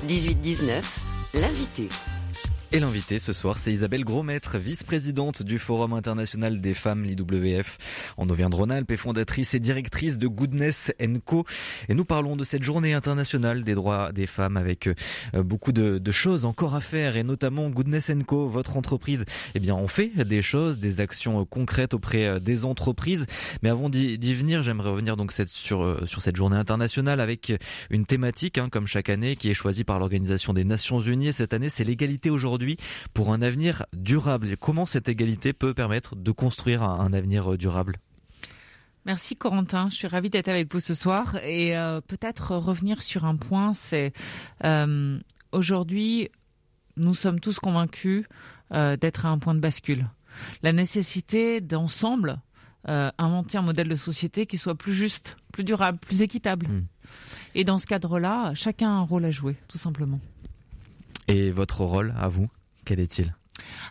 «18-19, 0.07 0.83
l'invité. 1.35 1.89
Et 2.73 2.79
l'invité 2.79 3.19
ce 3.19 3.33
soir, 3.33 3.57
c'est 3.57 3.73
Isabelle 3.73 4.05
Grosmaître, 4.05 4.57
vice-présidente 4.57 5.43
du 5.43 5.59
Forum 5.59 5.91
international 5.91 6.61
des 6.61 6.73
femmes, 6.73 7.03
l'IWF, 7.03 7.77
en 8.15 8.29
Auvergne-Rhône-Alpes 8.29 8.91
et 8.91 8.95
fondatrice 8.95 9.53
et 9.53 9.59
directrice 9.59 10.17
de 10.17 10.27
Goodness 10.27 10.93
Co. 11.25 11.43
Et 11.89 11.95
nous 11.95 12.05
parlons 12.05 12.37
de 12.37 12.45
cette 12.45 12.63
journée 12.63 12.93
internationale 12.93 13.65
des 13.65 13.75
droits 13.75 14.13
des 14.13 14.25
femmes 14.25 14.55
avec 14.55 14.87
euh, 14.87 15.43
beaucoup 15.43 15.73
de, 15.73 15.99
choses 16.13 16.45
encore 16.45 16.73
à 16.73 16.79
faire 16.79 17.17
et 17.17 17.25
notamment 17.25 17.69
Goodness 17.69 18.09
Co, 18.25 18.47
votre 18.47 18.77
entreprise. 18.77 19.25
Eh 19.53 19.59
bien, 19.59 19.75
on 19.75 19.89
fait 19.89 20.07
des 20.23 20.41
choses, 20.41 20.79
des 20.79 21.01
actions 21.01 21.43
concrètes 21.43 21.93
auprès 21.93 22.25
euh, 22.25 22.39
des 22.39 22.63
entreprises. 22.63 23.25
Mais 23.63 23.69
avant 23.69 23.89
d'y 23.89 24.33
venir, 24.33 24.63
j'aimerais 24.63 24.91
revenir 24.91 25.17
donc 25.17 25.33
sur, 25.33 25.83
euh, 25.83 26.05
sur 26.05 26.21
cette 26.21 26.37
journée 26.37 26.55
internationale 26.55 27.19
avec 27.19 27.51
une 27.89 28.05
thématique, 28.05 28.57
hein, 28.57 28.69
comme 28.71 28.87
chaque 28.87 29.09
année, 29.09 29.35
qui 29.35 29.51
est 29.51 29.53
choisie 29.53 29.83
par 29.83 29.99
l'Organisation 29.99 30.53
des 30.53 30.63
Nations 30.63 31.01
Unies. 31.01 31.33
Cette 31.33 31.53
année, 31.53 31.67
c'est 31.67 31.83
l'égalité 31.83 32.29
aujourd'hui 32.29 32.60
pour 33.13 33.33
un 33.33 33.41
avenir 33.41 33.85
durable. 33.93 34.49
Et 34.49 34.57
comment 34.57 34.85
cette 34.85 35.09
égalité 35.09 35.53
peut 35.53 35.73
permettre 35.73 36.15
de 36.15 36.31
construire 36.31 36.83
un, 36.83 37.13
avenir 37.13 37.53
euh, 37.53 37.57
durable? 37.57 37.97
Merci 39.05 39.35
Corentin, 39.35 39.89
je 39.89 39.95
suis 39.95 40.07
ravie 40.07 40.29
d'être 40.29 40.47
avec 40.47 40.71
vous 40.71 40.79
ce 40.79 40.93
soir 40.93 41.37
et 41.43 41.75
euh, 41.75 42.01
peut-être 42.01 42.55
revenir 42.55 43.01
sur 43.01 43.25
un 43.25 43.35
point, 43.35 43.73
c'est 43.73 44.13
euh, 44.63 45.19
aujourd'hui 45.51 46.29
nous 46.97 47.15
sommes 47.15 47.39
tous 47.39 47.57
convaincus 47.59 48.25
d'être 48.69 49.25
à 49.25 49.29
un 49.29 49.37
point 49.37 49.55
de 49.55 49.59
bascule. 49.59 50.07
La 50.61 50.71
nécessité 50.71 51.61
d'ensemble 51.61 52.39
inventer 52.85 53.57
un 53.57 53.61
modèle 53.61 53.87
de 53.87 53.95
société 53.95 54.45
qui 54.45 54.57
soit 54.57 54.75
plus 54.75 54.93
juste, 54.93 55.35
plus 55.51 55.63
durable, 55.63 55.97
plus 55.99 56.21
équitable. 56.21 56.67
Hmm. 56.67 56.85
Et 57.55 57.63
dans 57.63 57.77
ce 57.77 57.85
cadre-là, 57.85 58.53
chacun 58.55 58.89
a 58.89 58.93
un 58.93 59.01
rôle 59.01 59.25
à 59.25 59.31
jouer, 59.31 59.55
tout 59.67 59.77
simplement. 59.77 60.19
Et 61.27 61.51
votre 61.51 61.81
rôle 61.83 62.13
à 62.17 62.27
vous, 62.27 62.49
quel 62.85 62.99
est-il? 62.99 63.33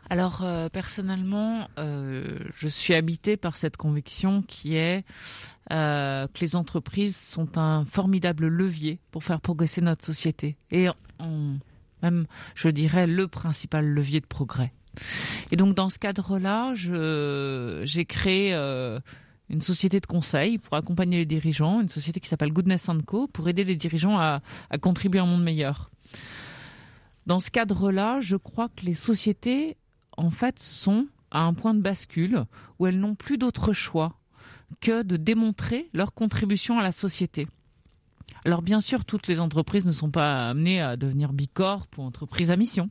Alors 0.09 0.43
euh, 0.43 0.69
personnellement, 0.69 1.69
euh, 1.79 2.39
je 2.57 2.69
suis 2.69 2.95
habitée 2.95 3.37
par 3.37 3.57
cette 3.57 3.77
conviction 3.77 4.43
qui 4.43 4.77
est 4.77 5.05
euh, 5.73 6.27
que 6.27 6.41
les 6.41 6.57
entreprises 6.57 7.17
sont 7.17 7.59
un 7.59 7.85
formidable 7.85 8.49
levier 8.49 8.99
pour 9.11 9.25
faire 9.25 9.41
progresser 9.41 9.81
notre 9.81 10.05
société 10.05 10.57
et 10.71 10.89
même, 12.03 12.27
je 12.55 12.69
dirais, 12.69 13.07
le 13.07 13.29
principal 13.29 13.87
levier 13.87 14.21
de 14.21 14.27
progrès. 14.27 14.73
Et 15.51 15.57
donc 15.57 15.75
dans 15.75 15.91
ce 15.91 15.99
cadre-là, 15.99 16.75
j'ai 16.75 18.05
créé 18.07 18.55
une 18.55 19.61
société 19.61 20.01
de 20.01 20.07
conseil 20.07 20.57
pour 20.57 20.77
accompagner 20.77 21.19
les 21.19 21.27
dirigeants, 21.27 21.83
une 21.83 21.91
société 21.91 22.19
qui 22.19 22.29
s'appelle 22.29 22.53
Goodness 22.53 22.87
Co 23.07 23.27
pour 23.29 23.49
aider 23.49 23.65
les 23.65 23.77
dirigeants 23.77 24.19
à, 24.19 24.41
à 24.71 24.79
contribuer 24.79 25.21
à 25.21 25.25
un 25.25 25.27
monde 25.27 25.45
meilleur. 25.45 25.91
Dans 27.31 27.39
ce 27.39 27.53
cadre-là, 27.53 28.21
je 28.21 28.35
crois 28.35 28.69
que 28.69 28.85
les 28.85 28.93
sociétés, 28.93 29.77
en 30.17 30.31
fait, 30.31 30.59
sont 30.59 31.07
à 31.31 31.43
un 31.43 31.55
point 31.55 31.75
de 31.75 31.81
bascule 31.81 32.45
où 32.81 32.89
elles 32.89 32.99
n'ont 32.99 33.15
plus 33.15 33.39
d'autre 33.39 33.73
choix 33.73 34.19
que 34.81 35.05
de 35.05 35.17
démontrer 35.17 35.89
leur 35.95 36.13
contribution 36.13 36.81
à 36.81 36.83
la 36.83 36.91
société. 36.91 37.47
Alors 38.45 38.63
bien 38.63 38.81
sûr, 38.81 39.05
toutes 39.05 39.29
les 39.29 39.39
entreprises 39.39 39.87
ne 39.87 39.93
sont 39.93 40.11
pas 40.11 40.51
amenées 40.51 40.81
à 40.81 40.97
devenir 40.97 41.33
bicorp 41.33 41.87
ou 41.99 42.03
entreprises 42.03 42.51
à 42.51 42.57
mission, 42.57 42.91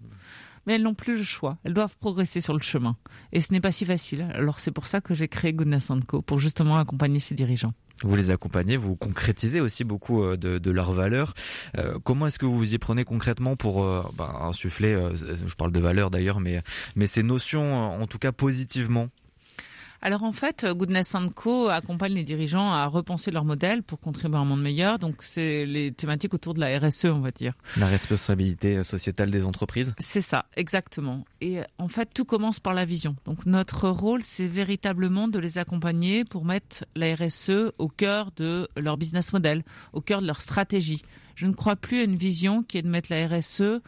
mais 0.65 0.75
elles 0.75 0.83
n'ont 0.83 0.95
plus 0.95 1.17
le 1.17 1.23
choix. 1.23 1.57
Elles 1.65 1.73
doivent 1.73 1.97
progresser 1.97 2.39
sur 2.39 2.53
le 2.53 2.61
chemin. 2.61 2.95
Et 3.33 3.41
ce 3.41 3.51
n'est 3.51 3.59
pas 3.59 3.73
si 3.73 3.83
facile. 3.83 4.25
Alors 4.33 4.61
c'est 4.61 4.71
pour 4.71 4.87
ça 4.87 5.01
que 5.01 5.13
j'ai 5.13 5.27
créé 5.27 5.51
Goodness 5.51 5.91
Co, 6.07 6.21
pour 6.21 6.39
justement 6.39 6.77
accompagner 6.77 7.19
ces 7.19 7.35
dirigeants. 7.35 7.73
Vous 8.03 8.15
les 8.15 8.31
accompagnez, 8.31 8.77
vous 8.77 8.95
concrétisez 8.95 9.59
aussi 9.59 9.83
beaucoup 9.83 10.23
euh, 10.23 10.37
de, 10.37 10.57
de 10.57 10.71
leurs 10.71 10.93
valeurs. 10.93 11.33
Euh, 11.77 11.99
comment 12.03 12.27
est-ce 12.27 12.39
que 12.39 12.45
vous 12.45 12.57
vous 12.57 12.73
y 12.73 12.77
prenez 12.77 13.03
concrètement 13.03 13.55
pour 13.55 13.83
euh, 13.83 14.03
bah, 14.15 14.33
insuffler, 14.41 14.97
je 15.15 15.53
parle 15.55 15.71
de 15.71 15.79
valeurs 15.79 16.09
d'ailleurs, 16.09 16.39
mais, 16.39 16.61
mais 16.95 17.07
ces 17.07 17.23
notions 17.23 17.75
en 18.01 18.07
tout 18.07 18.19
cas 18.19 18.31
positivement 18.31 19.09
alors 20.01 20.23
en 20.23 20.31
fait, 20.31 20.65
Goodness 20.65 21.13
Co 21.35 21.67
accompagne 21.67 22.13
les 22.13 22.23
dirigeants 22.23 22.71
à 22.71 22.85
repenser 22.85 23.31
leur 23.31 23.43
modèle 23.43 23.83
pour 23.83 23.99
contribuer 23.99 24.37
à 24.37 24.41
un 24.41 24.45
monde 24.45 24.61
meilleur. 24.61 24.97
Donc 24.97 25.17
c'est 25.21 25.65
les 25.65 25.91
thématiques 25.91 26.33
autour 26.33 26.53
de 26.53 26.59
la 26.59 26.79
RSE, 26.79 27.05
on 27.05 27.19
va 27.19 27.31
dire. 27.31 27.53
La 27.77 27.85
responsabilité 27.85 28.83
sociétale 28.83 29.29
des 29.29 29.43
entreprises. 29.43 29.93
C'est 29.99 30.21
ça, 30.21 30.45
exactement. 30.55 31.25
Et 31.41 31.59
en 31.77 31.87
fait, 31.87 32.09
tout 32.13 32.25
commence 32.25 32.59
par 32.59 32.73
la 32.73 32.85
vision. 32.85 33.15
Donc 33.25 33.45
notre 33.45 33.89
rôle, 33.89 34.21
c'est 34.23 34.47
véritablement 34.47 35.27
de 35.27 35.39
les 35.39 35.57
accompagner 35.57 36.23
pour 36.23 36.45
mettre 36.45 36.85
la 36.95 37.13
RSE 37.15 37.73
au 37.77 37.87
cœur 37.89 38.31
de 38.37 38.67
leur 38.77 38.97
business 38.97 39.33
model, 39.33 39.63
au 39.93 40.01
cœur 40.01 40.21
de 40.21 40.27
leur 40.27 40.41
stratégie. 40.41 41.03
Je 41.35 41.45
ne 41.45 41.53
crois 41.53 41.75
plus 41.75 41.99
à 41.99 42.03
une 42.03 42.15
vision 42.15 42.63
qui 42.63 42.77
est 42.77 42.81
de 42.81 42.89
mettre 42.89 43.11
la 43.11 43.27
RSE, 43.27 43.81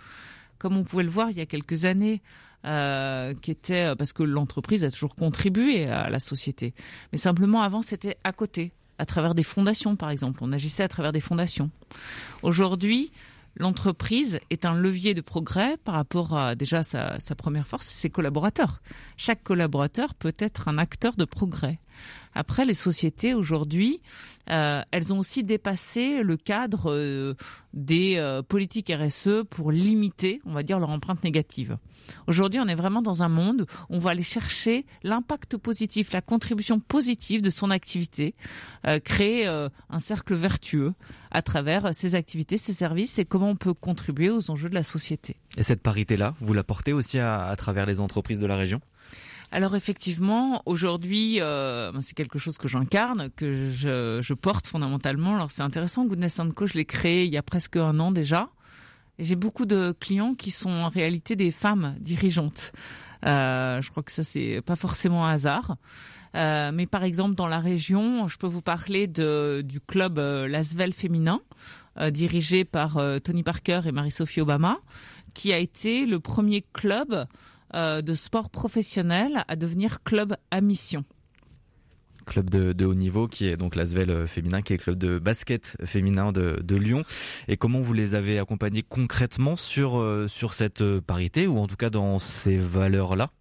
comme 0.57 0.77
on 0.77 0.83
pouvait 0.83 1.03
le 1.03 1.09
voir 1.09 1.29
il 1.29 1.37
y 1.37 1.41
a 1.41 1.45
quelques 1.45 1.85
années, 1.85 2.21
euh, 2.65 3.33
qui 3.33 3.51
était 3.51 3.95
parce 3.95 4.13
que 4.13 4.23
l'entreprise 4.23 4.83
a 4.83 4.91
toujours 4.91 5.15
contribué 5.15 5.87
à 5.87 6.09
la 6.09 6.19
société. 6.19 6.73
Mais 7.11 7.17
simplement 7.17 7.61
avant 7.61 7.81
c'était 7.81 8.17
à 8.23 8.31
côté, 8.31 8.73
à 8.97 9.05
travers 9.05 9.35
des 9.35 9.43
fondations 9.43 9.95
par 9.95 10.09
exemple. 10.09 10.39
On 10.43 10.51
agissait 10.51 10.83
à 10.83 10.87
travers 10.87 11.11
des 11.11 11.19
fondations. 11.19 11.69
Aujourd'hui, 12.43 13.11
l'entreprise 13.55 14.39
est 14.49 14.65
un 14.65 14.75
levier 14.75 15.13
de 15.13 15.21
progrès 15.21 15.77
par 15.83 15.95
rapport 15.95 16.37
à 16.37 16.55
déjà 16.55 16.83
sa, 16.83 17.19
sa 17.19 17.35
première 17.35 17.67
force, 17.67 17.85
ses 17.87 18.09
collaborateurs. 18.09 18.81
Chaque 19.17 19.43
collaborateur 19.43 20.13
peut 20.15 20.35
être 20.37 20.67
un 20.67 20.77
acteur 20.77 21.15
de 21.15 21.25
progrès. 21.25 21.79
Après, 22.33 22.65
les 22.65 22.73
sociétés 22.73 23.33
aujourd'hui, 23.33 24.01
euh, 24.49 24.81
elles 24.91 25.13
ont 25.13 25.19
aussi 25.19 25.43
dépassé 25.43 26.23
le 26.23 26.37
cadre 26.37 26.91
euh, 26.91 27.35
des 27.73 28.15
euh, 28.17 28.41
politiques 28.41 28.91
RSE 28.91 29.43
pour 29.49 29.71
limiter, 29.71 30.41
on 30.45 30.53
va 30.53 30.63
dire, 30.63 30.79
leur 30.79 30.89
empreinte 30.89 31.23
négative. 31.23 31.77
Aujourd'hui, 32.27 32.59
on 32.59 32.67
est 32.67 32.75
vraiment 32.75 33.01
dans 33.01 33.23
un 33.23 33.29
monde 33.29 33.65
où 33.89 33.95
on 33.95 33.99
va 33.99 34.11
aller 34.11 34.23
chercher 34.23 34.85
l'impact 35.03 35.57
positif, 35.57 36.11
la 36.13 36.21
contribution 36.21 36.79
positive 36.79 37.41
de 37.41 37.49
son 37.49 37.69
activité, 37.69 38.33
créer 39.03 39.45
un 39.45 39.99
cercle 39.99 40.33
vertueux 40.33 40.93
à 41.29 41.43
travers 41.43 41.93
ses 41.93 42.15
activités, 42.15 42.57
ses 42.57 42.73
services 42.73 43.19
et 43.19 43.25
comment 43.25 43.51
on 43.51 43.55
peut 43.55 43.75
contribuer 43.75 44.31
aux 44.31 44.49
enjeux 44.49 44.67
de 44.67 44.75
la 44.75 44.83
société. 44.83 45.37
Et 45.57 45.63
cette 45.63 45.81
parité-là, 45.81 46.33
vous 46.41 46.53
la 46.53 46.63
portez 46.63 46.91
aussi 46.91 47.19
à 47.19 47.53
travers 47.55 47.85
les 47.85 47.99
entreprises 47.99 48.39
de 48.39 48.47
la 48.47 48.57
région? 48.57 48.81
Alors 49.51 49.75
effectivement, 49.75 50.61
aujourd'hui, 50.65 51.41
euh, 51.41 51.91
c'est 51.99 52.15
quelque 52.15 52.39
chose 52.39 52.57
que 52.57 52.69
j'incarne, 52.69 53.29
que 53.35 53.69
je, 53.69 54.19
je, 54.21 54.33
porte 54.33 54.67
fondamentalement. 54.67 55.35
Alors 55.35 55.51
c'est 55.51 55.61
intéressant, 55.61 56.05
Goodness 56.05 56.39
Co, 56.55 56.67
je 56.67 56.73
l'ai 56.73 56.85
créé 56.85 57.25
il 57.25 57.33
y 57.33 57.37
a 57.37 57.43
presque 57.43 57.75
un 57.75 57.99
an 57.99 58.11
déjà. 58.11 58.49
J'ai 59.19 59.35
beaucoup 59.35 59.65
de 59.65 59.93
clients 59.99 60.33
qui 60.33 60.51
sont 60.51 60.71
en 60.71 60.89
réalité 60.89 61.35
des 61.35 61.51
femmes 61.51 61.95
dirigeantes. 61.99 62.71
Euh, 63.25 63.81
je 63.81 63.89
crois 63.91 64.03
que 64.03 64.11
ça 64.11 64.23
c'est 64.23 64.61
pas 64.61 64.75
forcément 64.75 65.25
un 65.25 65.33
hasard. 65.33 65.75
Euh, 66.35 66.71
mais 66.73 66.85
par 66.85 67.03
exemple 67.03 67.35
dans 67.35 67.47
la 67.47 67.59
région, 67.59 68.27
je 68.27 68.37
peux 68.37 68.47
vous 68.47 68.61
parler 68.61 69.07
de, 69.07 69.61
du 69.65 69.81
club 69.81 70.17
euh, 70.17 70.47
Lasvel 70.47 70.93
féminin, 70.93 71.41
euh, 71.99 72.09
dirigé 72.09 72.63
par 72.63 72.97
euh, 72.97 73.19
Tony 73.19 73.43
Parker 73.43 73.81
et 73.85 73.91
Marie-Sophie 73.91 74.39
Obama, 74.39 74.79
qui 75.33 75.51
a 75.51 75.57
été 75.57 76.05
le 76.05 76.19
premier 76.19 76.63
club 76.73 77.25
euh, 77.75 78.01
de 78.01 78.13
sport 78.13 78.49
professionnel 78.49 79.43
à 79.47 79.55
devenir 79.55 80.03
club 80.03 80.35
à 80.51 80.61
mission 80.61 81.03
club 82.25 82.51
de, 82.51 82.71
de, 82.71 82.85
haut 82.85 82.93
niveau 82.93 83.27
qui 83.27 83.47
est 83.47 83.57
donc 83.57 83.75
l'Asvel 83.75 84.27
féminin, 84.27 84.61
qui 84.61 84.73
est 84.73 84.77
le 84.77 84.83
club 84.83 84.97
de 84.97 85.17
basket 85.17 85.75
féminin 85.83 86.31
de, 86.31 86.61
de, 86.63 86.75
Lyon. 86.75 87.03
Et 87.47 87.57
comment 87.57 87.81
vous 87.81 87.93
les 87.93 88.13
avez 88.13 88.37
accompagnés 88.37 88.83
concrètement 88.83 89.55
sur, 89.55 89.97
euh, 89.97 90.27
sur 90.27 90.53
cette 90.53 90.83
parité 90.99 91.47
ou 91.47 91.57
en 91.57 91.67
tout 91.67 91.75
cas 91.75 91.89
dans 91.89 92.19
ces 92.19 92.57
valeurs-là? 92.57 93.31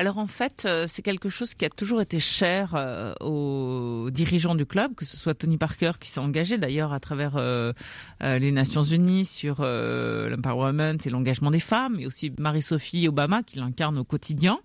Alors 0.00 0.16
en 0.16 0.26
fait, 0.26 0.66
c'est 0.86 1.02
quelque 1.02 1.28
chose 1.28 1.52
qui 1.52 1.66
a 1.66 1.68
toujours 1.68 2.00
été 2.00 2.20
cher 2.20 2.72
euh, 2.74 3.12
aux 3.20 4.08
dirigeants 4.10 4.54
du 4.54 4.64
club, 4.64 4.94
que 4.94 5.04
ce 5.04 5.18
soit 5.18 5.34
Tony 5.34 5.58
Parker 5.58 5.92
qui 6.00 6.08
s'est 6.08 6.20
engagé 6.20 6.56
d'ailleurs 6.56 6.94
à 6.94 7.00
travers 7.00 7.36
euh, 7.36 7.74
euh, 8.22 8.38
les 8.38 8.50
Nations 8.50 8.82
Unies 8.82 9.26
sur 9.26 9.58
euh, 9.60 10.30
l'empowerment 10.30 10.96
et 11.04 11.10
l'engagement 11.10 11.50
des 11.50 11.60
femmes, 11.60 11.98
et 12.00 12.06
aussi 12.06 12.32
Marie-Sophie 12.38 13.08
Obama 13.08 13.42
qui 13.42 13.58
l'incarne 13.58 13.98
au 13.98 14.04
quotidien. 14.04 14.58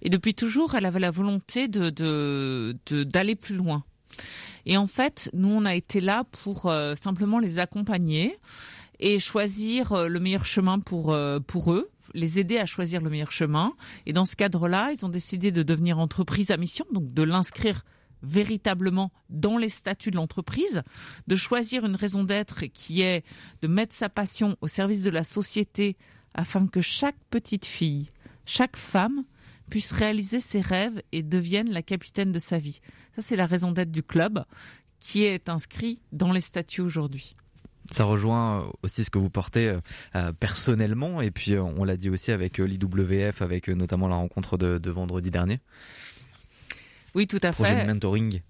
Et 0.00 0.08
depuis 0.08 0.34
toujours, 0.34 0.74
elle 0.74 0.86
avait 0.86 0.98
la 0.98 1.10
volonté 1.10 1.68
de 1.68 1.90
d'aller 3.04 3.34
de, 3.34 3.38
plus 3.38 3.56
loin. 3.56 3.84
Et 4.64 4.78
en 4.78 4.86
fait, 4.86 5.30
nous, 5.34 5.50
on 5.50 5.66
a 5.66 5.74
été 5.74 6.00
là 6.00 6.24
pour 6.42 6.66
euh, 6.66 6.94
simplement 6.94 7.38
les 7.38 7.58
accompagner 7.58 8.38
et 8.98 9.18
choisir 9.18 9.92
euh, 9.92 10.08
le 10.08 10.20
meilleur 10.20 10.46
chemin 10.46 10.78
pour 10.78 11.12
euh, 11.12 11.38
pour 11.40 11.72
eux 11.72 11.90
les 12.14 12.38
aider 12.38 12.58
à 12.58 12.66
choisir 12.66 13.02
le 13.02 13.10
meilleur 13.10 13.32
chemin. 13.32 13.74
Et 14.06 14.12
dans 14.12 14.24
ce 14.24 14.36
cadre-là, 14.36 14.90
ils 14.92 15.04
ont 15.04 15.08
décidé 15.08 15.52
de 15.52 15.62
devenir 15.62 15.98
entreprise 15.98 16.50
à 16.50 16.56
mission, 16.56 16.86
donc 16.92 17.12
de 17.12 17.22
l'inscrire 17.22 17.84
véritablement 18.22 19.12
dans 19.28 19.58
les 19.58 19.68
statuts 19.68 20.10
de 20.10 20.16
l'entreprise, 20.16 20.82
de 21.26 21.36
choisir 21.36 21.84
une 21.84 21.96
raison 21.96 22.24
d'être 22.24 22.64
qui 22.66 23.02
est 23.02 23.24
de 23.60 23.68
mettre 23.68 23.94
sa 23.94 24.08
passion 24.08 24.56
au 24.60 24.66
service 24.66 25.02
de 25.02 25.10
la 25.10 25.24
société 25.24 25.96
afin 26.32 26.66
que 26.66 26.80
chaque 26.80 27.18
petite 27.30 27.66
fille, 27.66 28.10
chaque 28.46 28.76
femme 28.76 29.24
puisse 29.68 29.92
réaliser 29.92 30.40
ses 30.40 30.60
rêves 30.60 31.02
et 31.12 31.22
devienne 31.22 31.70
la 31.70 31.82
capitaine 31.82 32.32
de 32.32 32.38
sa 32.38 32.58
vie. 32.58 32.80
Ça, 33.14 33.22
c'est 33.22 33.36
la 33.36 33.46
raison 33.46 33.72
d'être 33.72 33.92
du 33.92 34.02
club 34.02 34.44
qui 35.00 35.24
est 35.24 35.48
inscrit 35.48 36.00
dans 36.12 36.32
les 36.32 36.40
statuts 36.40 36.80
aujourd'hui. 36.80 37.36
Ça 37.90 38.04
rejoint 38.04 38.70
aussi 38.82 39.04
ce 39.04 39.10
que 39.10 39.18
vous 39.18 39.30
portez 39.30 39.78
euh, 40.16 40.32
personnellement 40.32 41.20
et 41.20 41.30
puis 41.30 41.52
euh, 41.52 41.62
on 41.62 41.84
l'a 41.84 41.96
dit 41.96 42.08
aussi 42.08 42.32
avec 42.32 42.58
euh, 42.58 42.64
l'IWF, 42.64 43.42
avec 43.42 43.68
notamment 43.68 44.08
la 44.08 44.16
rencontre 44.16 44.56
de, 44.56 44.78
de 44.78 44.90
vendredi 44.90 45.30
dernier. 45.30 45.60
Oui, 47.14 47.26
tout 47.26 47.40
à 47.42 47.50
Projet 47.52 47.74
fait. 47.76 47.86
de 47.86 47.92
mentoring. 47.92 48.40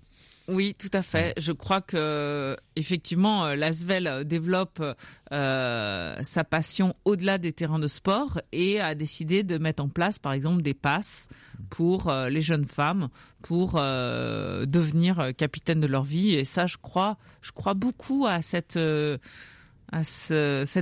Oui, 0.46 0.74
tout 0.78 0.90
à 0.92 1.00
fait. 1.00 1.32
Je 1.38 1.52
crois 1.52 1.80
que 1.80 2.54
effectivement, 2.76 3.54
l'Asvel 3.54 4.24
développe 4.26 4.82
euh, 5.32 6.16
sa 6.22 6.44
passion 6.44 6.94
au-delà 7.06 7.38
des 7.38 7.54
terrains 7.54 7.78
de 7.78 7.86
sport 7.86 8.40
et 8.52 8.78
a 8.78 8.94
décidé 8.94 9.42
de 9.42 9.56
mettre 9.56 9.82
en 9.82 9.88
place, 9.88 10.18
par 10.18 10.32
exemple, 10.32 10.60
des 10.60 10.74
passes 10.74 11.28
pour 11.70 12.08
euh, 12.08 12.28
les 12.28 12.42
jeunes 12.42 12.66
femmes 12.66 13.08
pour 13.40 13.76
euh, 13.76 14.66
devenir 14.66 15.30
capitaine 15.34 15.80
de 15.80 15.86
leur 15.86 16.02
vie. 16.02 16.34
Et 16.34 16.44
ça, 16.44 16.66
je 16.66 16.76
crois, 16.76 17.16
je 17.40 17.52
crois 17.52 17.74
beaucoup 17.74 18.26
à 18.26 18.42
cette 18.42 18.76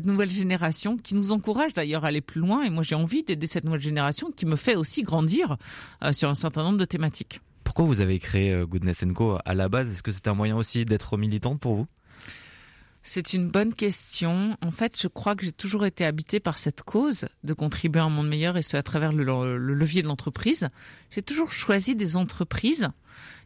nouvelle 0.05 0.31
génération 0.31 0.97
qui 0.97 1.15
nous 1.15 1.31
encourage 1.31 1.73
d'ailleurs 1.73 2.05
à 2.05 2.09
aller 2.09 2.21
plus 2.21 2.41
loin. 2.41 2.65
Et 2.65 2.71
moi, 2.71 2.83
j'ai 2.83 2.97
envie 2.97 3.23
d'aider 3.23 3.47
cette 3.47 3.65
nouvelle 3.65 3.81
génération 3.81 4.33
qui 4.33 4.45
me 4.45 4.57
fait 4.57 4.75
aussi 4.75 5.05
grandir 5.05 5.57
euh, 6.03 6.13
sur 6.13 6.29
un 6.29 6.35
certain 6.35 6.65
nombre 6.65 6.79
de 6.79 6.85
thématiques. 6.85 7.41
Pourquoi 7.75 7.87
vous 7.87 8.03
avez 8.03 8.19
créé 8.19 8.67
Goodness 8.67 9.03
Co 9.15 9.39
à 9.47 9.55
la 9.55 9.71
base? 9.71 9.91
Est-ce 9.91 10.03
que 10.03 10.13
c'était 10.13 10.29
un 10.29 10.35
moyen 10.35 10.59
aussi 10.59 10.85
d'être 10.85 11.17
militante 11.17 11.59
pour 11.59 11.75
vous? 11.75 11.87
C'est 13.03 13.33
une 13.33 13.49
bonne 13.49 13.73
question. 13.73 14.59
En 14.61 14.71
fait, 14.71 15.01
je 15.01 15.09
crois 15.09 15.35
que 15.37 15.47
j'ai 15.47 15.53
toujours 15.53 15.87
été 15.87 16.05
habitée 16.05 16.39
par 16.39 16.59
cette 16.59 16.83
cause 16.83 17.25
de 17.45 17.55
contribuer 17.55 18.03
à 18.03 18.05
un 18.05 18.11
monde 18.11 18.29
meilleur 18.29 18.59
et 18.59 18.63
ce 18.63 18.77
à 18.77 18.83
travers 18.83 19.11
le, 19.11 19.25
le 19.57 19.73
levier 19.73 20.03
de 20.03 20.07
l'entreprise. 20.07 20.69
J'ai 21.13 21.23
toujours 21.23 21.51
choisi 21.51 21.97
des 21.97 22.19
entreprises 22.19 22.91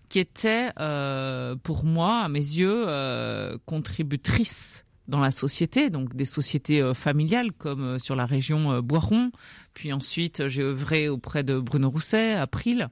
qui 0.08 0.18
étaient, 0.18 0.70
euh, 0.80 1.54
pour 1.62 1.84
moi, 1.84 2.22
à 2.22 2.28
mes 2.28 2.40
yeux, 2.40 2.84
euh, 2.88 3.56
contributrices 3.64 4.84
dans 5.06 5.20
la 5.20 5.30
société, 5.30 5.88
donc 5.88 6.16
des 6.16 6.24
sociétés 6.24 6.82
euh, 6.82 6.94
familiales 6.94 7.52
comme 7.52 7.82
euh, 7.82 7.98
sur 8.00 8.16
la 8.16 8.26
région 8.26 8.72
euh, 8.72 8.80
Boiron. 8.80 9.30
Puis 9.72 9.92
ensuite, 9.92 10.48
j'ai 10.48 10.62
œuvré 10.62 11.08
auprès 11.08 11.44
de 11.44 11.60
Bruno 11.60 11.90
Rousset, 11.90 12.32
April. 12.32 12.88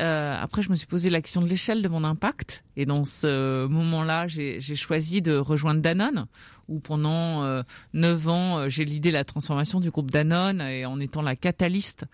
Euh, 0.00 0.36
après, 0.40 0.62
je 0.62 0.70
me 0.70 0.76
suis 0.76 0.86
posé 0.86 1.10
la 1.10 1.20
question 1.20 1.42
de 1.42 1.48
l'échelle 1.48 1.82
de 1.82 1.88
mon 1.88 2.04
impact. 2.04 2.62
Et 2.76 2.86
dans 2.86 3.04
ce 3.04 3.66
moment-là, 3.66 4.28
j'ai 4.28 4.60
choisi 4.60 5.22
de 5.22 5.36
rejoindre 5.36 5.80
Danone, 5.80 6.26
où 6.68 6.78
pendant 6.78 7.42
euh, 7.42 7.62
9 7.94 8.28
ans, 8.28 8.68
j'ai 8.68 8.84
l'idée 8.84 9.10
la 9.10 9.24
transformation 9.24 9.80
du 9.80 9.90
groupe 9.90 10.10
Danone 10.10 10.60
et 10.60 10.86
en 10.86 11.00
étant 11.00 11.22
la 11.22 11.36
catalyste 11.36 12.04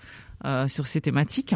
euh, 0.45 0.68
sur 0.68 0.87
ces 0.87 1.01
thématiques. 1.01 1.55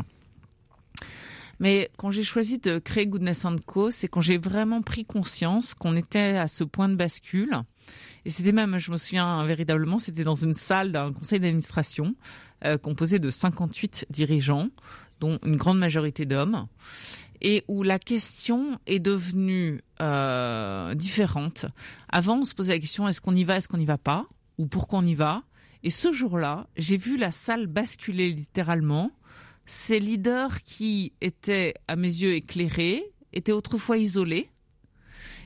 Mais 1.61 1.91
quand 1.97 2.11
j'ai 2.11 2.23
choisi 2.23 2.59
de 2.59 2.79
créer 2.79 3.07
Goodness 3.07 3.45
Co, 3.67 3.91
c'est 3.91 4.09
quand 4.09 4.21
j'ai 4.21 4.39
vraiment 4.39 4.81
pris 4.81 5.05
conscience 5.05 5.75
qu'on 5.75 5.97
était 5.97 6.37
à 6.37 6.47
ce 6.47 6.65
point 6.65 6.89
de 6.89 6.95
bascule. 6.95 7.63
Et 8.25 8.31
c'était 8.31 8.53
même, 8.53 8.79
je 8.79 8.91
me 8.91 8.97
souviens 8.97 9.45
véritablement, 9.45 9.99
c'était 9.99 10.23
dans 10.23 10.35
une 10.37 10.55
salle 10.55 10.93
d'un 10.93 11.13
conseil 11.13 11.41
d'administration 11.41 12.15
euh, 12.65 12.79
composé 12.79 13.19
de 13.19 13.31
58 13.31 14.07
dirigeants, 14.11 14.69
dont 15.21 15.39
une 15.45 15.57
grande 15.57 15.79
majorité 15.79 16.27
d'hommes, 16.27 16.67
et 17.41 17.65
où 17.69 17.83
la 17.83 17.99
question 17.99 18.79
est 18.87 18.99
devenue 18.99 19.81
euh, 20.01 20.95
différente. 20.95 21.67
Avant, 22.09 22.39
on 22.39 22.45
se 22.45 22.55
posait 22.55 22.73
la 22.73 22.79
question 22.79 23.07
est-ce 23.09 23.21
qu'on 23.21 23.37
y 23.37 23.45
va, 23.45 23.57
est-ce 23.57 23.69
qu'on 23.69 23.79
n'y 23.79 23.85
va 23.85 23.99
pas, 23.99 24.27
ou 24.59 24.67
pourquoi 24.67 25.01
on 25.01 25.07
y 25.07 25.15
va? 25.15 25.43
Et 25.85 25.91
ce 25.91 26.13
jour-là, 26.13 26.67
j'ai 26.77 26.97
vu 26.97 27.17
la 27.17 27.31
salle 27.31 27.67
basculer 27.67 28.29
littéralement. 28.31 29.13
Ces 29.67 30.01
leaders 30.01 30.63
qui 30.63 31.13
étaient 31.21 31.75
à 31.87 31.95
mes 31.95 32.09
yeux 32.09 32.35
éclairés, 32.35 33.05
étaient 33.33 33.53
autrefois 33.53 33.99
isolés. 33.99 34.51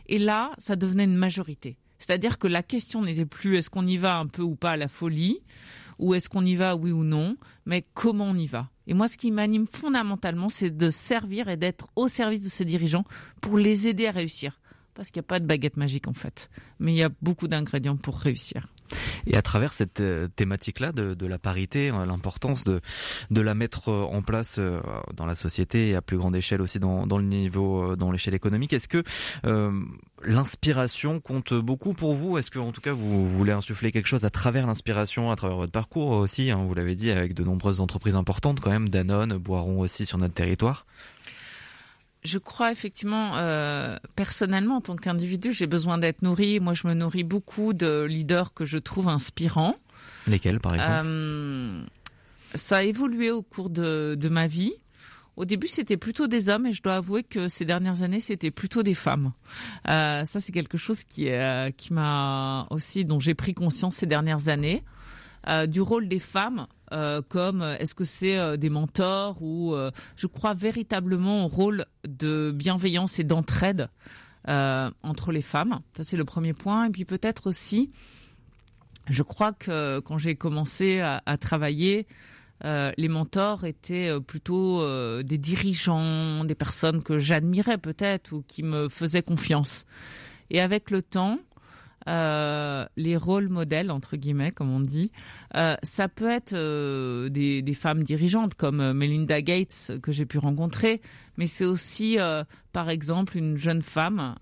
Et 0.06 0.18
là, 0.18 0.52
ça 0.58 0.76
devenait 0.76 1.04
une 1.04 1.16
majorité. 1.16 1.76
C'est-à-dire 1.98 2.38
que 2.38 2.48
la 2.48 2.62
question 2.62 3.02
n'était 3.02 3.26
plus 3.26 3.56
est-ce 3.56 3.70
qu'on 3.70 3.86
y 3.86 3.96
va 3.96 4.18
un 4.18 4.26
peu 4.26 4.42
ou 4.42 4.56
pas 4.56 4.72
à 4.72 4.76
la 4.76 4.88
folie, 4.88 5.40
ou 5.98 6.14
est-ce 6.14 6.28
qu'on 6.28 6.44
y 6.44 6.54
va 6.54 6.76
oui 6.76 6.92
ou 6.92 7.04
non, 7.04 7.36
mais 7.66 7.84
comment 7.94 8.26
on 8.26 8.36
y 8.36 8.46
va. 8.46 8.68
Et 8.86 8.94
moi, 8.94 9.08
ce 9.08 9.16
qui 9.16 9.30
m'anime 9.30 9.66
fondamentalement, 9.66 10.48
c'est 10.48 10.70
de 10.70 10.90
servir 10.90 11.48
et 11.48 11.56
d'être 11.56 11.88
au 11.96 12.08
service 12.08 12.42
de 12.42 12.48
ces 12.48 12.64
dirigeants 12.64 13.04
pour 13.40 13.58
les 13.58 13.88
aider 13.88 14.06
à 14.06 14.10
réussir. 14.10 14.60
Parce 14.94 15.10
qu'il 15.10 15.20
n'y 15.20 15.26
a 15.26 15.28
pas 15.28 15.40
de 15.40 15.46
baguette 15.46 15.76
magique 15.76 16.08
en 16.08 16.12
fait, 16.12 16.50
mais 16.78 16.92
il 16.92 16.98
y 16.98 17.02
a 17.02 17.10
beaucoup 17.22 17.48
d'ingrédients 17.48 17.96
pour 17.96 18.18
réussir. 18.18 18.71
Et 19.26 19.36
à 19.36 19.42
travers 19.42 19.72
cette 19.72 20.00
euh, 20.00 20.28
thématique-là 20.28 20.92
de, 20.92 21.26
la 21.26 21.38
parité, 21.38 21.90
hein, 21.90 22.04
l'importance 22.06 22.64
de, 22.64 22.80
la 23.30 23.54
mettre 23.54 23.88
euh, 23.88 24.02
en 24.02 24.22
place 24.22 24.56
euh, 24.58 24.80
dans 25.14 25.26
la 25.26 25.34
société 25.34 25.90
et 25.90 25.94
à 25.94 26.02
plus 26.02 26.16
grande 26.16 26.36
échelle 26.36 26.62
aussi 26.62 26.78
dans, 26.78 27.04
le 27.04 27.24
niveau, 27.24 27.96
dans 27.96 28.10
l'échelle 28.10 28.34
économique, 28.34 28.72
est-ce 28.72 28.88
que 28.88 29.02
euh, 29.46 29.72
l'inspiration 30.24 31.20
compte 31.20 31.54
beaucoup 31.54 31.94
pour 31.94 32.14
vous? 32.14 32.38
Est-ce 32.38 32.50
que, 32.50 32.58
en 32.58 32.72
tout 32.72 32.80
cas, 32.80 32.92
vous, 32.92 33.28
voulez 33.28 33.52
insuffler 33.52 33.92
quelque 33.92 34.08
chose 34.08 34.24
à 34.24 34.30
travers 34.30 34.66
l'inspiration, 34.66 35.30
à 35.30 35.36
travers 35.36 35.56
votre 35.56 35.72
parcours 35.72 36.08
aussi 36.08 36.50
hein, 36.50 36.58
Vous 36.66 36.74
l'avez 36.74 36.94
dit, 36.94 37.10
avec 37.10 37.34
de 37.34 37.44
nombreuses 37.44 37.80
entreprises 37.80 38.16
importantes 38.16 38.60
quand 38.60 38.70
même, 38.70 38.88
Danone, 38.88 39.36
Boiron 39.36 39.80
aussi 39.80 40.06
sur 40.06 40.18
notre 40.18 40.34
territoire 40.34 40.86
je 42.24 42.38
crois 42.38 42.70
effectivement, 42.72 43.32
euh, 43.36 43.96
personnellement, 44.16 44.76
en 44.76 44.80
tant 44.80 44.96
qu'individu, 44.96 45.52
j'ai 45.52 45.66
besoin 45.66 45.98
d'être 45.98 46.22
nourri. 46.22 46.60
Moi, 46.60 46.74
je 46.74 46.86
me 46.86 46.94
nourris 46.94 47.24
beaucoup 47.24 47.72
de 47.72 48.04
leaders 48.04 48.54
que 48.54 48.64
je 48.64 48.78
trouve 48.78 49.08
inspirants. 49.08 49.76
Lesquels, 50.26 50.60
par 50.60 50.74
exemple? 50.74 51.06
Euh, 51.06 51.82
Ça 52.54 52.78
a 52.78 52.82
évolué 52.82 53.30
au 53.30 53.42
cours 53.42 53.70
de, 53.70 54.14
de 54.18 54.28
ma 54.28 54.46
vie. 54.46 54.72
Au 55.36 55.46
début, 55.46 55.66
c'était 55.66 55.96
plutôt 55.96 56.26
des 56.26 56.50
hommes, 56.50 56.66
et 56.66 56.72
je 56.72 56.82
dois 56.82 56.96
avouer 56.96 57.22
que 57.22 57.48
ces 57.48 57.64
dernières 57.64 58.02
années, 58.02 58.20
c'était 58.20 58.50
plutôt 58.50 58.82
des 58.82 58.94
femmes. 58.94 59.32
Euh, 59.88 60.24
ça, 60.24 60.40
c'est 60.40 60.52
quelque 60.52 60.76
chose 60.76 61.04
qui, 61.04 61.30
euh, 61.30 61.70
qui 61.70 61.94
m'a 61.94 62.66
aussi, 62.70 63.06
dont 63.06 63.18
j'ai 63.18 63.34
pris 63.34 63.54
conscience 63.54 63.96
ces 63.96 64.06
dernières 64.06 64.48
années, 64.48 64.84
euh, 65.48 65.66
du 65.66 65.80
rôle 65.80 66.06
des 66.06 66.18
femmes 66.18 66.66
euh, 66.92 67.22
comme 67.26 67.62
est-ce 67.62 67.94
que 67.94 68.04
c'est 68.04 68.36
euh, 68.36 68.56
des 68.56 68.68
mentors 68.68 69.42
ou 69.42 69.74
euh, 69.74 69.90
je 70.16 70.26
crois 70.26 70.52
véritablement 70.52 71.44
au 71.44 71.48
rôle 71.48 71.86
de 72.06 72.50
bienveillance 72.54 73.18
et 73.18 73.24
d'entraide 73.24 73.88
entre 74.44 75.30
les 75.30 75.40
femmes. 75.40 75.80
Ça 75.96 76.02
c'est 76.02 76.16
le 76.16 76.24
premier 76.24 76.52
point. 76.52 76.86
Et 76.86 76.90
puis 76.90 77.04
peut-être 77.04 77.46
aussi, 77.46 77.92
je 79.08 79.22
crois 79.22 79.52
que 79.52 80.00
quand 80.00 80.18
j'ai 80.18 80.34
commencé 80.34 81.00
à 81.00 81.36
travailler, 81.38 82.08
les 82.64 83.08
mentors 83.08 83.64
étaient 83.64 84.10
plutôt 84.20 84.84
des 85.22 85.38
dirigeants, 85.38 86.44
des 86.44 86.56
personnes 86.56 87.04
que 87.04 87.20
j'admirais 87.20 87.78
peut-être 87.78 88.32
ou 88.32 88.42
qui 88.42 88.64
me 88.64 88.88
faisaient 88.88 89.22
confiance. 89.22 89.86
Et 90.50 90.60
avec 90.60 90.90
le 90.90 91.02
temps, 91.02 91.38
euh, 92.08 92.86
les 92.96 93.16
rôles 93.16 93.48
modèles 93.48 93.90
entre 93.90 94.16
guillemets 94.16 94.50
comme 94.52 94.70
on 94.70 94.80
dit 94.80 95.12
euh, 95.56 95.76
ça 95.82 96.08
peut 96.08 96.30
être 96.30 96.52
euh, 96.52 97.28
des, 97.28 97.62
des, 97.62 97.74
femmes 97.74 98.02
dirigeantes 98.02 98.54
comme 98.54 98.80
euh, 98.80 98.94
Melinda 98.94 99.40
Gates 99.40 99.92
que 100.02 100.12
j'ai 100.12 100.26
pu 100.26 100.38
rencontrer 100.38 101.00
mais 101.36 101.46
c'est 101.46 101.64
aussi 101.64 102.18
euh, 102.18 102.44
par 102.72 102.90
exemple 102.90 103.36
une 103.36 103.56
jeune 103.56 103.82
femme 103.82 104.34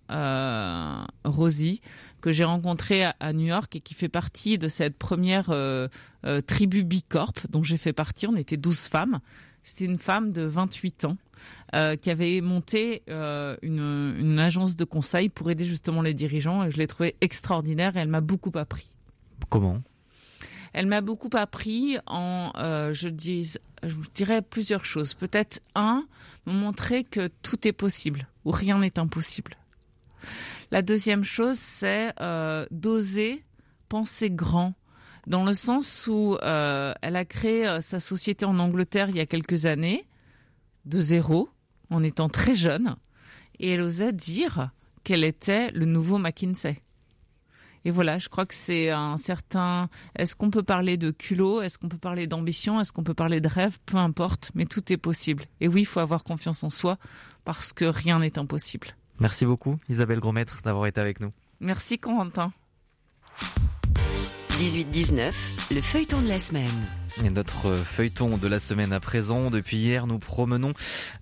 Rosie 1.25 1.81
que 2.21 2.33
j'ai 2.33 2.45
rencontrée 2.45 3.05
à, 3.05 3.15
à, 3.21 3.33
New 3.33 3.47
York 3.47 3.77
et 3.77 3.81
qui 3.81 3.95
fait 3.95 4.09
partie 4.09 4.59
de 4.59 4.69
cette 4.69 4.99
première 4.99 5.53
tribu 6.47 6.85
Bicorp 6.85 7.47
dont 7.49 7.63
j'ai 7.63 7.79
fait 7.79 7.95
partie. 7.95 8.27
On 8.27 8.37
était 8.37 8.59
12 8.59 8.89
femmes. 8.89 9.21
C'était 9.63 9.87
une 9.87 9.99
femme 9.99 10.33
de 10.33 10.43
28 10.43 11.07
ans 11.07 11.17
euh, 11.75 11.97
qui 11.97 12.11
avait 12.11 12.41
monté 12.41 13.03
euh, 13.09 13.57
une, 13.63 14.17
une, 14.19 14.39
agence 14.39 14.77
de 14.77 14.85
conseil 14.85 15.29
pour 15.29 15.51
aider 15.51 15.65
justement 15.65 16.03
les 16.03 16.15
dirigeants 16.15 16.65
et 16.65 16.71
je 16.71 16.77
l'ai 16.79 16.87
trouvée 16.87 17.17
extraordinaire 17.21 17.97
et 17.97 18.01
elle 18.01 18.09
m'a 18.09 18.21
beaucoup 18.21 18.53
appris. 18.57 18.89
Comment? 19.49 19.83
Elle 20.73 20.87
m'a 20.87 21.01
beaucoup 21.01 21.31
appris 21.35 21.99
en, 22.07 22.53
euh, 22.57 22.93
je, 22.93 23.09
dis, 23.09 23.55
je 23.83 23.95
dirais 24.15 24.43
plusieurs 24.43 24.85
choses. 24.85 25.15
Peut-être 25.15 25.61
un, 25.75 26.07
me 26.47 26.53
montrer 26.53 27.05
que 27.05 27.29
tout 27.43 27.67
est 27.67 27.73
possible 27.73 28.27
ou 28.45 28.51
rien 28.51 28.79
n'est 28.79 28.99
impossible. 28.99 29.57
La 30.71 30.83
deuxième 30.83 31.25
chose, 31.25 31.59
c'est 31.59 32.15
d'oser 32.71 33.45
penser 33.89 34.31
grand 34.31 34.75
dans 35.27 35.45
le 35.45 35.55
sens 35.55 36.07
où 36.07 36.37
euh, 36.43 36.93
elle 37.03 37.17
a 37.17 37.25
créé 37.25 37.67
euh, 37.67 37.81
sa 37.81 38.01
société 38.01 38.45
en 38.45 38.59
Angleterre 38.59 39.09
il 39.11 39.17
y 39.17 39.21
a 39.21 39.27
quelques 39.27 39.67
années, 39.67 40.05
de 40.85 41.01
zéro, 41.01 41.49
en 41.91 42.03
étant 42.03 42.29
très 42.29 42.55
jeune, 42.55 42.97
et 43.59 43.71
elle 43.71 43.81
osait 43.81 44.13
dire 44.13 44.71
qu'elle 45.05 45.25
était 45.25 45.71
le 45.73 45.87
nouveau 45.87 46.19
McKinsey. 46.19 46.83
Et 47.85 47.91
voilà, 47.91 48.19
je 48.19 48.29
crois 48.29 48.45
que 48.45 48.55
c'est 48.55 48.91
un 48.91 49.17
certain. 49.17 49.89
Est-ce 50.17 50.37
qu'on 50.37 50.51
peut 50.51 50.63
parler 50.63 50.99
de 50.99 51.11
culot? 51.11 51.63
Est-ce 51.63 51.79
qu'on 51.79 51.89
peut 51.89 51.97
parler 51.97 52.27
d'ambition? 52.27 52.79
Est-ce 52.79 52.93
qu'on 52.93 53.05
peut 53.05 53.15
parler 53.15 53.41
de 53.41 53.49
rêve? 53.49 53.79
Peu 53.87 53.97
importe, 53.97 54.51
mais 54.55 54.67
tout 54.67 54.93
est 54.93 54.99
possible. 54.99 55.45
Et 55.61 55.69
oui, 55.69 55.83
il 55.83 55.87
faut 55.87 56.01
avoir 56.01 56.23
confiance 56.23 56.63
en 56.63 56.71
soi 56.71 56.99
parce 57.45 57.73
que 57.73 57.87
rien 57.87 58.19
n'est 58.19 58.39
impossible. 58.39 58.89
Merci 59.19 59.47
beaucoup, 59.47 59.77
Isabelle 59.89 60.21
Grosmaître, 60.21 60.61
d'avoir 60.63 60.87
été 60.87 61.01
avec 61.01 61.21
nous. 61.21 61.33
Merci, 61.61 61.99
Corentin. 61.99 62.53
18-19, 64.59 65.33
le 65.71 65.81
feuilleton 65.81 66.21
de 66.21 66.29
la 66.29 66.39
semaine. 66.39 67.00
Notre 67.19 67.75
feuilleton 67.75 68.39
de 68.39 68.49
la 68.49 68.59
semaine 68.59 68.93
à 68.93 69.01
présent, 69.01 69.51
depuis 69.51 69.77
hier, 69.77 70.07
nous 70.07 70.19
promenons 70.19 70.73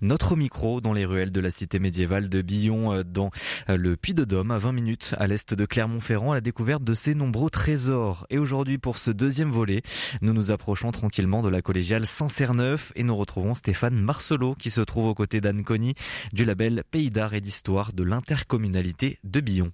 notre 0.01 0.35
micro 0.35 0.81
dans 0.81 0.93
les 0.93 1.05
ruelles 1.05 1.31
de 1.31 1.39
la 1.39 1.51
cité 1.51 1.79
médiévale 1.79 2.29
de 2.29 2.41
Billon, 2.41 3.03
dans 3.03 3.31
le 3.67 3.95
Puy-de-Dôme, 3.95 4.51
à 4.51 4.57
20 4.59 4.71
minutes 4.71 5.15
à 5.17 5.27
l'est 5.27 5.53
de 5.53 5.65
Clermont-Ferrand, 5.65 6.31
à 6.31 6.35
la 6.35 6.41
découverte 6.41 6.83
de 6.83 6.93
ses 6.93 7.15
nombreux 7.15 7.49
trésors. 7.49 8.25
Et 8.29 8.37
aujourd'hui, 8.37 8.77
pour 8.77 8.97
ce 8.97 9.11
deuxième 9.11 9.51
volet, 9.51 9.81
nous 10.21 10.33
nous 10.33 10.51
approchons 10.51 10.91
tranquillement 10.91 11.41
de 11.41 11.49
la 11.49 11.61
collégiale 11.61 12.05
Saint-Cerneuf 12.05 12.91
et 12.95 13.03
nous 13.03 13.15
retrouvons 13.15 13.55
Stéphane 13.55 13.99
Marcelot 13.99 14.55
qui 14.55 14.71
se 14.71 14.81
trouve 14.81 15.07
aux 15.07 15.15
côtés 15.15 15.41
d'Anne 15.41 15.63
Conny 15.63 15.95
du 16.33 16.45
label 16.45 16.83
Pays 16.89 17.11
d'art 17.11 17.33
et 17.33 17.41
d'histoire 17.41 17.93
de 17.93 18.03
l'intercommunalité 18.03 19.19
de 19.23 19.39
Billon. 19.39 19.71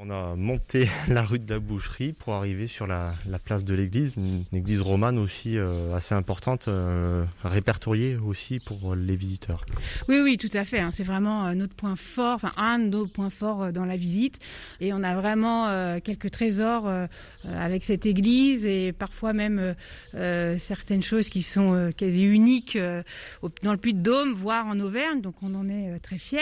On 0.00 0.10
a 0.10 0.36
monté 0.36 0.88
la 1.08 1.22
rue 1.22 1.40
de 1.40 1.52
la 1.52 1.58
Boucherie 1.58 2.12
pour 2.12 2.34
arriver 2.34 2.68
sur 2.68 2.86
la, 2.86 3.14
la 3.26 3.40
place 3.40 3.64
de 3.64 3.74
l'église, 3.74 4.14
une, 4.16 4.44
église 4.52 4.80
romane 4.80 5.18
aussi 5.18 5.58
euh, 5.58 5.92
assez 5.92 6.14
importante, 6.14 6.68
euh, 6.68 7.24
répertoriée 7.42 8.16
aussi 8.16 8.60
pour 8.60 8.94
les 8.94 9.16
visiteurs. 9.16 9.62
Oui, 10.08 10.20
oui, 10.22 10.36
tout 10.36 10.56
à 10.56 10.64
fait. 10.64 10.78
Hein. 10.78 10.90
C'est 10.92 11.02
vraiment 11.02 11.52
notre 11.52 11.74
point 11.74 11.96
fort, 11.96 12.38
un 12.56 12.78
de 12.78 12.84
nos 12.84 13.06
points 13.08 13.28
forts 13.28 13.72
dans 13.72 13.84
la 13.84 13.96
visite. 13.96 14.38
Et 14.80 14.92
on 14.92 15.02
a 15.02 15.16
vraiment 15.16 15.66
euh, 15.66 15.98
quelques 15.98 16.30
trésors 16.30 16.86
euh, 16.86 17.06
avec 17.44 17.82
cette 17.82 18.06
église 18.06 18.64
et 18.66 18.92
parfois 18.92 19.32
même 19.32 19.74
euh, 20.14 20.58
certaines 20.58 21.02
choses 21.02 21.28
qui 21.28 21.42
sont 21.42 21.90
quasi 21.96 22.24
uniques 22.24 22.78
dans 23.62 23.72
le 23.72 23.78
Puy-de-Dôme, 23.78 24.32
voire 24.32 24.66
en 24.66 24.78
Auvergne. 24.78 25.20
Donc 25.20 25.42
on 25.42 25.56
en 25.56 25.68
est 25.68 25.98
très 26.00 26.18
fiers. 26.18 26.38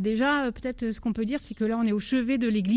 déjà, 0.00 0.50
peut-être 0.52 0.92
ce 0.92 1.00
qu'on 1.00 1.12
peut 1.12 1.26
dire, 1.26 1.40
c'est 1.42 1.54
que 1.54 1.64
là, 1.64 1.76
on 1.76 1.84
est 1.84 1.92
au 1.92 2.00
chevet 2.00 2.38
de 2.38 2.48
l'église 2.48 2.69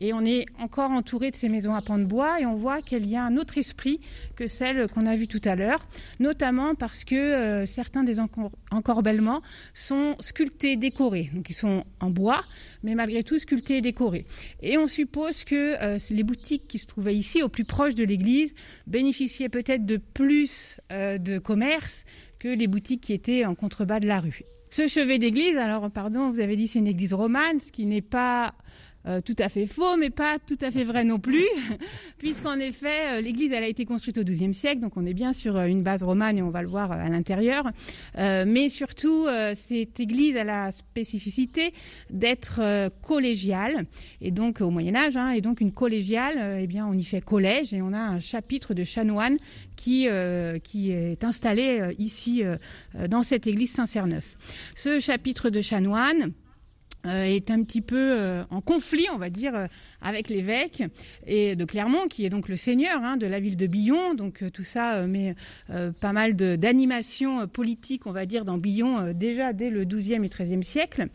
et 0.00 0.12
on 0.12 0.24
est 0.24 0.46
encore 0.58 0.90
entouré 0.90 1.30
de 1.30 1.36
ces 1.36 1.48
maisons 1.48 1.74
à 1.74 1.82
pans 1.82 1.98
de 1.98 2.04
bois 2.04 2.40
et 2.40 2.46
on 2.46 2.54
voit 2.54 2.82
qu'il 2.82 3.08
y 3.08 3.16
a 3.16 3.24
un 3.24 3.36
autre 3.36 3.58
esprit 3.58 4.00
que 4.34 4.46
celle 4.46 4.88
qu'on 4.88 5.06
a 5.06 5.16
vue 5.16 5.28
tout 5.28 5.40
à 5.44 5.54
l'heure, 5.54 5.86
notamment 6.20 6.74
parce 6.74 7.04
que 7.04 7.14
euh, 7.14 7.66
certains 7.66 8.04
des 8.04 8.20
encor 8.20 8.50
encorbellements 8.70 9.42
sont 9.74 10.16
sculptés, 10.20 10.76
décorés. 10.76 11.30
Donc 11.32 11.50
ils 11.50 11.54
sont 11.54 11.84
en 12.00 12.10
bois, 12.10 12.44
mais 12.82 12.94
malgré 12.94 13.22
tout 13.22 13.38
sculptés 13.38 13.78
et 13.78 13.80
décorés. 13.80 14.26
Et 14.62 14.76
on 14.76 14.86
suppose 14.86 15.44
que 15.44 15.82
euh, 15.82 15.98
les 16.10 16.22
boutiques 16.22 16.68
qui 16.68 16.78
se 16.78 16.86
trouvaient 16.86 17.16
ici, 17.16 17.42
au 17.42 17.48
plus 17.48 17.64
proche 17.64 17.94
de 17.94 18.04
l'église, 18.04 18.54
bénéficiaient 18.86 19.48
peut-être 19.48 19.86
de 19.86 19.96
plus 19.96 20.78
euh, 20.92 21.18
de 21.18 21.38
commerce 21.38 22.04
que 22.38 22.48
les 22.48 22.66
boutiques 22.66 23.00
qui 23.00 23.12
étaient 23.12 23.44
en 23.44 23.54
contrebas 23.54 24.00
de 24.00 24.06
la 24.06 24.20
rue. 24.20 24.42
Ce 24.70 24.88
chevet 24.88 25.18
d'église, 25.18 25.56
alors 25.56 25.90
pardon, 25.90 26.30
vous 26.30 26.40
avez 26.40 26.56
dit 26.56 26.68
c'est 26.68 26.80
une 26.80 26.86
église 26.86 27.14
romane, 27.14 27.60
ce 27.60 27.72
qui 27.72 27.86
n'est 27.86 28.02
pas 28.02 28.54
euh, 29.06 29.20
tout 29.20 29.36
à 29.38 29.48
fait 29.48 29.66
faux, 29.66 29.96
mais 29.96 30.10
pas 30.10 30.38
tout 30.44 30.58
à 30.60 30.72
fait 30.72 30.82
vrai 30.82 31.04
non 31.04 31.20
plus, 31.20 31.46
puisqu'en 32.18 32.58
effet, 32.58 33.18
euh, 33.18 33.20
l'église 33.20 33.52
elle 33.52 33.62
a 33.62 33.68
été 33.68 33.84
construite 33.84 34.18
au 34.18 34.24
XIIe 34.24 34.52
siècle, 34.52 34.80
donc 34.80 34.96
on 34.96 35.06
est 35.06 35.14
bien 35.14 35.32
sur 35.32 35.56
euh, 35.56 35.66
une 35.66 35.84
base 35.84 36.02
romane 36.02 36.38
et 36.38 36.42
on 36.42 36.50
va 36.50 36.62
le 36.62 36.68
voir 36.68 36.90
à 36.90 37.08
l'intérieur. 37.08 37.70
mais 38.16 38.68
surtout, 38.68 39.26
cette 39.54 40.00
église 40.00 40.36
a 40.36 40.44
la 40.44 40.72
spécificité 40.72 41.72
d'être 42.10 42.60
collégiale, 43.02 43.86
et 44.20 44.30
donc 44.30 44.60
au 44.60 44.70
Moyen 44.70 44.96
Âge, 44.96 45.16
hein, 45.16 45.30
et 45.30 45.40
donc 45.40 45.60
une 45.60 45.72
collégiale, 45.72 46.60
eh 46.60 46.66
bien 46.66 46.86
on 46.86 46.92
y 46.92 47.04
fait 47.04 47.20
collège 47.20 47.72
et 47.72 47.82
on 47.82 47.92
a 47.92 47.98
un 47.98 48.20
chapitre 48.20 48.74
de 48.74 48.84
chanoine 48.84 49.36
qui 49.76 50.08
qui 50.62 50.90
est 50.90 51.24
installé 51.24 51.94
ici 51.98 52.42
dans 53.08 53.22
cette 53.22 53.46
église 53.46 53.72
Saint-Cerneuf. 53.72 54.36
Ce 54.74 55.00
chapitre 55.00 55.50
de 55.50 55.60
chanoine 55.60 56.16
euh, 56.16 56.45
est 57.06 57.50
un 57.50 57.62
petit 57.62 57.80
peu 57.80 57.96
euh, 57.96 58.44
en 58.50 58.60
conflit, 58.60 59.06
on 59.12 59.18
va 59.18 59.30
dire, 59.30 59.54
euh, 59.54 59.66
avec 60.00 60.28
l'évêque 60.28 60.82
et 61.26 61.56
de 61.56 61.64
Clermont, 61.64 62.06
qui 62.08 62.24
est 62.24 62.30
donc 62.30 62.48
le 62.48 62.56
seigneur 62.56 63.02
hein, 63.02 63.16
de 63.16 63.26
la 63.26 63.40
ville 63.40 63.56
de 63.56 63.66
Billon. 63.66 64.14
Donc 64.14 64.44
tout 64.52 64.64
ça 64.64 65.06
met 65.06 65.34
pas 66.00 66.12
mal 66.12 66.36
d'animation 66.36 67.48
politique, 67.48 68.06
on 68.06 68.12
va 68.12 68.26
dire, 68.26 68.44
dans 68.44 68.58
Billon 68.58 69.12
déjà 69.12 69.52
dès 69.52 69.70
le 69.70 69.84
XIIe 69.84 70.24
et 70.24 70.28
XIIIe 70.28 70.62
siècle. 70.62 71.06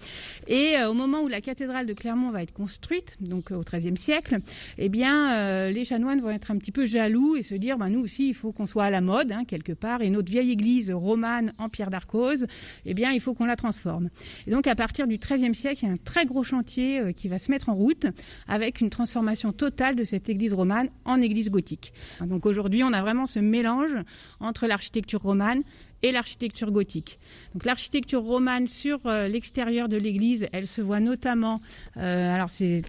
Et 0.47 0.75
au 0.83 0.93
moment 0.93 1.21
où 1.21 1.27
la 1.27 1.39
cathédrale 1.39 1.85
de 1.85 1.93
Clermont 1.93 2.31
va 2.31 2.43
être 2.43 2.51
construite, 2.51 3.17
donc 3.21 3.51
au 3.51 3.61
XIIIe 3.61 3.97
siècle, 3.97 4.39
eh 4.77 4.89
bien, 4.89 5.69
les 5.69 5.85
chanoines 5.85 6.19
vont 6.19 6.31
être 6.31 6.51
un 6.51 6.57
petit 6.57 6.71
peu 6.71 6.85
jaloux 6.85 7.35
et 7.37 7.43
se 7.43 7.55
dire, 7.55 7.77
ben, 7.77 7.89
nous 7.89 8.01
aussi, 8.01 8.27
il 8.27 8.33
faut 8.33 8.51
qu'on 8.51 8.65
soit 8.65 8.85
à 8.85 8.89
la 8.89 9.01
mode 9.01 9.31
hein, 9.31 9.45
quelque 9.45 9.73
part. 9.73 10.01
Et 10.01 10.09
notre 10.09 10.31
vieille 10.31 10.51
église 10.51 10.91
romane 10.91 11.53
en 11.59 11.69
pierre 11.69 11.89
d'Arcose, 11.89 12.45
eh 12.85 12.93
bien, 12.93 13.11
il 13.11 13.21
faut 13.21 13.33
qu'on 13.33 13.45
la 13.45 13.55
transforme. 13.55 14.09
Et 14.47 14.51
donc 14.51 14.67
à 14.67 14.75
partir 14.75 15.07
du 15.07 15.17
XIIIe 15.17 15.55
siècle, 15.55 15.80
un 15.88 15.97
très 15.97 16.25
gros 16.25 16.43
chantier 16.43 16.99
euh, 16.99 17.11
qui 17.11 17.27
va 17.27 17.39
se 17.39 17.51
mettre 17.51 17.69
en 17.69 17.75
route 17.75 18.05
avec 18.47 18.82
une 18.82 18.89
transformation 18.89 19.51
totale 19.51 19.95
de 19.95 20.03
cette 20.03 20.29
église 20.29 20.53
romane 20.53 20.89
en 21.05 21.21
église 21.21 21.49
gothique. 21.49 21.93
Donc 22.21 22.45
aujourd'hui, 22.45 22.84
on 22.84 22.93
a 22.93 23.01
vraiment 23.01 23.25
ce 23.25 23.39
mélange 23.39 23.95
entre 24.39 24.67
l'architecture 24.67 25.21
romane 25.21 25.63
et 26.03 26.11
l'architecture 26.11 26.71
gothique. 26.71 27.19
Donc 27.53 27.65
l'architecture 27.65 28.21
romane 28.21 28.67
sur 28.67 29.05
euh, 29.05 29.27
l'extérieur 29.27 29.89
de 29.89 29.97
l'église, 29.97 30.47
elle 30.51 30.67
se 30.67 30.82
voit 30.82 30.99
notamment, 30.99 31.61
euh, 31.97 32.34
alors 32.34 32.49
c'est 32.49 32.82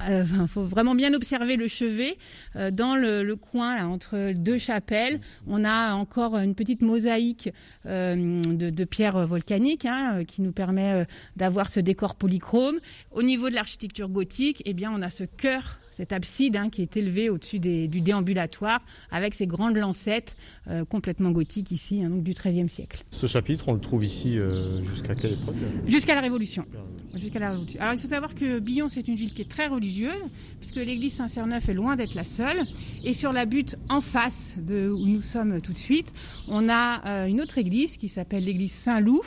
il 0.00 0.12
euh, 0.12 0.46
faut 0.46 0.64
vraiment 0.64 0.94
bien 0.94 1.14
observer 1.14 1.56
le 1.56 1.68
chevet. 1.68 2.18
Euh, 2.56 2.70
dans 2.70 2.96
le, 2.96 3.34
coin 3.36 3.86
entre 3.86 4.32
deux 4.32 4.58
chapelles, 4.58 5.20
on 5.46 5.64
a 5.64 5.92
encore 5.92 6.36
une 6.36 6.54
petite 6.54 6.82
mosaïque 6.82 7.50
euh, 7.86 8.40
de, 8.40 8.84
pierres 8.84 9.26
volcaniques 9.26 9.84
hein, 9.84 10.24
qui 10.24 10.42
nous 10.42 10.52
permet 10.52 11.06
d'avoir 11.36 11.68
ce 11.68 11.80
décor 11.80 12.14
polychrome. 12.14 12.78
Au 13.12 13.22
niveau 13.22 13.50
de 13.50 13.54
l'architecture 13.54 14.08
gothique, 14.08 14.62
eh 14.64 14.74
bien, 14.74 14.92
on 14.94 15.02
a 15.02 15.10
ce 15.10 15.24
cœur 15.24 15.78
cette 15.96 16.12
abside 16.12 16.56
hein, 16.56 16.68
qui 16.68 16.82
est 16.82 16.96
élevée 16.98 17.30
au-dessus 17.30 17.58
du 17.58 18.00
déambulatoire 18.02 18.80
avec 19.10 19.32
ces 19.32 19.46
grandes 19.46 19.76
lancettes 19.76 20.36
euh, 20.68 20.84
complètement 20.84 21.30
gothiques 21.30 21.70
ici, 21.70 22.02
hein, 22.02 22.10
donc 22.10 22.22
du 22.22 22.34
XIIIe 22.34 22.68
siècle. 22.68 23.02
Ce 23.12 23.26
chapitre, 23.26 23.68
on 23.68 23.72
le 23.72 23.80
trouve 23.80 24.04
ici 24.04 24.38
euh, 24.38 24.84
jusqu'à 24.84 25.14
quelle 25.14 25.32
époque 25.32 25.54
Jusqu'à 25.86 26.14
la 26.14 26.20
Révolution. 26.20 26.66
Jusqu'à 27.14 27.38
la 27.38 27.50
Révolution. 27.52 27.80
Alors 27.80 27.94
il 27.94 28.00
faut 28.00 28.08
savoir 28.08 28.34
que 28.34 28.58
Billon, 28.58 28.90
c'est 28.90 29.08
une 29.08 29.14
ville 29.14 29.32
qui 29.32 29.40
est 29.40 29.50
très 29.50 29.68
religieuse, 29.68 30.22
puisque 30.60 30.76
l'église 30.76 31.14
Saint-Cyr-Neuf 31.14 31.66
est 31.66 31.74
loin 31.74 31.96
d'être 31.96 32.14
la 32.14 32.26
seule. 32.26 32.58
Et 33.02 33.14
sur 33.14 33.32
la 33.32 33.46
butte 33.46 33.76
en 33.88 34.02
face 34.02 34.56
de 34.58 34.90
où 34.90 35.06
nous 35.06 35.22
sommes 35.22 35.62
tout 35.62 35.72
de 35.72 35.78
suite, 35.78 36.12
on 36.48 36.68
a 36.68 37.06
euh, 37.06 37.26
une 37.26 37.40
autre 37.40 37.56
église 37.56 37.96
qui 37.96 38.08
s'appelle 38.08 38.44
l'église 38.44 38.72
Saint-Loup, 38.72 39.24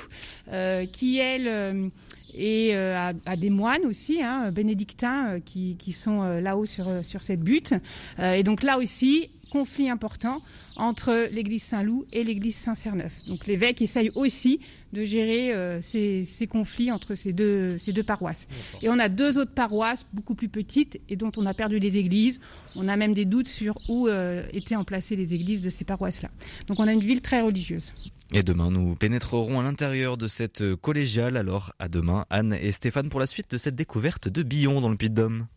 qui 0.92 1.18
elle 1.18 1.92
et 2.34 2.72
euh, 2.74 3.12
à, 3.26 3.36
des 3.36 3.50
moines 3.50 3.86
aussi, 3.86 4.22
hein, 4.22 4.52
bénédictins, 4.52 5.30
euh, 5.30 5.40
qui, 5.40 5.76
qui, 5.78 5.92
sont 5.92 6.22
euh, 6.22 6.42
là-haut 6.42 6.66
sur, 6.66 6.88
sur 7.04 7.22
cette 7.22 7.42
butte. 7.42 7.74
et 8.20 8.44
donc 8.44 8.64
là 8.64 8.78
aussi, 8.78 9.30
conflit 9.52 9.90
important 9.90 10.42
entre 10.76 11.28
l'église 11.32 11.64
Saint-Loup 11.64 12.06
et 12.12 12.24
l'église 12.24 12.56
Saint-Cerneuf. 12.56 13.12
Donc 13.28 13.48
l'évêque 13.48 13.82
essaye 13.82 14.12
aussi 14.16 14.60
de 14.94 15.06
gérer 15.06 15.54
ces, 15.82 16.26
ces, 16.26 16.46
conflits 16.46 16.92
entre 16.92 17.16
ces 17.16 17.34
deux, 17.34 17.78
ces 17.80 17.92
deux 17.92 18.04
paroisses. 18.04 18.48
Et 18.84 18.90
on 18.90 19.00
a 19.00 19.10
deux 19.10 19.40
autres 19.40 19.54
paroisses 19.54 20.06
beaucoup 20.14 20.36
plus 20.36 20.50
petites 20.50 21.02
et 21.10 21.16
dont 21.16 21.32
on 21.36 21.48
a 21.48 21.56
perdu 21.56 21.80
les 21.80 21.98
églises. 21.98 22.40
On 22.76 22.88
a 22.88 22.96
même 22.96 23.14
des 23.14 23.26
doutes 23.26 23.48
sur 23.48 23.76
où 23.90 24.08
étaient 24.54 24.76
emplacées 24.76 25.16
les 25.16 25.34
églises 25.34 25.62
de 25.64 25.70
ces 25.72 25.84
paroisses-là. 25.84 26.30
Donc 26.68 26.80
on 26.80 26.88
a 26.88 26.94
une 26.94 27.04
ville 27.04 27.22
très 27.22 27.42
religieuse. 27.42 27.92
Et 28.32 28.44
demain, 28.44 28.70
nous 28.70 28.96
pénétrerons 28.96 29.60
à 29.60 29.64
l'intérieur 29.64 30.16
de 30.16 30.28
cette 30.28 30.76
collégiale. 30.76 31.36
Alors, 31.36 31.74
à 31.80 31.88
demain, 31.88 32.26
Anne 32.30 32.56
et 32.62 32.72
Stéphane 32.72 33.10
pour 33.10 33.20
la 33.20 33.26
suite 33.26 33.50
de 33.50 33.58
cette 33.58 33.76
découverte 33.76 34.28
de 34.28 34.44
Billon 34.44 34.82
dans 34.82 34.90
le 34.90 34.98
Puy-de-Dôme. 34.98 35.48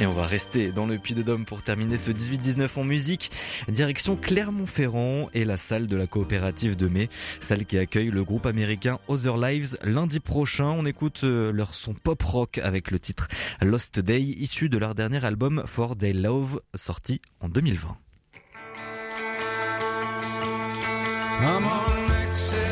Et 0.00 0.06
on 0.06 0.14
va 0.14 0.24
rester 0.24 0.72
dans 0.72 0.86
le 0.86 0.96
Puy-de-Dôme 0.96 1.44
pour 1.44 1.62
terminer 1.62 1.98
ce 1.98 2.10
18-19 2.10 2.70
en 2.76 2.84
musique. 2.84 3.30
Direction 3.68 4.16
Clermont-Ferrand 4.16 5.28
et 5.34 5.44
la 5.44 5.58
salle 5.58 5.88
de 5.88 5.96
la 5.96 6.06
coopérative 6.06 6.74
de 6.74 6.88
mai, 6.88 7.10
salle 7.40 7.66
qui 7.66 7.76
accueille 7.76 8.10
le 8.10 8.24
groupe 8.24 8.46
américain 8.46 8.98
Other 9.08 9.36
Lives 9.36 9.76
lundi 9.84 10.20
prochain. 10.20 10.68
On 10.70 10.86
écoute 10.86 11.20
euh, 11.24 11.52
leur 11.52 11.74
son 11.74 11.92
pop 11.92 12.22
rock 12.22 12.56
avec 12.56 12.90
le 12.90 12.98
titre 12.98 13.28
Lost 13.60 14.00
Day, 14.00 14.22
issu 14.22 14.70
de 14.70 14.78
leur 14.78 14.94
dernier 14.94 15.22
album 15.22 15.64
For 15.66 15.96
Day 15.96 16.14
Love, 16.14 16.62
sorti 16.74 17.20
en 17.40 17.50
2020. 17.50 17.98
I'm 21.42 21.64
on 21.64 22.12
exit, 22.12 22.69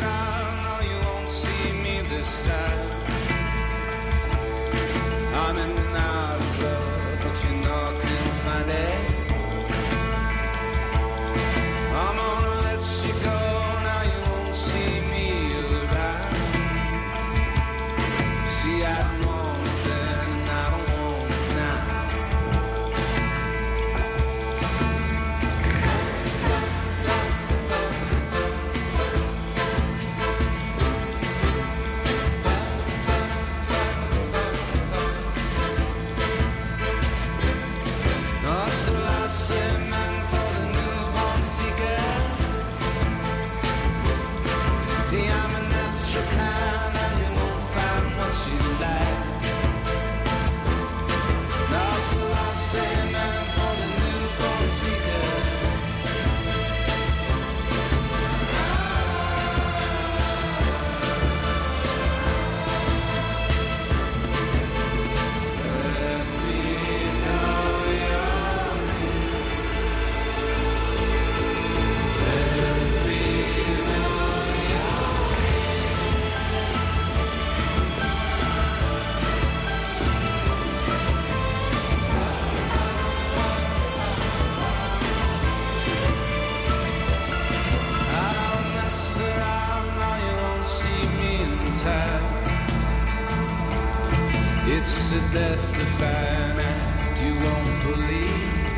It's 95.10 95.16
a 95.16 95.32
death 95.32 95.74
defying 95.74 96.60
act 96.60 97.22
you 97.22 97.32
won't 97.32 97.82
believe. 97.82 98.68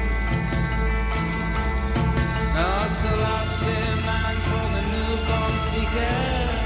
Now, 2.55 2.85
it's 2.85 3.05
lost 3.05 3.63
in 3.67 4.07
mind 4.07 4.39
for 4.39 4.67
the 4.77 4.83
newborn 4.93 5.55
seeker. 5.57 6.60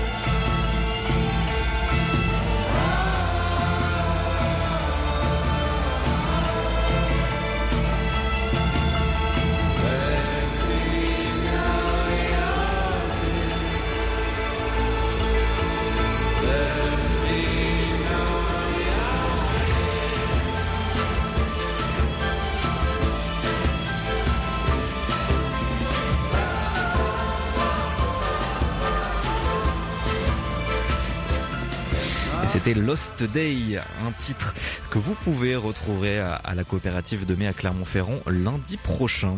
C'était 32.65 32.81
Lost 32.81 33.23
Day, 33.35 33.79
un 34.07 34.12
titre 34.12 34.55
que 34.89 34.99
vous 34.99 35.15
pouvez 35.17 35.55
retrouver 35.55 36.19
à, 36.19 36.55
la 36.55 36.65
coopérative 36.65 37.27
de 37.27 37.35
mai 37.35 37.47
à 37.47 37.53
Clermont-Ferrand 37.53 38.21
lundi 38.27 38.79
prochain. 38.79 39.35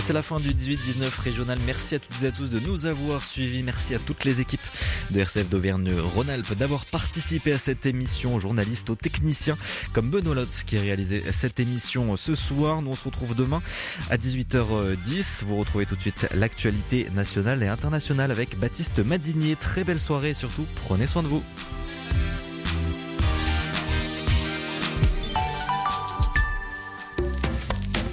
Et 0.00 0.02
c'est 0.02 0.14
la 0.14 0.22
fin 0.22 0.40
du 0.40 0.54
18-19 0.54 1.20
régional. 1.20 1.58
Merci 1.66 1.96
à 1.96 1.98
toutes 1.98 2.22
et 2.22 2.28
à 2.28 2.32
tous 2.32 2.48
de 2.48 2.58
nous 2.58 2.86
avoir 2.86 3.22
suivis. 3.22 3.62
Merci 3.62 3.94
à 3.94 3.98
toutes 3.98 4.24
les 4.24 4.40
équipes 4.40 4.62
de 5.10 5.20
RCF 5.20 5.50
d'Auvergne-Rhône-Alpes 5.50 6.54
d'avoir 6.54 6.86
participé 6.86 7.52
à 7.52 7.58
cette 7.58 7.84
émission, 7.84 8.34
aux 8.34 8.40
journalistes, 8.40 8.88
aux 8.88 8.94
techniciens 8.94 9.58
comme 9.92 10.08
Benoît 10.08 10.34
Lotte 10.34 10.62
qui 10.64 10.78
a 10.78 10.80
réalisé 10.80 11.22
cette 11.32 11.60
émission 11.60 12.16
ce 12.16 12.34
soir. 12.34 12.80
Nous 12.80 12.92
on 12.92 12.96
se 12.96 13.04
retrouve 13.04 13.34
demain 13.34 13.60
à 14.08 14.16
18h10. 14.16 15.44
Vous 15.44 15.58
retrouvez 15.58 15.84
tout 15.84 15.96
de 15.96 16.00
suite 16.00 16.28
l'actualité 16.32 17.06
nationale 17.14 17.62
et 17.62 17.68
internationale 17.68 18.30
avec 18.30 18.58
Baptiste 18.58 19.00
Madinier. 19.00 19.54
Très 19.54 19.84
belle 19.84 20.00
soirée 20.00 20.30
et 20.30 20.34
surtout 20.34 20.64
prenez 20.76 21.06
soin 21.06 21.22
de 21.22 21.28
vous. 21.28 21.42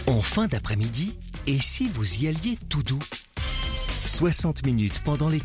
En 0.08 0.22
fin 0.22 0.48
d'après-midi, 0.48 1.16
et 1.48 1.60
si 1.60 1.88
vous 1.88 2.24
y 2.24 2.28
alliez 2.28 2.58
tout 2.70 2.84
doux? 2.84 3.00
60 4.06 4.66
minutes 4.66 5.02
pendant 5.04 5.30
les 5.30 5.40